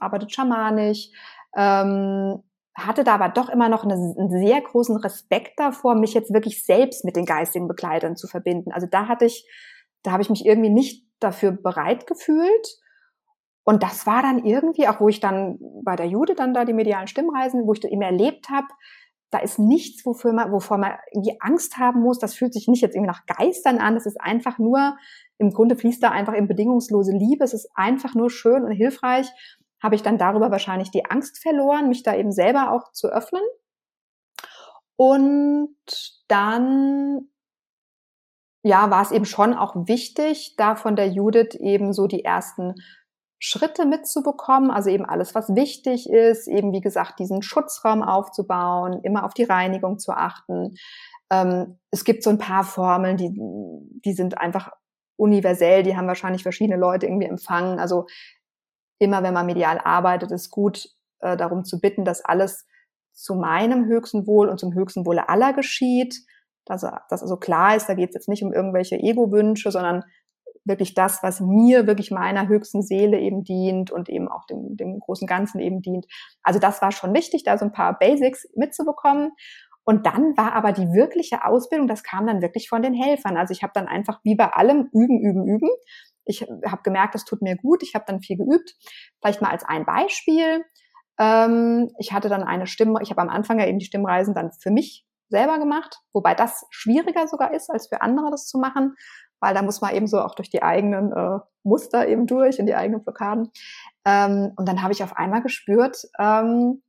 arbeitet 0.01 0.33
schamanisch, 0.33 1.11
ähm, 1.57 2.43
hatte 2.75 3.05
da 3.05 3.15
aber 3.15 3.29
doch 3.29 3.49
immer 3.49 3.69
noch 3.69 3.85
eine, 3.85 3.95
einen 3.95 4.31
sehr 4.31 4.61
großen 4.61 4.97
Respekt 4.97 5.59
davor, 5.59 5.95
mich 5.95 6.15
jetzt 6.15 6.33
wirklich 6.33 6.65
selbst 6.65 7.05
mit 7.05 7.17
den 7.17 7.25
geistigen 7.25 7.69
Begleitern 7.69 8.17
zu 8.17 8.27
verbinden. 8.27 8.73
Also 8.73 8.89
da 8.91 9.07
hatte 9.07 9.27
ich, 9.27 9.49
da 10.03 10.11
habe 10.11 10.23
ich 10.23 10.31
mich 10.31 10.45
irgendwie 10.45 10.71
nicht 10.71 11.07
dafür 11.21 11.53
bereit 11.53 12.07
gefühlt. 12.07 12.79
Und 13.69 13.83
das 13.83 14.07
war 14.07 14.23
dann 14.23 14.47
irgendwie, 14.47 14.89
auch 14.89 14.99
wo 14.99 15.11
ich 15.11 15.21
dann 15.21 15.59
bei 15.85 15.95
der 15.95 16.07
Jude 16.07 16.35
dann 16.35 16.55
da 16.55 16.65
die 16.65 16.73
medialen 16.73 17.07
Stimmreisen, 17.07 17.67
wo 17.67 17.75
ich 17.75 17.81
das 17.81 17.91
eben 17.91 18.01
erlebt 18.01 18.49
habe, 18.49 18.67
da 19.29 19.41
ist 19.41 19.59
nichts, 19.59 20.07
wofür 20.07 20.33
man, 20.33 20.51
wovor 20.53 20.79
man 20.79 20.93
irgendwie 21.13 21.37
Angst 21.41 21.77
haben 21.77 22.01
muss. 22.01 22.19
Das 22.19 22.33
fühlt 22.33 22.55
sich 22.55 22.67
nicht 22.67 22.81
jetzt 22.81 22.95
irgendwie 22.95 23.11
nach 23.11 23.27
Geistern 23.27 23.77
an. 23.77 23.95
Es 23.95 24.07
ist 24.07 24.19
einfach 24.23 24.59
nur, 24.59 24.97
im 25.37 25.51
Grunde 25.53 25.77
fließt 25.77 26.03
da 26.03 26.11
einfach 26.11 26.33
in 26.33 26.49
bedingungslose 26.49 27.13
Liebe. 27.13 27.45
Es 27.45 27.53
ist 27.53 27.69
einfach 27.75 28.15
nur 28.15 28.31
schön 28.31 28.65
und 28.65 28.71
hilfreich. 28.73 29.29
Habe 29.83 29.97
ich 29.97 30.03
dann 30.03 30.17
darüber 30.17 30.51
wahrscheinlich 30.51 30.91
die 30.91 31.05
Angst 31.05 31.43
verloren, 31.43 31.91
mich 31.91 32.03
da 32.03 32.17
eben 32.17 32.33
selber 32.33 32.73
auch 32.73 32.93
zu 32.93 33.09
öffnen. 33.09 33.43
Und 34.97 35.77
dann 36.29 37.29
ja, 38.63 38.91
war 38.91 39.03
es 39.03 39.13
eben 39.13 39.27
schon 39.27 39.53
auch 39.53 39.77
wichtig, 39.87 40.55
da 40.57 40.75
von 40.75 40.97
der 40.97 41.09
Judith 41.09 41.55
eben 41.61 41.93
so 41.93 42.07
die 42.07 42.25
ersten 42.25 42.75
Schritte 43.39 43.87
mitzubekommen, 43.87 44.71
also 44.71 44.91
eben 44.91 45.05
alles, 45.05 45.35
was 45.35 45.55
wichtig 45.55 46.11
ist, 46.11 46.49
eben 46.49 46.73
wie 46.73 46.81
gesagt, 46.81 47.19
diesen 47.19 47.43
Schutzraum 47.43 48.03
aufzubauen, 48.03 49.01
immer 49.03 49.25
auf 49.25 49.35
die 49.35 49.45
Reinigung 49.45 49.99
zu 49.99 50.13
achten. 50.13 50.75
Ähm, 51.31 51.79
es 51.91 52.05
gibt 52.05 52.23
so 52.23 52.31
ein 52.31 52.39
paar 52.39 52.65
Formeln, 52.65 53.17
die, 53.17 53.31
die 54.05 54.13
sind 54.13 54.39
einfach 54.39 54.73
universell, 55.17 55.83
die 55.83 55.97
haben 55.97 56.07
wahrscheinlich 56.07 56.43
verschiedene 56.43 56.79
Leute 56.79 57.07
irgendwie 57.07 57.27
empfangen. 57.27 57.79
Also 57.79 58.07
immer 58.99 59.23
wenn 59.23 59.35
man 59.35 59.47
medial 59.47 59.79
arbeitet, 59.79 60.33
ist 60.33 60.51
gut 60.51 60.89
äh, 61.21 61.37
darum 61.37 61.65
zu 61.65 61.81
bitten, 61.81 62.05
dass 62.05 62.25
alles 62.25 62.67
zu 63.13 63.35
meinem 63.35 63.87
höchsten 63.87 64.27
Wohl 64.27 64.49
und 64.49 64.59
zum 64.59 64.75
höchsten 64.75 65.07
Wohle 65.07 65.29
aller 65.29 65.53
geschieht. 65.53 66.17
Dass, 66.65 66.83
dass 66.83 67.23
also 67.23 67.37
klar 67.37 67.77
ist, 67.77 67.89
da 67.89 67.95
geht 67.95 68.11
es 68.11 68.15
jetzt 68.15 68.29
nicht 68.29 68.43
um 68.43 68.53
irgendwelche 68.53 68.97
Ego-Wünsche, 68.97 69.71
sondern 69.71 70.05
wirklich 70.69 70.95
das, 70.95 71.23
was 71.23 71.41
mir, 71.41 71.87
wirklich 71.87 72.11
meiner 72.11 72.49
höchsten 72.49 72.83
Seele 72.83 73.19
eben 73.19 73.43
dient 73.43 73.91
und 73.91 74.09
eben 74.09 74.29
auch 74.29 74.45
dem, 74.47 74.77
dem 74.77 75.01
großen 75.01 75.27
Ganzen 75.27 75.61
eben 75.61 75.83
dient. 75.83 76.07
Also 76.43 76.59
das 76.59 76.83
war 76.83 76.93
schon 76.93 77.15
wichtig, 77.15 77.43
da 77.45 77.59
so 77.59 77.65
ein 77.65 77.73
paar 77.73 77.99
Basics 77.99 78.47
mitzubekommen. 78.55 79.33
Und 79.85 80.05
dann 80.05 80.37
war 80.37 80.53
aber 80.53 80.73
die 80.73 80.93
wirkliche 80.93 81.45
Ausbildung, 81.45 81.89
das 81.89 82.03
kam 82.03 82.27
dann 82.27 82.43
wirklich 82.43 82.69
von 82.69 82.83
den 82.83 82.93
Helfern. 82.93 83.39
Also 83.39 83.53
ich 83.53 83.63
habe 83.63 83.73
dann 83.75 83.89
einfach 83.89 84.21
wie 84.23 84.35
bei 84.35 84.53
allem 84.53 84.91
üben, 84.93 85.19
üben, 85.21 85.49
üben. 85.49 85.71
Ich 86.27 86.43
habe 86.43 86.83
gemerkt, 86.83 87.15
das 87.15 87.25
tut 87.25 87.41
mir 87.41 87.57
gut. 87.57 87.83
Ich 87.83 87.95
habe 87.95 88.05
dann 88.07 88.21
viel 88.21 88.37
geübt. 88.37 88.75
Vielleicht 89.21 89.41
mal 89.41 89.51
als 89.51 89.65
ein 89.65 89.87
Beispiel. 89.87 90.63
Ähm, 91.19 91.91
ich 91.99 92.13
hatte 92.13 92.29
dann 92.29 92.45
eine 92.45 92.67
Stimme, 92.67 93.01
ich 93.03 93.11
habe 93.11 93.23
am 93.23 93.29
Anfang 93.29 93.59
ja 93.59 93.67
eben 93.67 93.79
die 93.79 93.87
Stimmreisen 93.87 94.35
dann 94.35 94.53
für 94.53 94.71
mich 94.71 95.05
selber 95.31 95.59
gemacht, 95.59 96.01
wobei 96.13 96.35
das 96.35 96.65
schwieriger 96.71 97.27
sogar 97.27 97.53
ist, 97.53 97.71
als 97.71 97.89
für 97.89 98.01
andere 98.01 98.31
das 98.31 98.47
zu 98.47 98.59
machen 98.59 98.95
weil 99.41 99.55
da 99.55 99.63
muss 99.63 99.81
man 99.81 99.95
eben 99.95 100.07
so 100.07 100.21
auch 100.21 100.35
durch 100.35 100.51
die 100.51 100.63
eigenen 100.63 101.13
äh, 101.13 101.39
Muster 101.63 102.09
eben 102.09 102.27
durch 102.27 102.59
und 102.59 102.67
die 102.67 102.75
eigenen 102.75 103.03
Blockaden. 103.03 103.51
Ähm, 104.05 104.53
und 104.57 104.69
dann 104.69 104.83
habe 104.83 104.93
ich 104.93 105.03
auf 105.03 105.17
einmal 105.17 105.43
gespürt, 105.43 106.05
ähm, 106.19 106.83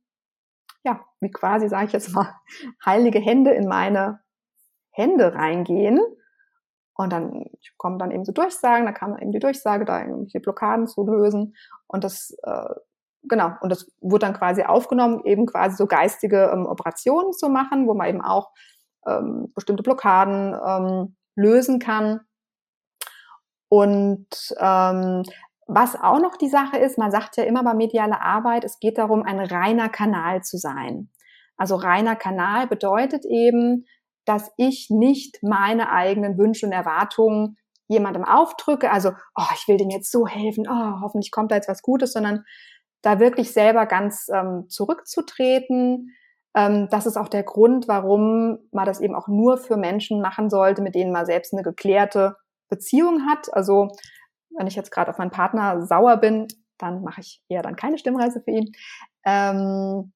ja, 0.82 1.00
wie 1.20 1.30
quasi, 1.30 1.68
sage 1.68 1.86
ich 1.86 1.92
jetzt 1.92 2.12
mal, 2.14 2.34
heilige 2.84 3.18
Hände 3.18 3.50
in 3.52 3.68
meine 3.68 4.20
Hände 4.90 5.34
reingehen. 5.34 6.00
Und 6.94 7.12
dann 7.12 7.46
kommen 7.78 7.98
dann 7.98 8.10
eben 8.10 8.24
so 8.24 8.32
Durchsagen, 8.32 8.84
da 8.84 8.92
kam 8.92 9.16
eben 9.16 9.32
die 9.32 9.38
Durchsage, 9.38 9.84
da 9.84 10.00
irgendwelche 10.00 10.40
Blockaden 10.40 10.86
zu 10.86 11.06
lösen. 11.06 11.54
Und 11.86 12.04
das, 12.04 12.36
äh, 12.42 12.74
genau, 13.22 13.52
und 13.62 13.70
das 13.70 13.90
wurde 14.00 14.26
dann 14.26 14.34
quasi 14.34 14.64
aufgenommen, 14.64 15.22
eben 15.24 15.46
quasi 15.46 15.76
so 15.76 15.86
geistige 15.86 16.50
ähm, 16.52 16.66
Operationen 16.66 17.32
zu 17.32 17.48
machen, 17.48 17.86
wo 17.86 17.94
man 17.94 18.08
eben 18.08 18.20
auch 18.20 18.50
ähm, 19.06 19.50
bestimmte 19.54 19.82
Blockaden 19.82 20.54
ähm, 20.54 21.16
lösen 21.36 21.78
kann. 21.78 22.20
Und 23.70 24.26
ähm, 24.58 25.22
was 25.68 25.94
auch 25.94 26.18
noch 26.20 26.36
die 26.36 26.48
Sache 26.48 26.76
ist, 26.76 26.98
man 26.98 27.12
sagt 27.12 27.36
ja 27.36 27.44
immer 27.44 27.62
bei 27.62 27.72
medialer 27.72 28.20
Arbeit, 28.20 28.64
es 28.64 28.80
geht 28.80 28.98
darum, 28.98 29.22
ein 29.22 29.38
reiner 29.38 29.88
Kanal 29.88 30.42
zu 30.42 30.58
sein. 30.58 31.08
Also 31.56 31.76
reiner 31.76 32.16
Kanal 32.16 32.66
bedeutet 32.66 33.24
eben, 33.24 33.86
dass 34.24 34.50
ich 34.56 34.88
nicht 34.90 35.38
meine 35.42 35.92
eigenen 35.92 36.36
Wünsche 36.36 36.66
und 36.66 36.72
Erwartungen 36.72 37.56
jemandem 37.86 38.24
aufdrücke, 38.24 38.90
also, 38.90 39.10
oh, 39.36 39.48
ich 39.54 39.68
will 39.68 39.76
dem 39.76 39.90
jetzt 39.90 40.10
so 40.10 40.26
helfen, 40.26 40.66
oh, 40.68 41.00
hoffentlich 41.02 41.30
kommt 41.30 41.52
da 41.52 41.56
jetzt 41.56 41.68
was 41.68 41.82
Gutes, 41.82 42.12
sondern 42.12 42.44
da 43.02 43.20
wirklich 43.20 43.52
selber 43.52 43.86
ganz 43.86 44.26
ähm, 44.32 44.66
zurückzutreten. 44.68 46.10
Ähm, 46.56 46.88
das 46.90 47.06
ist 47.06 47.16
auch 47.16 47.28
der 47.28 47.44
Grund, 47.44 47.86
warum 47.86 48.58
man 48.72 48.86
das 48.86 49.00
eben 49.00 49.14
auch 49.14 49.28
nur 49.28 49.58
für 49.58 49.76
Menschen 49.76 50.20
machen 50.20 50.50
sollte, 50.50 50.82
mit 50.82 50.96
denen 50.96 51.12
man 51.12 51.26
selbst 51.26 51.52
eine 51.52 51.62
geklärte 51.62 52.36
Beziehung 52.70 53.26
hat. 53.26 53.52
Also 53.52 53.90
wenn 54.56 54.66
ich 54.66 54.76
jetzt 54.76 54.90
gerade 54.90 55.10
auf 55.10 55.18
meinen 55.18 55.30
Partner 55.30 55.86
sauer 55.86 56.16
bin, 56.16 56.48
dann 56.78 57.02
mache 57.02 57.20
ich 57.20 57.42
eher 57.48 57.62
dann 57.62 57.76
keine 57.76 57.98
Stimmreise 57.98 58.40
für 58.40 58.50
ihn. 58.50 58.72
Ähm, 59.24 60.12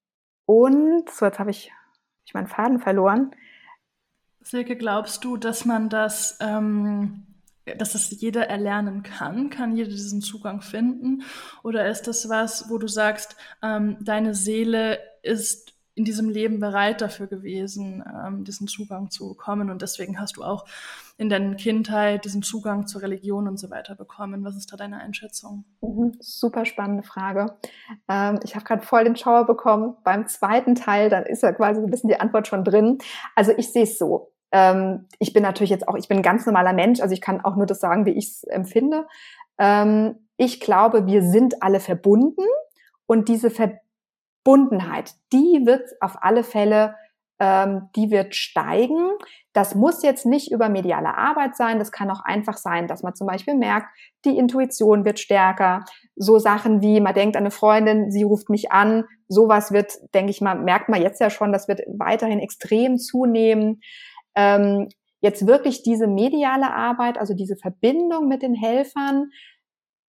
und 0.47 1.11
so, 1.11 1.27
jetzt 1.27 1.39
habe 1.39 1.51
ich, 1.51 1.71
hab 1.71 2.27
ich 2.27 2.35
meinen 2.35 2.47
Faden 2.47 2.81
verloren. 2.81 3.35
Silke, 4.41 4.77
glaubst 4.77 5.25
du, 5.25 5.37
dass 5.37 5.65
man 5.65 5.89
das, 5.89 6.39
ähm, 6.41 7.27
dass 7.79 7.95
es 7.95 8.11
jeder 8.21 8.49
erlernen 8.49 9.03
kann? 9.03 9.49
Kann 9.51 9.77
jeder 9.77 9.91
diesen 9.91 10.21
Zugang 10.21 10.61
finden? 10.61 11.23
Oder 11.63 11.89
ist 11.89 12.03
das 12.03 12.29
was, 12.29 12.69
wo 12.69 12.79
du 12.79 12.87
sagst, 12.87 13.37
ähm, 13.63 13.97
deine 14.01 14.35
Seele 14.35 14.99
ist 15.23 15.74
in 15.97 16.05
diesem 16.05 16.29
Leben 16.29 16.59
bereit 16.59 17.01
dafür 17.01 17.27
gewesen, 17.29 18.03
ähm, 18.27 18.45
diesen 18.45 18.67
Zugang 18.67 19.11
zu 19.11 19.29
bekommen. 19.29 19.71
Und 19.71 19.81
deswegen 19.83 20.19
hast 20.19 20.37
du 20.37 20.43
auch 20.43 20.65
in 21.17 21.29
deiner 21.29 21.55
Kindheit 21.55 22.25
diesen 22.25 22.43
Zugang 22.43 22.87
zur 22.87 23.03
Religion 23.03 23.47
und 23.47 23.59
so 23.59 23.71
weiter 23.71 23.95
bekommen. 23.95 24.45
Was 24.45 24.57
ist 24.57 24.73
da 24.73 24.77
deine 24.77 24.99
Einschätzung? 24.99 25.65
Mhm, 25.81 26.17
super 26.19 26.65
spannende 26.65 27.05
Frage. 27.05 27.57
Ähm, 28.09 28.41
ich 28.43 28.57
habe 28.57 28.65
gerade 28.65 28.85
voll 28.85 29.05
den 29.05 29.15
Schauer 29.15 29.47
bekommen. 29.47 29.97
Beim 30.03 30.27
zweiten 30.27 30.75
Teil, 30.75 31.11
dann 31.11 31.25
ist 31.25 31.43
ja 31.43 31.53
quasi 31.53 31.81
ein 31.81 31.91
bisschen 31.91 32.09
die 32.09 32.19
Antwort 32.19 32.49
schon 32.49 32.65
drin. 32.65 32.99
Also 33.37 33.53
ich 33.57 33.73
sehe 33.73 33.85
es 33.85 33.97
so. 33.97 34.33
Ähm, 34.51 35.07
ich 35.21 35.33
bin 35.33 35.45
natürlich 35.45 35.71
jetzt 35.71 35.87
auch, 35.87 35.97
ich 35.97 36.09
bin 36.09 36.19
ein 36.19 36.23
ganz 36.23 36.45
normaler 36.45 36.73
Mensch, 36.73 37.01
also 37.01 37.13
ich 37.13 37.21
kann 37.21 37.41
auch 37.41 37.55
nur 37.55 37.67
das 37.67 37.81
sagen, 37.81 38.05
wie 38.07 38.13
ich 38.13 38.27
es 38.27 38.45
empfinde. 38.45 39.07
Ähm, 39.59 40.17
ich 40.37 40.59
glaube, 40.59 41.07
wir 41.07 41.23
sind 41.23 41.63
alle 41.63 41.79
verbunden 41.79 42.43
und 43.07 43.29
diese 43.29 43.51
Verbindung 43.51 43.84
Bundenheit, 44.45 45.15
die 45.33 45.63
wird 45.65 45.83
auf 46.01 46.17
alle 46.23 46.45
Fälle, 46.45 46.95
ähm, 47.41 47.89
die 47.97 48.11
wird 48.11 48.35
steigen. 48.35 49.11
Das 49.53 49.75
muss 49.75 50.03
jetzt 50.03 50.27
nicht 50.27 50.53
über 50.53 50.69
mediale 50.69 51.17
Arbeit 51.17 51.57
sein. 51.57 51.79
Das 51.79 51.91
kann 51.91 52.11
auch 52.11 52.25
einfach 52.25 52.57
sein, 52.57 52.87
dass 52.87 53.03
man 53.03 53.15
zum 53.15 53.27
Beispiel 53.27 53.55
merkt, 53.55 53.89
die 54.25 54.37
Intuition 54.37 55.05
wird 55.05 55.19
stärker. 55.19 55.85
So 56.17 56.39
Sachen 56.39 56.81
wie, 56.81 57.01
man 57.01 57.15
denkt 57.15 57.37
an 57.37 57.43
eine 57.43 57.51
Freundin, 57.51 58.11
sie 58.11 58.23
ruft 58.23 58.51
mich 58.51 58.71
an. 58.71 59.05
Sowas 59.29 59.73
wird, 59.73 59.95
denke 60.15 60.31
ich 60.31 60.41
mal, 60.41 60.55
merkt 60.55 60.89
man 60.89 61.03
jetzt 61.03 61.21
ja 61.21 61.31
schon, 61.31 61.53
das 61.53 61.67
wird 61.67 61.81
weiterhin 61.99 62.39
extrem 62.39 62.99
zunehmen. 62.99 63.81
Ähm, 64.37 64.89
jetzt 65.21 65.47
wirklich 65.47 65.83
diese 65.83 66.07
mediale 66.07 66.73
Arbeit, 66.73 67.19
also 67.19 67.35
diese 67.35 67.57
Verbindung 67.57 68.29
mit 68.29 68.43
den 68.43 68.55
Helfern, 68.55 69.31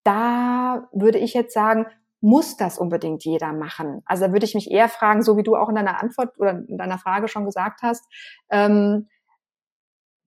da 0.03 0.89
würde 0.91 1.17
ich 1.17 1.33
jetzt 1.33 1.53
sagen, 1.53 1.87
muss 2.25 2.57
das 2.57 2.79
unbedingt 2.79 3.23
jeder 3.23 3.53
machen? 3.53 4.01
Also 4.05 4.25
da 4.25 4.33
würde 4.33 4.45
ich 4.45 4.55
mich 4.55 4.71
eher 4.71 4.89
fragen, 4.89 5.21
so 5.21 5.37
wie 5.37 5.43
du 5.43 5.55
auch 5.55 5.69
in 5.69 5.75
deiner 5.75 6.01
Antwort 6.01 6.37
oder 6.39 6.63
in 6.67 6.77
deiner 6.77 6.97
Frage 6.97 7.27
schon 7.27 7.45
gesagt 7.45 7.83
hast, 7.83 8.03
ähm, 8.49 9.07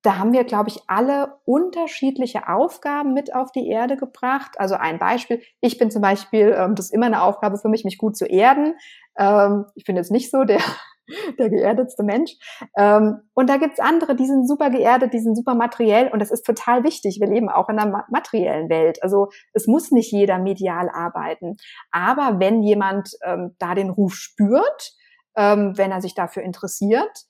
da 0.02 0.16
haben 0.18 0.32
wir, 0.32 0.44
glaube 0.44 0.68
ich, 0.68 0.78
alle 0.86 1.40
unterschiedliche 1.44 2.48
Aufgaben 2.48 3.14
mit 3.14 3.34
auf 3.34 3.50
die 3.50 3.68
Erde 3.68 3.96
gebracht. 3.96 4.52
Also 4.60 4.76
ein 4.76 5.00
Beispiel, 5.00 5.42
ich 5.60 5.76
bin 5.76 5.90
zum 5.90 6.00
Beispiel, 6.00 6.54
ähm, 6.56 6.76
das 6.76 6.86
ist 6.86 6.94
immer 6.94 7.06
eine 7.06 7.20
Aufgabe 7.22 7.58
für 7.58 7.68
mich, 7.68 7.84
mich 7.84 7.98
gut 7.98 8.16
zu 8.16 8.26
erden. 8.26 8.76
Ähm, 9.18 9.66
ich 9.74 9.84
bin 9.84 9.96
jetzt 9.96 10.12
nicht 10.12 10.30
so 10.30 10.44
der 10.44 10.60
der 11.38 11.50
geerdetste 11.50 12.02
Mensch. 12.02 12.32
Ähm, 12.76 13.20
und 13.34 13.48
da 13.48 13.56
gibt's 13.56 13.80
andere, 13.80 14.16
die 14.16 14.26
sind 14.26 14.46
super 14.48 14.70
geerdet, 14.70 15.12
die 15.12 15.20
sind 15.20 15.36
super 15.36 15.54
materiell 15.54 16.08
und 16.08 16.20
das 16.20 16.30
ist 16.30 16.44
total 16.44 16.84
wichtig. 16.84 17.18
Wir 17.20 17.28
leben 17.28 17.48
auch 17.48 17.68
in 17.68 17.78
einer 17.78 18.04
materiellen 18.10 18.68
Welt. 18.68 19.02
Also 19.02 19.28
es 19.52 19.66
muss 19.66 19.90
nicht 19.90 20.12
jeder 20.12 20.38
medial 20.38 20.88
arbeiten. 20.88 21.56
Aber 21.90 22.38
wenn 22.38 22.62
jemand 22.62 23.10
ähm, 23.24 23.54
da 23.58 23.74
den 23.74 23.90
Ruf 23.90 24.14
spürt, 24.14 24.92
ähm, 25.36 25.76
wenn 25.76 25.92
er 25.92 26.00
sich 26.00 26.14
dafür 26.14 26.42
interessiert, 26.42 27.26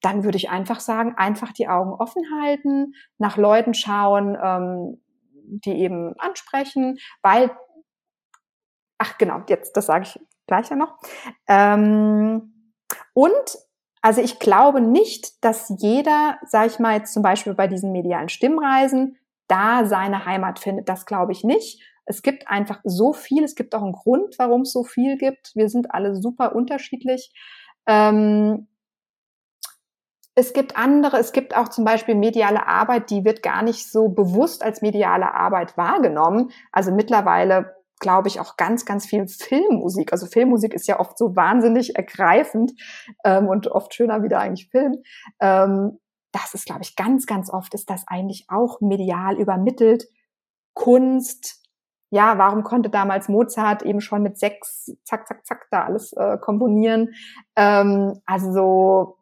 dann 0.00 0.24
würde 0.24 0.38
ich 0.38 0.48
einfach 0.48 0.80
sagen, 0.80 1.14
einfach 1.16 1.52
die 1.52 1.68
Augen 1.68 1.92
offen 1.92 2.22
halten, 2.40 2.94
nach 3.18 3.36
Leuten 3.36 3.74
schauen, 3.74 4.36
ähm, 4.42 5.02
die 5.44 5.78
eben 5.78 6.14
ansprechen, 6.18 6.98
weil, 7.22 7.50
ach 8.98 9.18
genau, 9.18 9.42
jetzt, 9.48 9.76
das 9.76 9.86
sage 9.86 10.04
ich 10.04 10.20
gleich 10.46 10.68
dann 10.68 10.78
noch. 10.78 10.96
Ähm, 11.48 12.59
und 13.20 13.58
also 14.00 14.22
ich 14.22 14.38
glaube 14.38 14.80
nicht, 14.80 15.44
dass 15.44 15.70
jeder, 15.76 16.38
sag 16.46 16.68
ich 16.68 16.78
mal 16.78 16.96
jetzt 16.96 17.12
zum 17.12 17.22
Beispiel 17.22 17.52
bei 17.52 17.66
diesen 17.66 17.92
medialen 17.92 18.30
Stimmreisen, 18.30 19.18
da 19.46 19.84
seine 19.84 20.24
Heimat 20.24 20.58
findet. 20.58 20.88
Das 20.88 21.04
glaube 21.04 21.32
ich 21.32 21.44
nicht. 21.44 21.82
Es 22.06 22.22
gibt 22.22 22.48
einfach 22.48 22.80
so 22.82 23.12
viel. 23.12 23.44
Es 23.44 23.56
gibt 23.56 23.74
auch 23.74 23.82
einen 23.82 23.92
Grund, 23.92 24.38
warum 24.38 24.62
es 24.62 24.72
so 24.72 24.84
viel 24.84 25.18
gibt. 25.18 25.52
Wir 25.54 25.68
sind 25.68 25.90
alle 25.90 26.16
super 26.16 26.54
unterschiedlich. 26.54 27.30
Ähm, 27.86 28.68
es 30.34 30.54
gibt 30.54 30.78
andere, 30.78 31.18
es 31.18 31.32
gibt 31.32 31.54
auch 31.54 31.68
zum 31.68 31.84
Beispiel 31.84 32.14
mediale 32.14 32.66
Arbeit, 32.66 33.10
die 33.10 33.26
wird 33.26 33.42
gar 33.42 33.62
nicht 33.62 33.92
so 33.92 34.08
bewusst 34.08 34.62
als 34.62 34.80
mediale 34.80 35.34
Arbeit 35.34 35.76
wahrgenommen. 35.76 36.52
Also 36.72 36.90
mittlerweile 36.90 37.76
glaube 38.00 38.28
ich, 38.28 38.40
auch 38.40 38.56
ganz, 38.56 38.84
ganz 38.84 39.06
viel 39.06 39.28
Filmmusik. 39.28 40.12
Also 40.12 40.26
Filmmusik 40.26 40.74
ist 40.74 40.88
ja 40.88 40.98
oft 40.98 41.16
so 41.16 41.36
wahnsinnig 41.36 41.96
ergreifend 41.96 42.72
ähm, 43.24 43.46
und 43.46 43.68
oft 43.68 43.94
schöner 43.94 44.22
wieder 44.22 44.40
eigentlich 44.40 44.70
Film. 44.70 44.96
Ähm, 45.40 45.98
das 46.32 46.54
ist, 46.54 46.66
glaube 46.66 46.82
ich, 46.82 46.96
ganz, 46.96 47.26
ganz 47.26 47.50
oft 47.52 47.74
ist 47.74 47.90
das 47.90 48.04
eigentlich 48.06 48.46
auch 48.48 48.80
medial 48.80 49.38
übermittelt. 49.38 50.06
Kunst, 50.74 51.60
ja, 52.10 52.38
warum 52.38 52.64
konnte 52.64 52.90
damals 52.90 53.28
Mozart 53.28 53.82
eben 53.82 54.00
schon 54.00 54.22
mit 54.22 54.38
sechs, 54.38 54.90
zack, 55.04 55.28
zack, 55.28 55.46
zack, 55.46 55.66
da 55.70 55.84
alles 55.84 56.12
äh, 56.12 56.38
komponieren? 56.38 57.14
Ähm, 57.56 58.20
also 58.26 58.52
so 58.52 59.19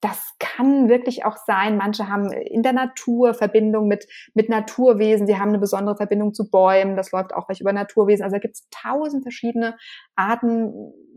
das 0.00 0.34
kann 0.38 0.88
wirklich 0.88 1.24
auch 1.24 1.36
sein. 1.36 1.76
Manche 1.76 2.08
haben 2.08 2.32
in 2.32 2.62
der 2.62 2.72
Natur 2.72 3.34
Verbindung 3.34 3.86
mit, 3.86 4.06
mit 4.34 4.48
Naturwesen. 4.48 5.26
Sie 5.26 5.38
haben 5.38 5.50
eine 5.50 5.58
besondere 5.58 5.96
Verbindung 5.96 6.32
zu 6.32 6.50
Bäumen. 6.50 6.96
Das 6.96 7.12
läuft 7.12 7.34
auch 7.34 7.46
gleich 7.46 7.60
über 7.60 7.72
Naturwesen. 7.72 8.24
Also 8.24 8.36
da 8.36 8.40
gibt 8.40 8.56
es 8.56 8.68
tausend 8.70 9.22
verschiedene 9.22 9.76
Arten, 10.16 10.72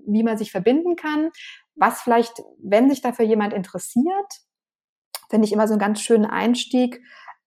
wie 0.06 0.24
man 0.24 0.38
sich 0.38 0.52
verbinden 0.52 0.98
kann. 0.98 1.32
Was 1.76 2.02
vielleicht, 2.02 2.44
wenn 2.62 2.90
sich 2.90 3.02
dafür 3.02 3.26
jemand 3.26 3.54
interessiert, 3.54 4.42
finde 5.30 5.48
ich 5.48 5.54
immer 5.54 5.68
so 5.68 5.74
einen 5.74 5.80
ganz 5.80 6.02
schönen 6.02 6.26
Einstieg. 6.26 7.02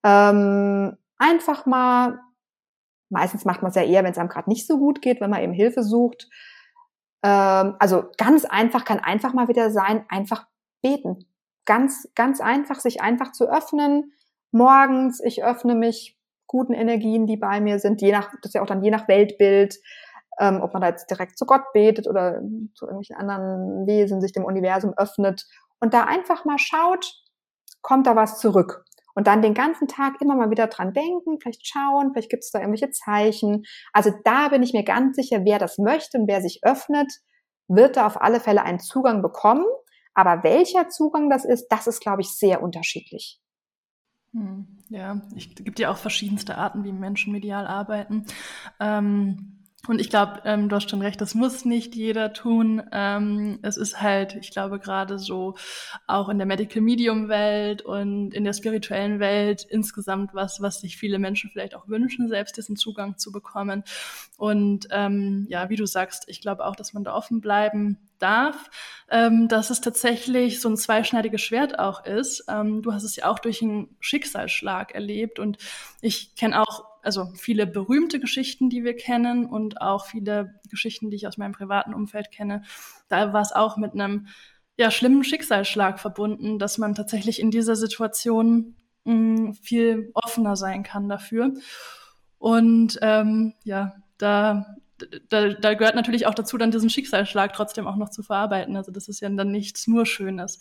Ähm, 0.05 0.97
einfach 1.19 1.67
mal, 1.67 2.19
meistens 3.11 3.45
macht 3.45 3.61
man 3.61 3.71
es 3.71 3.77
ja 3.77 3.83
eher, 3.83 4.05
wenn 4.05 4.13
es 4.13 4.19
einem 4.19 4.31
gerade 4.31 4.49
nicht 4.49 4.67
so 4.67 4.79
gut 4.79 5.03
geht, 5.03 5.21
wenn 5.21 5.31
man 5.31 5.43
eben 5.43 5.53
Hilfe 5.53 5.83
sucht. 5.83 6.29
Ähm, 7.23 7.77
also 7.79 8.07
ganz 8.17 8.47
einfach 8.47 8.87
kann 8.87 9.01
einfach 9.01 9.35
mal 9.35 9.49
wieder 9.49 9.71
sein, 9.71 10.07
einfach 10.09 10.47
beten. 10.83 11.27
Ganz, 11.65 12.09
ganz 12.15 12.41
einfach, 12.41 12.81
sich 12.81 13.01
einfach 13.01 13.33
zu 13.33 13.49
öffnen. 13.51 14.13
Morgens, 14.53 15.21
ich 15.21 15.45
öffne 15.45 15.75
mich 15.75 16.17
guten 16.47 16.73
Energien, 16.73 17.27
die 17.27 17.37
bei 17.37 17.61
mir 17.61 17.79
sind, 17.79 18.01
je 18.01 18.13
nach, 18.13 18.31
das 18.43 18.51
ist 18.51 18.55
ja 18.55 18.63
auch 18.63 18.67
dann 18.67 18.83
je 18.83 18.91
nach 18.91 19.09
Weltbild, 19.09 19.77
ähm, 20.39 20.61
ob 20.63 20.73
man 20.73 20.83
da 20.83 20.89
jetzt 20.89 21.11
direkt 21.11 21.39
zu 21.39 21.47
Gott 21.47 21.73
betet 21.73 22.07
oder 22.07 22.41
zu 22.75 22.87
irgendwelchen 22.87 23.17
anderen 23.17 23.87
Wesen, 23.87 24.21
sich 24.21 24.33
dem 24.33 24.45
Universum 24.45 24.95
öffnet 24.97 25.47
und 25.81 25.95
da 25.95 26.05
einfach 26.05 26.45
mal 26.45 26.59
schaut, 26.59 27.07
kommt 27.83 28.07
da 28.07 28.17
was 28.17 28.39
zurück. 28.39 28.85
Und 29.15 29.27
dann 29.29 29.41
den 29.41 29.55
ganzen 29.55 29.89
Tag 29.89 30.21
immer 30.21 30.37
mal 30.37 30.51
wieder 30.51 30.67
dran 30.67 30.93
denken, 30.93 31.39
vielleicht 31.41 31.67
schauen, 31.67 32.13
vielleicht 32.13 32.31
gibt 32.31 32.45
es 32.45 32.51
da 32.51 32.59
irgendwelche 32.59 32.91
Zeichen. 32.91 33.65
Also 33.95 34.11
da 34.25 34.49
bin 34.49 34.63
ich 34.63 34.75
mir 34.75 34.85
ganz 34.85 35.17
sicher, 35.17 35.45
wer 35.45 35.59
das 35.59 35.79
möchte 35.79 36.19
und 36.19 36.29
wer 36.29 36.43
sich 36.43 36.61
öffnet, 36.63 37.11
wird 37.67 37.97
da 37.97 38.07
auf 38.07 38.21
alle 38.21 38.41
Fälle 38.41 38.63
einen 38.63 38.79
Zugang 38.79 39.23
bekommen. 39.23 39.65
Aber 40.17 40.43
welcher 40.43 40.89
Zugang 40.89 41.29
das 41.29 41.45
ist, 41.45 41.69
das 41.69 41.87
ist, 41.87 42.01
glaube 42.01 42.23
ich, 42.23 42.29
sehr 42.31 42.63
unterschiedlich. 42.63 43.39
Hm, 44.33 44.67
ja, 44.89 45.21
es 45.37 45.55
gibt 45.55 45.79
ja 45.79 45.91
auch 45.91 45.99
verschiedenste 45.99 46.57
Arten, 46.57 46.85
wie 46.85 46.93
Menschen 46.93 47.33
medial 47.33 47.67
arbeiten. 47.67 48.25
Ähm, 48.81 49.56
Und 49.89 50.01
ich 50.01 50.11
glaube, 50.11 50.43
ähm, 50.45 50.69
du 50.69 50.77
hast 50.77 50.91
schon 50.91 51.03
recht, 51.03 51.21
das 51.21 51.35
muss 51.35 51.65
nicht 51.65 51.95
jeder 51.95 52.33
tun. 52.33 52.83
Ähm, 52.93 53.59
es 53.63 53.77
ist 53.77 54.01
halt, 54.01 54.35
ich 54.35 54.51
glaube, 54.51 54.79
gerade 54.79 55.19
so 55.19 55.55
auch 56.07 56.29
in 56.29 56.39
der 56.39 56.47
Medical 56.47 56.83
Medium 56.83 57.29
Welt 57.29 57.83
und 57.83 58.33
in 58.35 58.45
der 58.45 58.53
spirituellen 58.53 59.21
Welt 59.21 59.65
insgesamt 59.69 60.35
was, 60.35 60.61
was 60.61 60.81
sich 60.81 60.97
viele 60.97 61.19
Menschen 61.19 61.51
vielleicht 61.51 61.75
auch 61.75 61.89
wünschen, 61.89 62.29
selbst 62.29 62.57
diesen 62.57 62.77
Zugang 62.77 63.17
zu 63.19 63.31
bekommen. 63.31 63.85
Und 64.37 64.89
ähm, 64.91 65.47
ja, 65.49 65.69
wie 65.71 65.77
du 65.77 65.87
sagst, 65.87 66.25
ich 66.29 66.41
glaube 66.41 66.65
auch, 66.65 66.77
dass 66.77 66.93
man 66.93 67.05
da 67.05 67.15
offen 67.15 67.41
bleiben 67.41 67.99
darf, 68.19 68.71
ähm, 69.11 69.49
dass 69.49 69.71
es 69.71 69.81
tatsächlich 69.81 70.61
so 70.61 70.69
ein 70.69 70.77
zweischneidiges 70.77 71.41
Schwert 71.41 71.79
auch 71.79 72.05
ist. 72.05 72.45
Ähm, 72.49 72.83
du 72.83 72.93
hast 72.93 73.05
es 73.05 73.17
ja 73.17 73.31
auch 73.31 73.39
durch 73.39 73.63
einen 73.63 73.95
Schicksalsschlag 74.01 74.95
erlebt 74.95 75.39
und 75.39 75.59
ich 76.01 76.35
kenne 76.35 76.61
auch 76.61 76.85
also 77.07 77.33
viele 77.37 77.67
berühmte 77.67 78.21
Geschichten, 78.21 78.69
die 78.69 78.85
wir 78.85 78.97
kennen 78.97 79.47
und 79.47 79.81
auch 79.81 80.07
viele 80.07 80.61
Geschichten, 80.69 81.11
die 81.11 81.17
ich 81.17 81.27
aus 81.27 81.39
meinem 81.39 81.53
privaten 81.53 81.95
Umfeld 81.95 82.31
kenne. 82.31 82.63
Da 83.09 83.33
war 83.33 83.43
es 83.43 83.53
auch 83.53 83.77
mit 83.77 83.95
einem 83.95 84.27
ja, 84.77 84.91
schlimmen 84.91 85.25
Schicksalsschlag 85.25 85.99
verbunden, 85.99 86.59
dass 86.59 86.79
man 86.79 86.95
tatsächlich 86.95 87.41
in 87.41 87.51
dieser 87.51 87.77
Situation 87.77 88.77
mh, 89.05 89.15
mm, 89.15 89.55
viel 89.55 90.11
offener 90.15 90.57
sein 90.57 90.83
kann 90.83 91.09
dafür. 91.09 91.55
Und 92.39 92.99
ähm, 93.01 93.55
ja, 93.65 93.95
da, 94.19 94.77
da, 95.29 95.55
da 95.55 95.75
gehört 95.75 95.95
natürlich 95.95 96.27
auch 96.27 96.35
dazu, 96.35 96.59
dann 96.59 96.71
diesen 96.71 96.91
Schicksalsschlag 96.91 97.53
trotzdem 97.55 97.87
auch 97.87 97.97
noch 97.97 98.11
zu 98.11 98.23
verarbeiten. 98.23 98.77
Also 98.77 98.93
das 98.93 99.09
ist 99.09 99.21
ja 99.21 99.29
dann 99.31 99.51
nichts 99.51 99.87
nur 99.87 100.05
Schönes. 100.07 100.59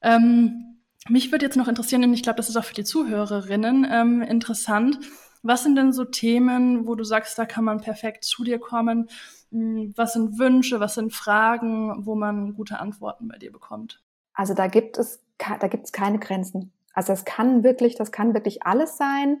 Ähm, 0.00 0.78
mich 1.08 1.32
würde 1.32 1.44
jetzt 1.44 1.56
noch 1.56 1.68
interessieren, 1.68 2.04
und 2.04 2.14
ich 2.14 2.22
glaube, 2.22 2.36
das 2.36 2.48
ist 2.48 2.56
auch 2.56 2.64
für 2.64 2.74
die 2.74 2.84
Zuhörerinnen 2.84 3.86
ähm, 3.90 4.22
interessant, 4.22 4.98
was 5.42 5.62
sind 5.62 5.76
denn 5.76 5.92
so 5.92 6.04
Themen, 6.04 6.86
wo 6.86 6.94
du 6.94 7.04
sagst, 7.04 7.38
da 7.38 7.44
kann 7.44 7.64
man 7.64 7.80
perfekt 7.80 8.24
zu 8.24 8.44
dir 8.44 8.58
kommen? 8.58 9.08
Hm, 9.50 9.92
was 9.96 10.14
sind 10.14 10.38
Wünsche, 10.38 10.80
was 10.80 10.94
sind 10.94 11.12
Fragen, 11.12 12.06
wo 12.06 12.14
man 12.14 12.54
gute 12.54 12.78
Antworten 12.78 13.28
bei 13.28 13.38
dir 13.38 13.52
bekommt? 13.52 14.02
Also 14.34 14.54
da 14.54 14.66
gibt 14.66 14.98
es, 14.98 15.20
da 15.38 15.68
gibt 15.68 15.86
es 15.86 15.92
keine 15.92 16.18
Grenzen. 16.18 16.72
Also 16.94 17.12
das 17.12 17.24
kann 17.24 17.64
wirklich, 17.64 17.96
das 17.96 18.12
kann 18.12 18.34
wirklich 18.34 18.64
alles 18.64 18.96
sein. 18.96 19.38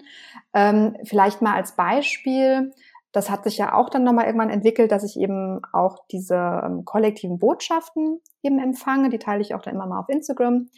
Ähm, 0.54 0.96
vielleicht 1.04 1.42
mal 1.42 1.54
als 1.54 1.76
Beispiel, 1.76 2.72
das 3.12 3.28
hat 3.28 3.44
sich 3.44 3.58
ja 3.58 3.74
auch 3.74 3.90
dann 3.90 4.04
nochmal 4.04 4.24
irgendwann 4.24 4.50
entwickelt, 4.50 4.90
dass 4.90 5.04
ich 5.04 5.18
eben 5.18 5.60
auch 5.72 6.06
diese 6.10 6.62
ähm, 6.64 6.84
kollektiven 6.84 7.38
Botschaften 7.38 8.20
eben 8.42 8.58
empfange. 8.58 9.10
Die 9.10 9.18
teile 9.18 9.42
ich 9.42 9.54
auch 9.54 9.62
dann 9.62 9.74
immer 9.74 9.86
mal 9.86 10.00
auf 10.00 10.08
Instagram. 10.08 10.70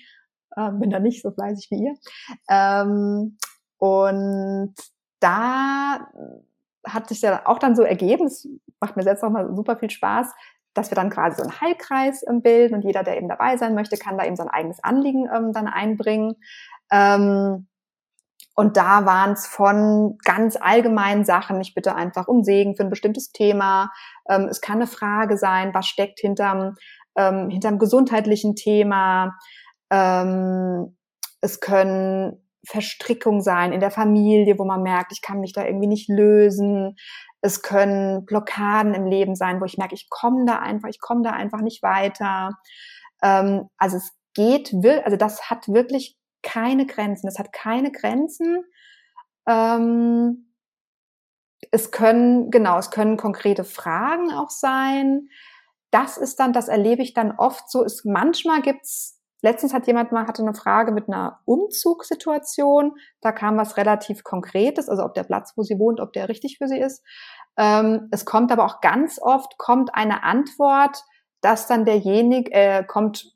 Äh, 0.56 0.72
bin 0.72 0.90
da 0.90 0.98
nicht 0.98 1.22
so 1.22 1.30
fleißig 1.30 1.70
wie 1.70 1.84
ihr. 1.84 1.94
Ähm, 2.48 3.38
und 3.78 4.74
da 5.24 6.06
hat 6.86 7.08
sich 7.08 7.22
ja 7.22 7.46
auch 7.46 7.58
dann 7.58 7.74
so 7.74 7.82
ergeben, 7.82 8.26
es 8.26 8.46
macht 8.78 8.96
mir 8.96 9.02
selbst 9.02 9.24
auch 9.24 9.30
mal 9.30 9.54
super 9.56 9.76
viel 9.76 9.90
Spaß, 9.90 10.32
dass 10.74 10.90
wir 10.90 10.96
dann 10.96 11.10
quasi 11.10 11.36
so 11.36 11.42
einen 11.42 11.60
Heilkreis 11.60 12.24
ähm, 12.28 12.42
bilden 12.42 12.74
und 12.74 12.82
jeder, 12.82 13.02
der 13.02 13.16
eben 13.16 13.28
dabei 13.28 13.56
sein 13.56 13.74
möchte, 13.74 13.96
kann 13.96 14.18
da 14.18 14.24
eben 14.24 14.36
sein 14.36 14.48
eigenes 14.48 14.82
Anliegen 14.82 15.28
ähm, 15.34 15.52
dann 15.52 15.66
einbringen. 15.66 16.34
Ähm, 16.92 17.68
und 18.56 18.76
da 18.76 19.04
waren 19.06 19.32
es 19.32 19.46
von 19.46 20.18
ganz 20.24 20.56
allgemeinen 20.56 21.24
Sachen, 21.24 21.60
ich 21.60 21.74
bitte 21.74 21.94
einfach 21.94 22.28
um 22.28 22.44
Segen 22.44 22.76
für 22.76 22.84
ein 22.84 22.90
bestimmtes 22.90 23.32
Thema. 23.32 23.90
Ähm, 24.28 24.48
es 24.48 24.60
kann 24.60 24.76
eine 24.76 24.86
Frage 24.86 25.38
sein, 25.38 25.72
was 25.74 25.86
steckt 25.86 26.20
hinterm, 26.20 26.74
ähm, 27.16 27.48
hinterm 27.50 27.78
gesundheitlichen 27.78 28.54
Thema. 28.54 29.36
Ähm, 29.90 30.96
es 31.40 31.60
können 31.60 32.43
Verstrickung 32.66 33.40
sein 33.40 33.72
in 33.72 33.80
der 33.80 33.90
Familie, 33.90 34.58
wo 34.58 34.64
man 34.64 34.82
merkt, 34.82 35.12
ich 35.12 35.22
kann 35.22 35.40
mich 35.40 35.52
da 35.52 35.64
irgendwie 35.64 35.86
nicht 35.86 36.08
lösen. 36.08 36.96
Es 37.40 37.62
können 37.62 38.24
Blockaden 38.24 38.94
im 38.94 39.06
Leben 39.06 39.34
sein, 39.34 39.60
wo 39.60 39.64
ich 39.64 39.76
merke, 39.76 39.94
ich 39.94 40.08
komme 40.08 40.44
da 40.46 40.58
einfach, 40.58 40.88
ich 40.88 41.00
komme 41.00 41.22
da 41.22 41.30
einfach 41.30 41.60
nicht 41.60 41.82
weiter. 41.82 42.52
Ähm, 43.22 43.68
also 43.76 43.98
es 43.98 44.12
geht, 44.34 44.74
also 45.04 45.16
das 45.16 45.50
hat 45.50 45.68
wirklich 45.68 46.16
keine 46.42 46.86
Grenzen. 46.86 47.28
Es 47.28 47.38
hat 47.38 47.52
keine 47.52 47.90
Grenzen. 47.90 48.64
Ähm, 49.48 50.54
es 51.70 51.90
können, 51.90 52.50
genau, 52.50 52.78
es 52.78 52.90
können 52.90 53.16
konkrete 53.16 53.64
Fragen 53.64 54.32
auch 54.32 54.50
sein. 54.50 55.28
Das 55.90 56.16
ist 56.16 56.40
dann, 56.40 56.52
das 56.52 56.68
erlebe 56.68 57.02
ich 57.02 57.14
dann 57.14 57.32
oft 57.32 57.70
so, 57.70 57.82
ist 57.82 58.04
manchmal 58.04 58.62
gibt's 58.62 59.20
Letztens 59.44 59.74
hat 59.74 59.86
jemand 59.86 60.10
mal 60.10 60.26
hatte 60.26 60.40
eine 60.40 60.54
Frage 60.54 60.90
mit 60.90 61.06
einer 61.06 61.42
Umzugssituation. 61.44 62.92
Da 63.20 63.30
kam 63.30 63.58
was 63.58 63.76
relativ 63.76 64.24
Konkretes, 64.24 64.88
also 64.88 65.04
ob 65.04 65.12
der 65.12 65.24
Platz, 65.24 65.52
wo 65.54 65.62
sie 65.62 65.78
wohnt, 65.78 66.00
ob 66.00 66.14
der 66.14 66.30
richtig 66.30 66.56
für 66.56 66.66
sie 66.66 66.78
ist. 66.78 67.04
Ähm, 67.58 68.08
es 68.10 68.24
kommt 68.24 68.50
aber 68.50 68.64
auch 68.64 68.80
ganz 68.80 69.20
oft 69.20 69.58
kommt 69.58 69.94
eine 69.94 70.22
Antwort, 70.22 70.96
dass 71.42 71.66
dann 71.66 71.84
derjenige 71.84 72.50
äh, 72.52 72.84
kommt, 72.84 73.34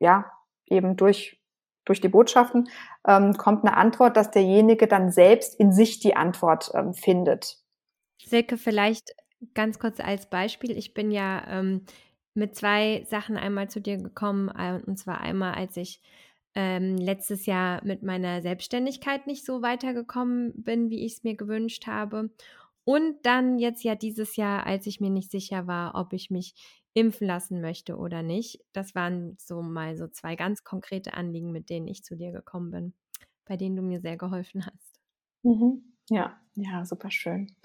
ja 0.00 0.32
eben 0.66 0.96
durch 0.96 1.40
durch 1.84 2.00
die 2.00 2.08
Botschaften 2.08 2.68
ähm, 3.06 3.34
kommt 3.34 3.64
eine 3.64 3.76
Antwort, 3.76 4.16
dass 4.16 4.32
derjenige 4.32 4.88
dann 4.88 5.12
selbst 5.12 5.54
in 5.60 5.70
sich 5.70 6.00
die 6.00 6.16
Antwort 6.16 6.72
ähm, 6.74 6.92
findet. 6.92 7.58
Silke, 8.20 8.56
vielleicht 8.56 9.14
ganz 9.54 9.78
kurz 9.78 10.00
als 10.00 10.28
Beispiel. 10.28 10.76
Ich 10.76 10.92
bin 10.92 11.12
ja 11.12 11.46
ähm, 11.46 11.86
mit 12.36 12.54
zwei 12.56 13.04
Sachen 13.08 13.36
einmal 13.36 13.68
zu 13.70 13.80
dir 13.80 13.96
gekommen. 13.98 14.48
Äh, 14.48 14.80
und 14.86 14.98
zwar 14.98 15.20
einmal, 15.20 15.54
als 15.54 15.76
ich 15.76 16.00
ähm, 16.54 16.96
letztes 16.96 17.46
Jahr 17.46 17.84
mit 17.84 18.02
meiner 18.02 18.42
Selbstständigkeit 18.42 19.26
nicht 19.26 19.44
so 19.44 19.62
weitergekommen 19.62 20.52
bin, 20.62 20.90
wie 20.90 21.04
ich 21.04 21.14
es 21.14 21.24
mir 21.24 21.36
gewünscht 21.36 21.86
habe. 21.86 22.30
Und 22.84 23.26
dann 23.26 23.58
jetzt 23.58 23.82
ja 23.84 23.94
dieses 23.94 24.36
Jahr, 24.36 24.66
als 24.66 24.86
ich 24.86 25.00
mir 25.00 25.10
nicht 25.10 25.30
sicher 25.30 25.66
war, 25.66 25.94
ob 25.96 26.12
ich 26.12 26.30
mich 26.30 26.54
impfen 26.94 27.26
lassen 27.26 27.60
möchte 27.60 27.96
oder 27.96 28.22
nicht. 28.22 28.60
Das 28.72 28.94
waren 28.94 29.36
so 29.38 29.60
mal 29.62 29.96
so 29.96 30.08
zwei 30.08 30.36
ganz 30.36 30.64
konkrete 30.64 31.14
Anliegen, 31.14 31.52
mit 31.52 31.68
denen 31.68 31.88
ich 31.88 32.04
zu 32.04 32.16
dir 32.16 32.32
gekommen 32.32 32.70
bin, 32.70 32.94
bei 33.44 33.56
denen 33.56 33.76
du 33.76 33.82
mir 33.82 34.00
sehr 34.00 34.16
geholfen 34.16 34.64
hast. 34.66 35.00
Mhm. 35.44 35.94
Ja, 36.10 36.40
ja, 36.54 36.84
super 36.84 37.10
schön. 37.10 37.56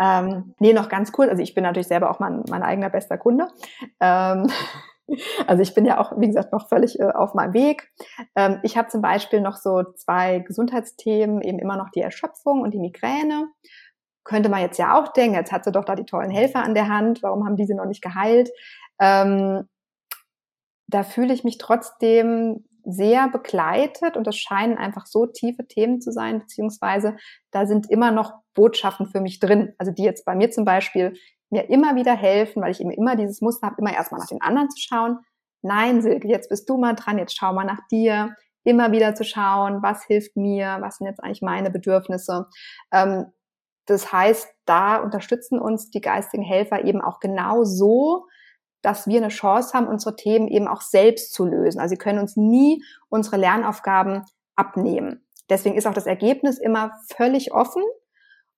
Ähm, 0.00 0.54
nee, 0.58 0.72
noch 0.72 0.88
ganz 0.88 1.12
cool. 1.18 1.28
Also 1.28 1.42
ich 1.42 1.54
bin 1.54 1.64
natürlich 1.64 1.88
selber 1.88 2.10
auch 2.10 2.20
mein, 2.20 2.44
mein 2.48 2.62
eigener 2.62 2.90
bester 2.90 3.18
Kunde. 3.18 3.48
Ähm, 4.00 4.48
also 5.46 5.62
ich 5.62 5.74
bin 5.74 5.84
ja 5.84 5.98
auch, 5.98 6.12
wie 6.18 6.28
gesagt, 6.28 6.52
noch 6.52 6.68
völlig 6.68 7.00
äh, 7.00 7.10
auf 7.10 7.34
meinem 7.34 7.54
Weg. 7.54 7.90
Ähm, 8.36 8.60
ich 8.62 8.76
habe 8.76 8.88
zum 8.88 9.02
Beispiel 9.02 9.40
noch 9.40 9.56
so 9.56 9.82
zwei 9.96 10.40
Gesundheitsthemen, 10.40 11.40
eben 11.42 11.58
immer 11.58 11.76
noch 11.76 11.90
die 11.90 12.00
Erschöpfung 12.00 12.62
und 12.62 12.72
die 12.72 12.78
Migräne. 12.78 13.48
Könnte 14.24 14.48
man 14.48 14.60
jetzt 14.60 14.78
ja 14.78 14.98
auch 14.98 15.08
denken, 15.08 15.36
jetzt 15.36 15.52
hat 15.52 15.64
sie 15.64 15.72
doch 15.72 15.84
da 15.84 15.94
die 15.94 16.04
tollen 16.04 16.30
Helfer 16.30 16.62
an 16.62 16.74
der 16.74 16.88
Hand, 16.88 17.22
warum 17.22 17.44
haben 17.44 17.56
die 17.56 17.66
sie 17.66 17.74
noch 17.74 17.86
nicht 17.86 18.02
geheilt? 18.02 18.50
Ähm, 19.00 19.68
da 20.86 21.02
fühle 21.02 21.34
ich 21.34 21.44
mich 21.44 21.58
trotzdem 21.58 22.64
sehr 22.88 23.28
begleitet 23.28 24.16
und 24.16 24.26
das 24.26 24.36
scheinen 24.36 24.78
einfach 24.78 25.06
so 25.06 25.26
tiefe 25.26 25.66
Themen 25.66 26.00
zu 26.00 26.10
sein, 26.10 26.40
beziehungsweise 26.40 27.16
da 27.50 27.66
sind 27.66 27.90
immer 27.90 28.10
noch 28.10 28.32
Botschaften 28.54 29.06
für 29.06 29.20
mich 29.20 29.40
drin, 29.40 29.74
also 29.78 29.92
die 29.92 30.04
jetzt 30.04 30.24
bei 30.24 30.34
mir 30.34 30.50
zum 30.50 30.64
Beispiel 30.64 31.14
mir 31.50 31.68
immer 31.68 31.96
wieder 31.96 32.14
helfen, 32.14 32.62
weil 32.62 32.70
ich 32.70 32.80
eben 32.80 32.90
immer 32.90 33.14
dieses 33.14 33.40
Muster 33.42 33.66
habe, 33.66 33.76
immer 33.78 33.92
erstmal 33.92 34.20
nach 34.20 34.28
den 34.28 34.40
anderen 34.40 34.70
zu 34.70 34.80
schauen. 34.80 35.18
Nein, 35.60 36.00
Silke, 36.00 36.28
jetzt 36.28 36.48
bist 36.48 36.68
du 36.68 36.78
mal 36.78 36.94
dran, 36.94 37.18
jetzt 37.18 37.36
schau 37.36 37.52
mal 37.52 37.64
nach 37.64 37.86
dir, 37.90 38.34
immer 38.64 38.90
wieder 38.92 39.14
zu 39.14 39.24
schauen, 39.24 39.82
was 39.82 40.04
hilft 40.04 40.36
mir, 40.36 40.78
was 40.80 40.96
sind 40.96 41.06
jetzt 41.06 41.22
eigentlich 41.22 41.42
meine 41.42 41.70
Bedürfnisse. 41.70 42.46
Ähm, 42.92 43.26
das 43.86 44.12
heißt, 44.12 44.48
da 44.66 44.96
unterstützen 44.96 45.58
uns 45.58 45.90
die 45.90 46.00
geistigen 46.00 46.42
Helfer 46.42 46.84
eben 46.84 47.00
auch 47.00 47.20
genau 47.20 47.64
so, 47.64 48.27
dass 48.82 49.06
wir 49.06 49.18
eine 49.18 49.28
Chance 49.28 49.72
haben, 49.74 49.88
unsere 49.88 50.16
Themen 50.16 50.48
eben 50.48 50.68
auch 50.68 50.82
selbst 50.82 51.32
zu 51.32 51.44
lösen. 51.44 51.80
Also 51.80 51.94
sie 51.94 51.98
können 51.98 52.18
uns 52.18 52.36
nie 52.36 52.84
unsere 53.08 53.36
Lernaufgaben 53.36 54.24
abnehmen. 54.56 55.26
Deswegen 55.48 55.76
ist 55.76 55.86
auch 55.86 55.94
das 55.94 56.06
Ergebnis 56.06 56.58
immer 56.58 56.92
völlig 57.16 57.52
offen 57.52 57.82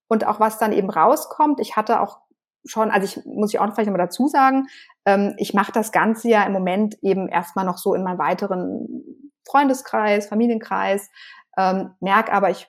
und 0.09 0.27
auch 0.27 0.41
was 0.41 0.59
dann 0.59 0.73
eben 0.73 0.91
rauskommt. 0.91 1.61
Ich 1.61 1.77
hatte 1.77 2.01
auch 2.01 2.19
schon, 2.65 2.91
also 2.91 3.05
ich 3.05 3.25
muss 3.25 3.55
ich 3.55 3.61
auch 3.61 3.73
vielleicht 3.73 3.89
nochmal 3.89 4.07
dazu 4.07 4.27
sagen, 4.27 4.67
ähm, 5.07 5.35
ich 5.39 5.55
mache 5.55 5.73
das 5.73 5.93
Ganze 5.93 6.29
ja 6.29 6.43
im 6.45 6.53
Moment 6.53 6.99
eben 7.03 7.29
erstmal 7.29 7.65
noch 7.65 7.79
so 7.79 7.95
in 7.95 8.03
meinem 8.03 8.19
weiteren 8.19 9.05
Freundeskreis, 9.49 10.27
Familienkreis, 10.27 11.09
ähm, 11.57 11.91
merke 12.01 12.33
aber, 12.33 12.51
ich 12.51 12.69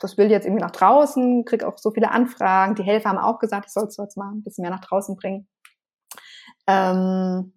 das 0.00 0.16
will 0.16 0.30
jetzt 0.30 0.46
irgendwie 0.46 0.62
nach 0.62 0.70
draußen, 0.70 1.44
kriege 1.44 1.66
auch 1.66 1.76
so 1.76 1.90
viele 1.90 2.10
Anfragen. 2.10 2.76
Die 2.76 2.84
Helfer 2.84 3.08
haben 3.08 3.18
auch 3.18 3.38
gesagt, 3.38 3.66
ich 3.66 3.72
soll 3.72 3.84
es 3.84 3.96
jetzt 3.96 4.16
mal 4.16 4.30
ein 4.30 4.42
bisschen 4.42 4.62
mehr 4.62 4.70
nach 4.70 4.84
draußen 4.84 5.16
bringen. 5.16 5.48
Ähm, 6.66 7.52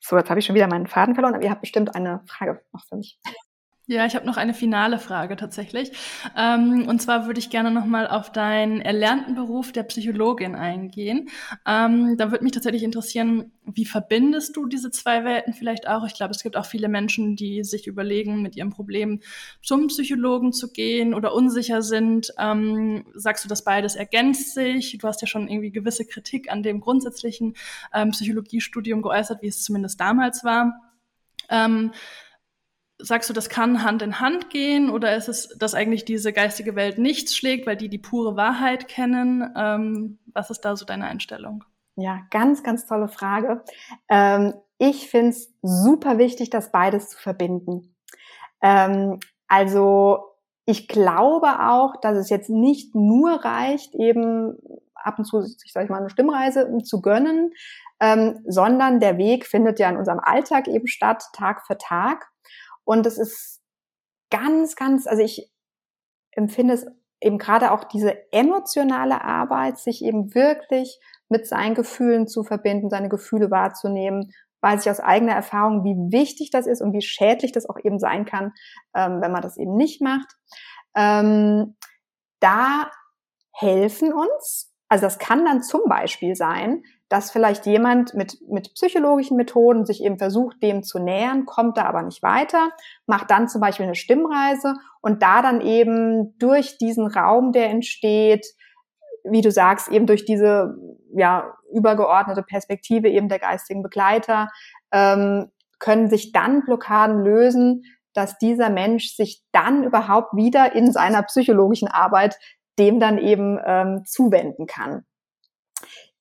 so, 0.00 0.16
jetzt 0.16 0.28
habe 0.28 0.38
ich 0.40 0.46
schon 0.46 0.54
wieder 0.54 0.66
meinen 0.66 0.86
Faden 0.86 1.14
verloren, 1.14 1.34
aber 1.34 1.44
ihr 1.44 1.50
habt 1.50 1.62
bestimmt 1.62 1.94
eine 1.94 2.22
Frage 2.26 2.60
noch 2.72 2.84
für 2.86 2.96
mich. 2.96 3.18
Ja, 3.86 4.06
ich 4.06 4.16
habe 4.16 4.24
noch 4.24 4.38
eine 4.38 4.54
finale 4.54 4.98
Frage 4.98 5.36
tatsächlich. 5.36 5.92
Ähm, 6.38 6.88
und 6.88 7.02
zwar 7.02 7.26
würde 7.26 7.38
ich 7.38 7.50
gerne 7.50 7.70
nochmal 7.70 8.06
auf 8.08 8.32
deinen 8.32 8.80
erlernten 8.80 9.34
Beruf 9.34 9.72
der 9.72 9.82
Psychologin 9.82 10.54
eingehen. 10.54 11.28
Ähm, 11.66 12.16
da 12.16 12.30
würde 12.30 12.44
mich 12.44 12.54
tatsächlich 12.54 12.82
interessieren, 12.82 13.52
wie 13.66 13.84
verbindest 13.84 14.56
du 14.56 14.64
diese 14.64 14.90
zwei 14.90 15.24
Welten 15.26 15.52
vielleicht 15.52 15.86
auch? 15.86 16.06
Ich 16.06 16.14
glaube, 16.14 16.30
es 16.30 16.42
gibt 16.42 16.56
auch 16.56 16.64
viele 16.64 16.88
Menschen, 16.88 17.36
die 17.36 17.62
sich 17.62 17.86
überlegen, 17.86 18.40
mit 18.40 18.56
ihrem 18.56 18.70
Problem 18.70 19.20
zum 19.62 19.88
Psychologen 19.88 20.54
zu 20.54 20.72
gehen 20.72 21.12
oder 21.12 21.34
unsicher 21.34 21.82
sind. 21.82 22.32
Ähm, 22.38 23.04
sagst 23.12 23.44
du, 23.44 23.50
dass 23.50 23.64
beides 23.64 23.96
ergänzt 23.96 24.54
sich? 24.54 24.96
Du 24.96 25.06
hast 25.06 25.20
ja 25.20 25.26
schon 25.26 25.46
irgendwie 25.46 25.72
gewisse 25.72 26.06
Kritik 26.06 26.50
an 26.50 26.62
dem 26.62 26.80
grundsätzlichen 26.80 27.54
ähm, 27.92 28.12
Psychologiestudium 28.12 29.02
geäußert, 29.02 29.42
wie 29.42 29.48
es 29.48 29.62
zumindest 29.62 30.00
damals 30.00 30.42
war. 30.42 30.72
Ähm, 31.50 31.92
sagst 32.98 33.28
du, 33.28 33.34
das 33.34 33.48
kann 33.48 33.82
Hand 33.82 34.02
in 34.02 34.20
Hand 34.20 34.50
gehen 34.50 34.90
oder 34.90 35.16
ist 35.16 35.28
es, 35.28 35.48
dass 35.58 35.74
eigentlich 35.74 36.04
diese 36.04 36.32
geistige 36.32 36.76
Welt 36.76 36.98
nichts 36.98 37.36
schlägt, 37.36 37.66
weil 37.66 37.76
die 37.76 37.88
die 37.88 37.98
pure 37.98 38.36
Wahrheit 38.36 38.88
kennen? 38.88 39.52
Ähm, 39.56 40.18
was 40.32 40.50
ist 40.50 40.60
da 40.60 40.76
so 40.76 40.84
deine 40.84 41.06
Einstellung? 41.06 41.64
Ja, 41.96 42.20
ganz, 42.30 42.62
ganz 42.62 42.86
tolle 42.86 43.08
Frage. 43.08 43.64
Ähm, 44.08 44.54
ich 44.78 45.08
finde 45.08 45.30
es 45.30 45.54
super 45.62 46.18
wichtig, 46.18 46.50
das 46.50 46.72
beides 46.72 47.10
zu 47.10 47.18
verbinden. 47.18 47.94
Ähm, 48.62 49.20
also 49.46 50.34
ich 50.66 50.88
glaube 50.88 51.68
auch, 51.68 52.00
dass 52.00 52.16
es 52.16 52.30
jetzt 52.30 52.50
nicht 52.50 52.94
nur 52.94 53.44
reicht, 53.44 53.94
eben 53.94 54.56
ab 54.94 55.18
und 55.18 55.24
zu, 55.24 55.42
ich 55.42 55.72
sage 55.72 55.92
mal, 55.92 55.98
eine 55.98 56.10
Stimmreise 56.10 56.78
zu 56.82 57.00
gönnen, 57.00 57.52
ähm, 58.00 58.40
sondern 58.46 59.00
der 59.00 59.18
Weg 59.18 59.46
findet 59.46 59.78
ja 59.78 59.88
in 59.90 59.96
unserem 59.96 60.20
Alltag 60.20 60.66
eben 60.66 60.86
statt, 60.86 61.24
Tag 61.34 61.66
für 61.66 61.76
Tag. 61.78 62.30
Und 62.84 63.06
es 63.06 63.18
ist 63.18 63.60
ganz, 64.30 64.76
ganz, 64.76 65.06
also 65.06 65.22
ich 65.22 65.50
empfinde 66.32 66.74
es 66.74 66.86
eben 67.20 67.38
gerade 67.38 67.72
auch 67.72 67.84
diese 67.84 68.16
emotionale 68.32 69.22
Arbeit, 69.22 69.78
sich 69.78 70.04
eben 70.04 70.34
wirklich 70.34 71.00
mit 71.28 71.46
seinen 71.46 71.74
Gefühlen 71.74 72.26
zu 72.26 72.44
verbinden, 72.44 72.90
seine 72.90 73.08
Gefühle 73.08 73.50
wahrzunehmen, 73.50 74.32
weiß 74.60 74.84
ich 74.84 74.90
aus 74.90 75.00
eigener 75.00 75.34
Erfahrung, 75.34 75.84
wie 75.84 76.12
wichtig 76.12 76.50
das 76.50 76.66
ist 76.66 76.82
und 76.82 76.92
wie 76.92 77.02
schädlich 77.02 77.52
das 77.52 77.68
auch 77.68 77.78
eben 77.82 77.98
sein 77.98 78.24
kann, 78.24 78.52
ähm, 78.94 79.20
wenn 79.20 79.32
man 79.32 79.42
das 79.42 79.56
eben 79.56 79.76
nicht 79.76 80.00
macht. 80.00 80.34
Ähm, 80.96 81.76
da 82.40 82.90
helfen 83.52 84.12
uns, 84.12 84.72
also 84.88 85.02
das 85.06 85.18
kann 85.18 85.44
dann 85.44 85.62
zum 85.62 85.82
Beispiel 85.86 86.34
sein, 86.34 86.82
dass 87.14 87.30
vielleicht 87.30 87.64
jemand 87.64 88.12
mit, 88.14 88.40
mit 88.48 88.74
psychologischen 88.74 89.36
Methoden 89.36 89.86
sich 89.86 90.02
eben 90.02 90.18
versucht, 90.18 90.60
dem 90.64 90.82
zu 90.82 90.98
nähern, 90.98 91.46
kommt 91.46 91.76
da 91.76 91.84
aber 91.84 92.02
nicht 92.02 92.24
weiter, 92.24 92.70
macht 93.06 93.30
dann 93.30 93.48
zum 93.48 93.60
Beispiel 93.60 93.86
eine 93.86 93.94
Stimmreise 93.94 94.74
und 95.00 95.22
da 95.22 95.40
dann 95.40 95.60
eben 95.60 96.36
durch 96.38 96.76
diesen 96.76 97.06
Raum, 97.06 97.52
der 97.52 97.70
entsteht, 97.70 98.44
wie 99.22 99.42
du 99.42 99.52
sagst, 99.52 99.90
eben 99.90 100.06
durch 100.06 100.24
diese 100.24 100.74
ja, 101.14 101.54
übergeordnete 101.72 102.42
Perspektive 102.42 103.08
eben 103.08 103.28
der 103.28 103.38
geistigen 103.38 103.84
Begleiter, 103.84 104.48
ähm, 104.90 105.52
können 105.78 106.10
sich 106.10 106.32
dann 106.32 106.64
Blockaden 106.64 107.22
lösen, 107.22 107.84
dass 108.12 108.38
dieser 108.38 108.70
Mensch 108.70 109.14
sich 109.14 109.44
dann 109.52 109.84
überhaupt 109.84 110.34
wieder 110.34 110.74
in 110.74 110.90
seiner 110.90 111.22
psychologischen 111.22 111.86
Arbeit 111.86 112.40
dem 112.76 112.98
dann 112.98 113.18
eben 113.18 113.60
ähm, 113.64 114.02
zuwenden 114.04 114.66
kann. 114.66 115.04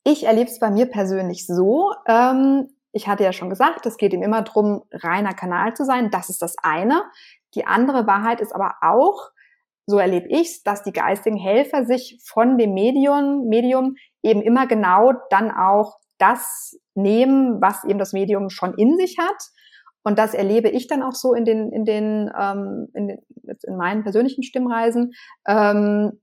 Ich 0.03 0.25
erlebe 0.25 0.49
es 0.49 0.59
bei 0.59 0.69
mir 0.69 0.87
persönlich 0.87 1.47
so. 1.47 1.93
Ähm, 2.07 2.67
ich 2.91 3.07
hatte 3.07 3.23
ja 3.23 3.33
schon 3.33 3.49
gesagt, 3.49 3.85
es 3.85 3.97
geht 3.97 4.13
ihm 4.13 4.21
immer 4.21 4.41
darum, 4.41 4.83
reiner 4.91 5.33
Kanal 5.33 5.73
zu 5.75 5.85
sein. 5.85 6.11
Das 6.11 6.29
ist 6.29 6.41
das 6.41 6.55
eine. 6.61 7.03
Die 7.55 7.65
andere 7.65 8.05
Wahrheit 8.05 8.41
ist 8.41 8.53
aber 8.53 8.75
auch, 8.81 9.31
so 9.85 9.97
erlebe 9.97 10.27
ich's, 10.29 10.63
dass 10.63 10.83
die 10.83 10.93
geistigen 10.93 11.37
Helfer 11.37 11.85
sich 11.85 12.19
von 12.23 12.57
dem 12.57 12.73
Medium, 12.73 13.47
Medium 13.47 13.95
eben 14.21 14.41
immer 14.41 14.67
genau 14.67 15.11
dann 15.29 15.51
auch 15.51 15.97
das 16.17 16.79
nehmen, 16.95 17.61
was 17.61 17.83
eben 17.83 17.99
das 17.99 18.13
Medium 18.13 18.49
schon 18.49 18.73
in 18.75 18.97
sich 18.97 19.17
hat. 19.19 19.43
Und 20.03 20.19
das 20.19 20.33
erlebe 20.33 20.69
ich 20.69 20.87
dann 20.87 21.01
auch 21.01 21.13
so 21.13 21.33
in 21.33 21.45
den, 21.45 21.71
in 21.71 21.85
den, 21.85 22.31
ähm, 22.37 22.89
in, 22.93 23.07
den 23.07 23.17
in 23.63 23.77
meinen 23.77 24.03
persönlichen 24.03 24.43
Stimmreisen, 24.43 25.13
ähm, 25.47 26.21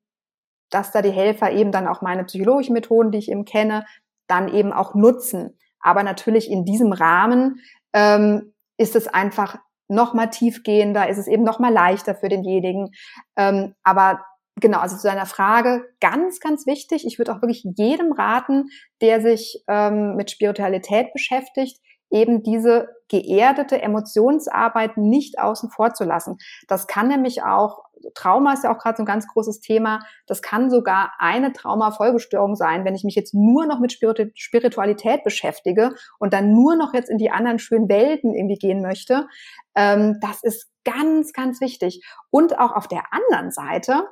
dass 0.70 0.92
da 0.92 1.02
die 1.02 1.10
Helfer 1.10 1.50
eben 1.52 1.72
dann 1.72 1.86
auch 1.86 2.00
meine 2.00 2.24
psychologischen 2.24 2.72
Methoden, 2.72 3.10
die 3.10 3.18
ich 3.18 3.30
eben 3.30 3.44
kenne, 3.44 3.84
dann 4.26 4.48
eben 4.48 4.72
auch 4.72 4.94
nutzen. 4.94 5.58
Aber 5.80 6.02
natürlich 6.02 6.50
in 6.50 6.64
diesem 6.64 6.92
Rahmen 6.92 7.60
ähm, 7.92 8.54
ist 8.76 8.96
es 8.96 9.08
einfach 9.08 9.58
noch 9.88 10.14
mal 10.14 10.26
tiefgehender, 10.26 11.08
ist 11.08 11.18
es 11.18 11.26
eben 11.26 11.42
noch 11.42 11.58
mal 11.58 11.72
leichter 11.72 12.14
für 12.14 12.28
denjenigen. 12.28 12.90
Ähm, 13.36 13.74
aber 13.82 14.24
genau, 14.56 14.78
also 14.78 14.96
zu 14.96 15.06
deiner 15.08 15.26
Frage, 15.26 15.84
ganz, 16.00 16.38
ganz 16.38 16.66
wichtig. 16.66 17.04
Ich 17.06 17.18
würde 17.18 17.32
auch 17.32 17.42
wirklich 17.42 17.64
jedem 17.76 18.12
raten, 18.12 18.68
der 19.00 19.20
sich 19.20 19.64
ähm, 19.66 20.14
mit 20.14 20.30
Spiritualität 20.30 21.12
beschäftigt, 21.12 21.78
eben 22.10 22.42
diese 22.42 22.88
geerdete 23.08 23.82
Emotionsarbeit 23.82 24.96
nicht 24.96 25.38
außen 25.38 25.70
vor 25.70 25.94
zu 25.94 26.04
lassen. 26.04 26.38
Das 26.68 26.86
kann 26.86 27.08
nämlich 27.08 27.42
auch, 27.42 27.84
Trauma 28.14 28.52
ist 28.52 28.64
ja 28.64 28.72
auch 28.72 28.78
gerade 28.78 28.96
so 28.96 29.02
ein 29.02 29.06
ganz 29.06 29.26
großes 29.26 29.60
Thema, 29.60 30.00
das 30.26 30.42
kann 30.42 30.70
sogar 30.70 31.12
eine 31.18 31.52
Traumafolgestörung 31.52 32.54
sein, 32.54 32.84
wenn 32.84 32.94
ich 32.94 33.04
mich 33.04 33.16
jetzt 33.16 33.34
nur 33.34 33.66
noch 33.66 33.80
mit 33.80 33.92
Spiritualität 33.92 35.24
beschäftige 35.24 35.90
und 36.18 36.32
dann 36.32 36.52
nur 36.52 36.76
noch 36.76 36.94
jetzt 36.94 37.10
in 37.10 37.18
die 37.18 37.30
anderen 37.30 37.58
schönen 37.58 37.88
Welten 37.88 38.34
irgendwie 38.34 38.58
gehen 38.58 38.80
möchte. 38.80 39.26
Ähm, 39.74 40.18
das 40.20 40.42
ist 40.42 40.70
ganz, 40.84 41.32
ganz 41.32 41.60
wichtig. 41.60 42.04
Und 42.30 42.58
auch 42.58 42.72
auf 42.72 42.88
der 42.88 43.02
anderen 43.12 43.50
Seite, 43.50 44.04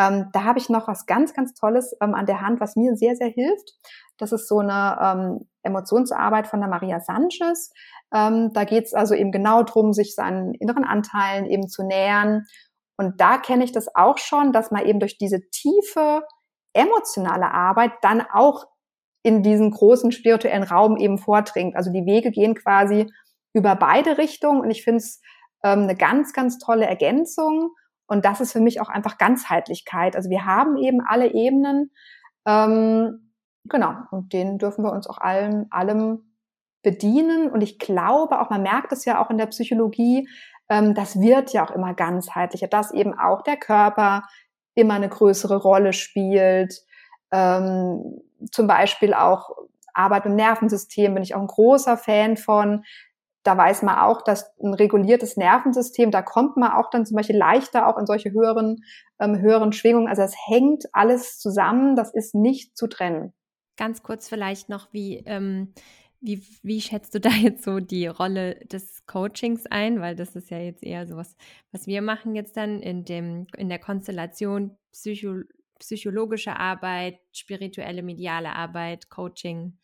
ähm, 0.00 0.30
da 0.32 0.44
habe 0.44 0.58
ich 0.58 0.68
noch 0.68 0.88
was 0.88 1.06
ganz, 1.06 1.34
ganz 1.34 1.54
Tolles 1.54 1.94
ähm, 2.00 2.14
an 2.14 2.26
der 2.26 2.40
Hand, 2.40 2.60
was 2.60 2.74
mir 2.74 2.96
sehr, 2.96 3.16
sehr 3.16 3.28
hilft. 3.28 3.74
Das 4.20 4.32
ist 4.32 4.48
so 4.48 4.58
eine 4.58 4.98
ähm, 5.00 5.48
Emotionsarbeit 5.62 6.46
von 6.46 6.60
der 6.60 6.68
Maria 6.68 7.00
Sanchez. 7.00 7.72
Ähm, 8.12 8.52
da 8.52 8.64
geht 8.64 8.84
es 8.84 8.94
also 8.94 9.14
eben 9.14 9.32
genau 9.32 9.62
drum, 9.62 9.92
sich 9.92 10.14
seinen 10.14 10.54
inneren 10.54 10.84
Anteilen 10.84 11.46
eben 11.46 11.68
zu 11.68 11.84
nähern. 11.84 12.44
Und 12.96 13.20
da 13.20 13.38
kenne 13.38 13.64
ich 13.64 13.72
das 13.72 13.94
auch 13.94 14.18
schon, 14.18 14.52
dass 14.52 14.70
man 14.70 14.84
eben 14.84 15.00
durch 15.00 15.16
diese 15.16 15.40
tiefe 15.50 16.22
emotionale 16.74 17.50
Arbeit 17.50 17.92
dann 18.02 18.22
auch 18.32 18.66
in 19.22 19.42
diesen 19.42 19.70
großen 19.70 20.12
spirituellen 20.12 20.62
Raum 20.62 20.96
eben 20.96 21.18
vordringt. 21.18 21.76
Also 21.76 21.92
die 21.92 22.06
Wege 22.06 22.30
gehen 22.30 22.54
quasi 22.54 23.12
über 23.52 23.74
beide 23.74 24.18
Richtungen 24.18 24.60
und 24.60 24.70
ich 24.70 24.82
finde 24.82 24.98
es 24.98 25.20
ähm, 25.64 25.80
eine 25.80 25.96
ganz, 25.96 26.32
ganz 26.32 26.58
tolle 26.58 26.86
Ergänzung. 26.86 27.70
Und 28.06 28.24
das 28.24 28.40
ist 28.40 28.52
für 28.52 28.60
mich 28.60 28.80
auch 28.80 28.88
einfach 28.88 29.18
Ganzheitlichkeit. 29.18 30.16
Also 30.16 30.30
wir 30.30 30.44
haben 30.44 30.76
eben 30.76 31.00
alle 31.00 31.32
Ebenen. 31.32 31.92
Ähm, 32.46 33.29
Genau, 33.64 33.94
und 34.10 34.32
den 34.32 34.58
dürfen 34.58 34.84
wir 34.84 34.92
uns 34.92 35.06
auch 35.06 35.18
allem, 35.18 35.66
allem 35.70 36.34
bedienen. 36.82 37.50
Und 37.50 37.60
ich 37.60 37.78
glaube 37.78 38.40
auch, 38.40 38.50
man 38.50 38.62
merkt 38.62 38.92
es 38.92 39.04
ja 39.04 39.22
auch 39.22 39.30
in 39.30 39.38
der 39.38 39.46
Psychologie, 39.46 40.28
ähm, 40.70 40.94
das 40.94 41.20
wird 41.20 41.52
ja 41.52 41.66
auch 41.66 41.72
immer 41.72 41.94
ganzheitlicher, 41.94 42.68
dass 42.68 42.92
eben 42.92 43.18
auch 43.18 43.42
der 43.42 43.56
Körper 43.56 44.22
immer 44.74 44.94
eine 44.94 45.08
größere 45.08 45.56
Rolle 45.56 45.92
spielt. 45.92 46.80
Ähm, 47.32 48.20
zum 48.52 48.66
Beispiel 48.66 49.12
auch 49.14 49.50
Arbeit 49.92 50.26
im 50.26 50.36
Nervensystem 50.36 51.12
bin 51.14 51.22
ich 51.22 51.34
auch 51.34 51.40
ein 51.40 51.46
großer 51.48 51.96
Fan 51.98 52.36
von. 52.36 52.84
Da 53.42 53.56
weiß 53.56 53.82
man 53.82 53.98
auch, 53.98 54.22
dass 54.22 54.52
ein 54.62 54.74
reguliertes 54.74 55.36
Nervensystem, 55.36 56.10
da 56.10 56.22
kommt 56.22 56.56
man 56.56 56.72
auch 56.72 56.90
dann 56.90 57.06
zum 57.06 57.16
Beispiel 57.16 57.36
leichter 57.36 57.86
auch 57.88 57.98
in 57.98 58.06
solche 58.06 58.30
höheren, 58.32 58.84
ähm, 59.18 59.40
höheren 59.40 59.72
Schwingungen. 59.72 60.08
Also 60.08 60.22
es 60.22 60.34
hängt 60.46 60.84
alles 60.92 61.38
zusammen, 61.38 61.96
das 61.96 62.14
ist 62.14 62.34
nicht 62.34 62.76
zu 62.76 62.86
trennen. 62.86 63.32
Ganz 63.80 64.02
kurz 64.02 64.28
vielleicht 64.28 64.68
noch, 64.68 64.92
wie, 64.92 65.22
ähm, 65.24 65.72
wie, 66.20 66.44
wie 66.62 66.82
schätzt 66.82 67.14
du 67.14 67.18
da 67.18 67.30
jetzt 67.42 67.64
so 67.64 67.80
die 67.80 68.08
Rolle 68.08 68.56
des 68.66 69.06
Coachings 69.06 69.64
ein? 69.64 70.02
Weil 70.02 70.16
das 70.16 70.36
ist 70.36 70.50
ja 70.50 70.58
jetzt 70.58 70.82
eher 70.82 71.06
sowas, 71.06 71.34
was 71.72 71.86
wir 71.86 72.02
machen 72.02 72.34
jetzt 72.34 72.58
dann 72.58 72.80
in, 72.80 73.06
dem, 73.06 73.46
in 73.56 73.70
der 73.70 73.78
Konstellation 73.78 74.76
Psycho, 74.92 75.44
psychologische 75.78 76.56
Arbeit, 76.56 77.20
spirituelle, 77.32 78.02
mediale 78.02 78.54
Arbeit, 78.54 79.08
Coaching. 79.08 79.78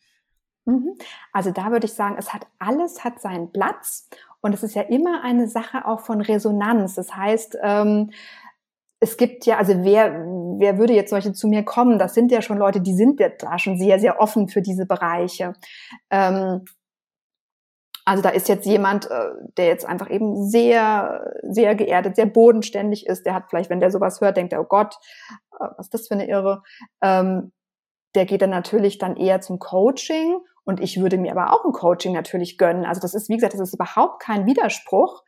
Mhm. 0.65 0.95
Also 1.33 1.49
da 1.49 1.71
würde 1.71 1.87
ich 1.87 1.93
sagen, 1.93 2.17
es 2.19 2.35
hat 2.35 2.45
alles 2.59 3.03
hat 3.03 3.19
seinen 3.19 3.51
Platz 3.51 4.07
und 4.41 4.53
es 4.53 4.61
ist 4.61 4.75
ja 4.75 4.83
immer 4.83 5.23
eine 5.23 5.47
Sache 5.47 5.87
auch 5.87 6.01
von 6.01 6.21
Resonanz. 6.21 6.93
Das 6.93 7.15
heißt, 7.15 7.57
ähm, 7.63 8.11
es 8.99 9.17
gibt 9.17 9.45
ja, 9.45 9.57
also 9.57 9.83
wer, 9.83 10.25
wer 10.57 10.77
würde 10.77 10.93
jetzt 10.93 11.11
solche 11.11 11.33
zu 11.33 11.47
mir 11.47 11.63
kommen? 11.63 11.99
Das 11.99 12.13
sind 12.13 12.31
ja 12.31 12.41
schon 12.41 12.57
Leute, 12.57 12.81
die 12.81 12.95
sind 12.95 13.19
ja 13.19 13.29
da 13.29 13.59
schon 13.59 13.77
sehr, 13.77 13.99
sehr 13.99 14.19
offen 14.19 14.47
für 14.47 14.61
diese 14.61 14.85
Bereiche. 14.85 15.53
Ähm, 16.09 16.65
also 18.05 18.23
da 18.23 18.29
ist 18.29 18.47
jetzt 18.47 18.65
jemand, 18.65 19.11
äh, 19.11 19.31
der 19.57 19.65
jetzt 19.65 19.85
einfach 19.85 20.09
eben 20.09 20.47
sehr, 20.49 21.33
sehr 21.43 21.75
geerdet, 21.75 22.15
sehr 22.15 22.25
bodenständig 22.25 23.05
ist. 23.05 23.25
Der 23.25 23.33
hat 23.33 23.49
vielleicht, 23.49 23.69
wenn 23.69 23.81
der 23.81 23.91
sowas 23.91 24.21
hört, 24.21 24.37
denkt 24.37 24.53
er, 24.53 24.61
oh 24.61 24.67
Gott, 24.67 24.95
äh, 25.59 25.67
was 25.77 25.87
ist 25.87 25.93
das 25.93 26.07
für 26.07 26.13
eine 26.13 26.27
Irre? 26.27 26.63
Ähm, 27.01 27.51
der 28.15 28.25
geht 28.25 28.41
dann 28.41 28.49
natürlich 28.49 28.97
dann 28.97 29.15
eher 29.15 29.41
zum 29.41 29.59
Coaching. 29.59 30.39
Und 30.63 30.79
ich 30.79 30.99
würde 30.99 31.17
mir 31.17 31.31
aber 31.31 31.53
auch 31.53 31.65
ein 31.65 31.71
Coaching 31.71 32.13
natürlich 32.13 32.57
gönnen. 32.57 32.85
Also 32.85 32.99
das 32.99 33.13
ist, 33.13 33.29
wie 33.29 33.35
gesagt, 33.35 33.53
das 33.53 33.61
ist 33.61 33.73
überhaupt 33.73 34.21
kein 34.21 34.45
Widerspruch. 34.45 35.23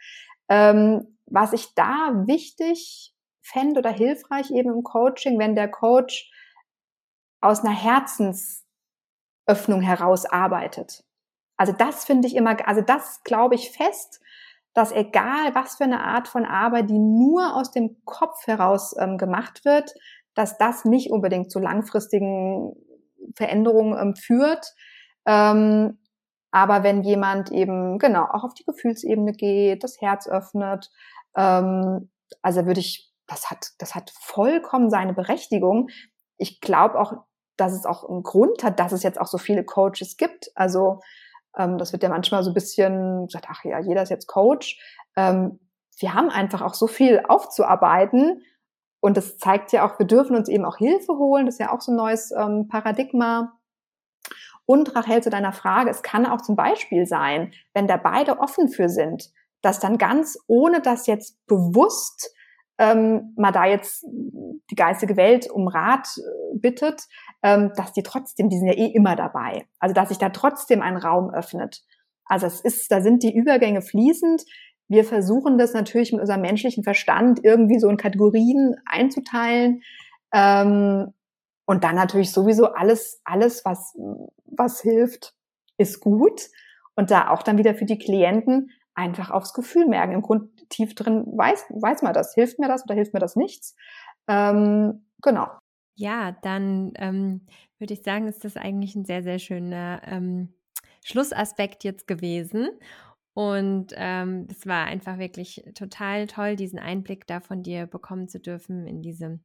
Ähm, 0.49 1.17
was 1.27 1.53
ich 1.53 1.75
da 1.75 2.13
wichtig 2.25 3.13
fände 3.51 3.79
oder 3.79 3.91
hilfreich 3.91 4.51
eben 4.51 4.71
im 4.71 4.83
Coaching, 4.83 5.39
wenn 5.39 5.55
der 5.55 5.69
Coach 5.69 6.31
aus 7.41 7.63
einer 7.63 7.75
Herzensöffnung 7.75 9.81
heraus 9.81 10.25
arbeitet. 10.25 11.03
Also 11.57 11.73
das 11.73 12.05
finde 12.05 12.27
ich 12.27 12.35
immer, 12.35 12.55
also 12.67 12.81
das 12.81 13.23
glaube 13.23 13.55
ich 13.55 13.71
fest, 13.71 14.21
dass 14.73 14.91
egal 14.91 15.55
was 15.55 15.75
für 15.75 15.83
eine 15.83 16.03
Art 16.03 16.27
von 16.27 16.45
Arbeit, 16.45 16.89
die 16.89 16.99
nur 16.99 17.55
aus 17.55 17.71
dem 17.71 17.97
Kopf 18.05 18.47
heraus 18.47 18.95
ähm, 18.97 19.17
gemacht 19.17 19.65
wird, 19.65 19.93
dass 20.35 20.57
das 20.57 20.85
nicht 20.85 21.11
unbedingt 21.11 21.51
zu 21.51 21.59
langfristigen 21.59 22.73
Veränderungen 23.35 23.97
ähm, 23.99 24.15
führt. 24.15 24.73
Ähm, 25.25 25.97
aber 26.51 26.83
wenn 26.83 27.03
jemand 27.03 27.51
eben 27.51 27.99
genau 27.99 28.23
auch 28.23 28.43
auf 28.43 28.53
die 28.53 28.63
Gefühlsebene 28.63 29.33
geht, 29.33 29.83
das 29.83 30.01
Herz 30.01 30.27
öffnet, 30.27 30.89
ähm, 31.35 32.09
also 32.41 32.65
würde 32.65 32.79
ich, 32.79 33.08
das 33.29 33.49
hat, 33.49 33.69
das 33.77 33.95
hat 33.95 34.11
vollkommen 34.19 34.89
seine 34.89 35.13
Berechtigung. 35.13 35.89
Ich 36.37 36.61
glaube 36.61 36.99
auch, 36.99 37.13
dass 37.57 37.73
es 37.73 37.85
auch 37.85 38.07
einen 38.09 38.23
Grund 38.23 38.63
hat, 38.63 38.79
dass 38.79 38.91
es 38.91 39.03
jetzt 39.03 39.19
auch 39.19 39.27
so 39.27 39.37
viele 39.37 39.63
Coaches 39.63 40.17
gibt. 40.17 40.51
Also 40.55 41.01
ähm, 41.57 41.77
das 41.77 41.91
wird 41.91 42.03
ja 42.03 42.09
manchmal 42.09 42.43
so 42.43 42.51
ein 42.51 42.53
bisschen 42.53 43.25
gesagt, 43.27 43.47
ach 43.49 43.63
ja, 43.63 43.79
jeder 43.79 44.01
ist 44.01 44.09
jetzt 44.09 44.27
Coach. 44.27 44.79
Ähm, 45.15 45.59
wir 45.99 46.13
haben 46.13 46.29
einfach 46.29 46.61
auch 46.61 46.73
so 46.73 46.87
viel 46.87 47.23
aufzuarbeiten. 47.27 48.41
Und 49.01 49.17
das 49.17 49.37
zeigt 49.37 49.71
ja 49.71 49.87
auch, 49.87 49.99
wir 49.99 50.07
dürfen 50.07 50.35
uns 50.35 50.49
eben 50.49 50.65
auch 50.65 50.77
Hilfe 50.77 51.13
holen. 51.13 51.45
Das 51.45 51.55
ist 51.55 51.59
ja 51.59 51.73
auch 51.73 51.81
so 51.81 51.91
ein 51.91 51.97
neues 51.97 52.31
ähm, 52.31 52.67
Paradigma. 52.67 53.53
Und 54.65 54.95
Rachel, 54.95 55.23
zu 55.23 55.29
deiner 55.29 55.53
Frage, 55.53 55.89
es 55.89 56.03
kann 56.03 56.25
auch 56.25 56.41
zum 56.41 56.55
Beispiel 56.55 57.05
sein, 57.05 57.53
wenn 57.73 57.87
da 57.87 57.97
beide 57.97 58.39
offen 58.39 58.69
für 58.69 58.87
sind, 58.87 59.31
dass 59.61 59.79
dann 59.79 59.97
ganz, 59.97 60.37
ohne 60.47 60.81
dass 60.81 61.07
jetzt 61.07 61.45
bewusst 61.47 62.33
ähm, 62.79 63.33
mal 63.35 63.51
da 63.51 63.65
jetzt 63.65 64.05
die 64.71 64.75
geistige 64.75 65.17
Welt 65.17 65.49
um 65.49 65.67
Rat 65.67 66.07
äh, 66.17 66.57
bittet, 66.57 67.03
ähm, 67.43 67.71
dass 67.75 67.91
die 67.93 68.03
trotzdem, 68.03 68.49
die 68.49 68.57
sind 68.57 68.67
ja 68.67 68.73
eh 68.73 68.87
immer 68.87 69.15
dabei. 69.15 69.67
Also 69.79 69.93
dass 69.93 70.09
sich 70.09 70.17
da 70.17 70.29
trotzdem 70.29 70.81
ein 70.81 70.97
Raum 70.97 71.29
öffnet. 71.29 71.83
Also 72.25 72.47
es 72.47 72.61
ist, 72.61 72.89
da 72.91 73.01
sind 73.01 73.21
die 73.21 73.35
Übergänge 73.35 73.81
fließend. 73.81 74.45
Wir 74.87 75.03
versuchen 75.03 75.57
das 75.57 75.73
natürlich 75.73 76.13
mit 76.13 76.21
unserem 76.21 76.41
menschlichen 76.41 76.83
Verstand 76.83 77.41
irgendwie 77.43 77.79
so 77.79 77.89
in 77.89 77.97
Kategorien 77.97 78.75
einzuteilen. 78.85 79.83
Ähm, 80.33 81.13
und 81.65 81.83
dann 81.83 81.95
natürlich 81.95 82.31
sowieso 82.31 82.71
alles, 82.73 83.21
alles, 83.25 83.65
was, 83.65 83.95
was 84.45 84.81
hilft, 84.81 85.35
ist 85.77 85.99
gut. 85.99 86.49
Und 86.95 87.11
da 87.11 87.29
auch 87.29 87.43
dann 87.43 87.57
wieder 87.57 87.75
für 87.75 87.85
die 87.85 87.99
Klienten 87.99 88.71
einfach 88.99 89.31
aufs 89.31 89.53
Gefühl 89.53 89.87
merken. 89.87 90.13
Im 90.13 90.21
Grund 90.21 90.69
tief 90.69 90.93
drin 90.93 91.25
weiß, 91.25 91.65
weiß 91.69 92.01
man 92.01 92.13
das. 92.13 92.33
Hilft 92.33 92.59
mir 92.59 92.67
das 92.67 92.83
oder 92.83 92.95
hilft 92.95 93.13
mir 93.13 93.19
das 93.19 93.35
nichts? 93.35 93.75
Ähm, 94.27 95.05
genau. 95.21 95.47
Ja, 95.95 96.35
dann 96.43 96.93
ähm, 96.95 97.47
würde 97.77 97.93
ich 97.93 98.03
sagen, 98.03 98.27
ist 98.27 98.45
das 98.45 98.57
eigentlich 98.57 98.95
ein 98.95 99.05
sehr, 99.05 99.23
sehr 99.23 99.39
schöner 99.39 100.01
ähm, 100.05 100.53
Schlussaspekt 101.03 101.83
jetzt 101.83 102.07
gewesen. 102.07 102.69
Und 103.39 103.93
ähm, 103.95 104.47
es 104.51 104.67
war 104.67 104.87
einfach 104.87 105.17
wirklich 105.17 105.63
total 105.73 106.27
toll, 106.27 106.57
diesen 106.57 106.77
Einblick 106.77 107.25
da 107.25 107.39
von 107.39 107.63
dir 107.63 107.87
bekommen 107.87 108.27
zu 108.27 108.37
dürfen 108.37 108.85
in 108.85 109.01
diese 109.01 109.39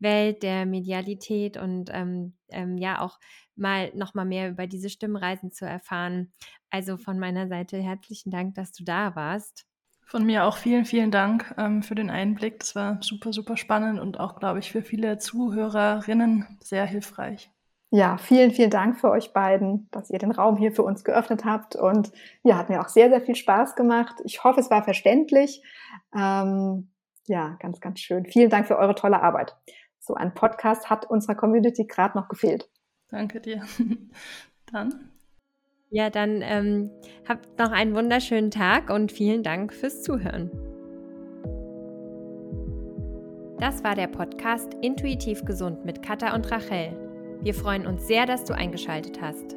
Welt 0.00 0.42
der 0.42 0.66
Medialität 0.66 1.56
und 1.56 1.88
ähm, 1.92 2.34
ähm, 2.48 2.76
ja 2.76 3.00
auch 3.00 3.20
mal 3.54 3.92
noch 3.94 4.14
mal 4.14 4.24
mehr 4.24 4.50
über 4.50 4.66
diese 4.66 4.90
Stimmreisen 4.90 5.52
zu 5.52 5.64
erfahren. 5.64 6.32
Also 6.70 6.96
von 6.96 7.20
meiner 7.20 7.46
Seite 7.46 7.78
herzlichen 7.80 8.32
Dank, 8.32 8.56
dass 8.56 8.72
du 8.72 8.82
da 8.82 9.14
warst. 9.14 9.64
Von 10.02 10.26
mir 10.26 10.44
auch 10.44 10.56
vielen, 10.56 10.84
vielen 10.84 11.12
Dank 11.12 11.54
ähm, 11.56 11.84
für 11.84 11.94
den 11.94 12.10
Einblick. 12.10 12.58
Das 12.58 12.74
war 12.74 13.00
super, 13.00 13.32
super 13.32 13.56
spannend 13.56 14.00
und 14.00 14.18
auch, 14.18 14.40
glaube 14.40 14.58
ich, 14.58 14.72
für 14.72 14.82
viele 14.82 15.18
Zuhörerinnen 15.18 16.58
sehr 16.60 16.84
hilfreich. 16.84 17.52
Ja, 17.90 18.18
vielen, 18.18 18.50
vielen 18.50 18.70
Dank 18.70 18.98
für 18.98 19.10
euch 19.10 19.32
beiden, 19.32 19.88
dass 19.92 20.10
ihr 20.10 20.18
den 20.18 20.32
Raum 20.32 20.56
hier 20.56 20.72
für 20.72 20.82
uns 20.82 21.04
geöffnet 21.04 21.44
habt. 21.44 21.76
Und 21.76 22.10
ja, 22.42 22.58
hat 22.58 22.68
mir 22.68 22.80
auch 22.80 22.88
sehr, 22.88 23.08
sehr 23.08 23.20
viel 23.20 23.36
Spaß 23.36 23.76
gemacht. 23.76 24.16
Ich 24.24 24.42
hoffe, 24.42 24.60
es 24.60 24.70
war 24.70 24.82
verständlich. 24.82 25.62
Ähm, 26.14 26.90
ja, 27.26 27.56
ganz, 27.60 27.80
ganz 27.80 28.00
schön. 28.00 28.26
Vielen 28.26 28.50
Dank 28.50 28.66
für 28.66 28.76
eure 28.76 28.94
tolle 28.94 29.22
Arbeit. 29.22 29.56
So 30.00 30.14
ein 30.14 30.34
Podcast 30.34 30.90
hat 30.90 31.08
unserer 31.08 31.36
Community 31.36 31.84
gerade 31.86 32.18
noch 32.18 32.28
gefehlt. 32.28 32.68
Danke 33.08 33.40
dir. 33.40 33.62
Dann. 34.72 35.10
Ja, 35.90 36.10
dann 36.10 36.42
ähm, 36.42 36.90
habt 37.28 37.58
noch 37.60 37.70
einen 37.70 37.94
wunderschönen 37.94 38.50
Tag 38.50 38.90
und 38.90 39.12
vielen 39.12 39.44
Dank 39.44 39.72
fürs 39.72 40.02
Zuhören. 40.02 40.50
Das 43.60 43.84
war 43.84 43.94
der 43.94 44.08
Podcast 44.08 44.74
Intuitiv 44.82 45.44
Gesund 45.44 45.84
mit 45.84 46.02
Katha 46.02 46.34
und 46.34 46.50
Rachel. 46.50 47.05
Wir 47.46 47.54
freuen 47.54 47.86
uns 47.86 48.08
sehr, 48.08 48.26
dass 48.26 48.42
du 48.42 48.54
eingeschaltet 48.54 49.20
hast. 49.20 49.54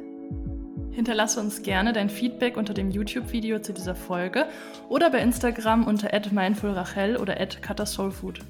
Hinterlasse 0.92 1.40
uns 1.40 1.62
gerne 1.62 1.92
dein 1.92 2.08
Feedback 2.08 2.56
unter 2.56 2.72
dem 2.72 2.92
YouTube-Video 2.92 3.58
zu 3.58 3.72
dieser 3.72 3.96
Folge 3.96 4.46
oder 4.88 5.10
bei 5.10 5.18
Instagram 5.18 5.88
unter 5.88 6.08
mindfulrachel 6.30 7.16
oder 7.16 7.40
at 7.40 7.60
katasoulfood. 7.60 8.42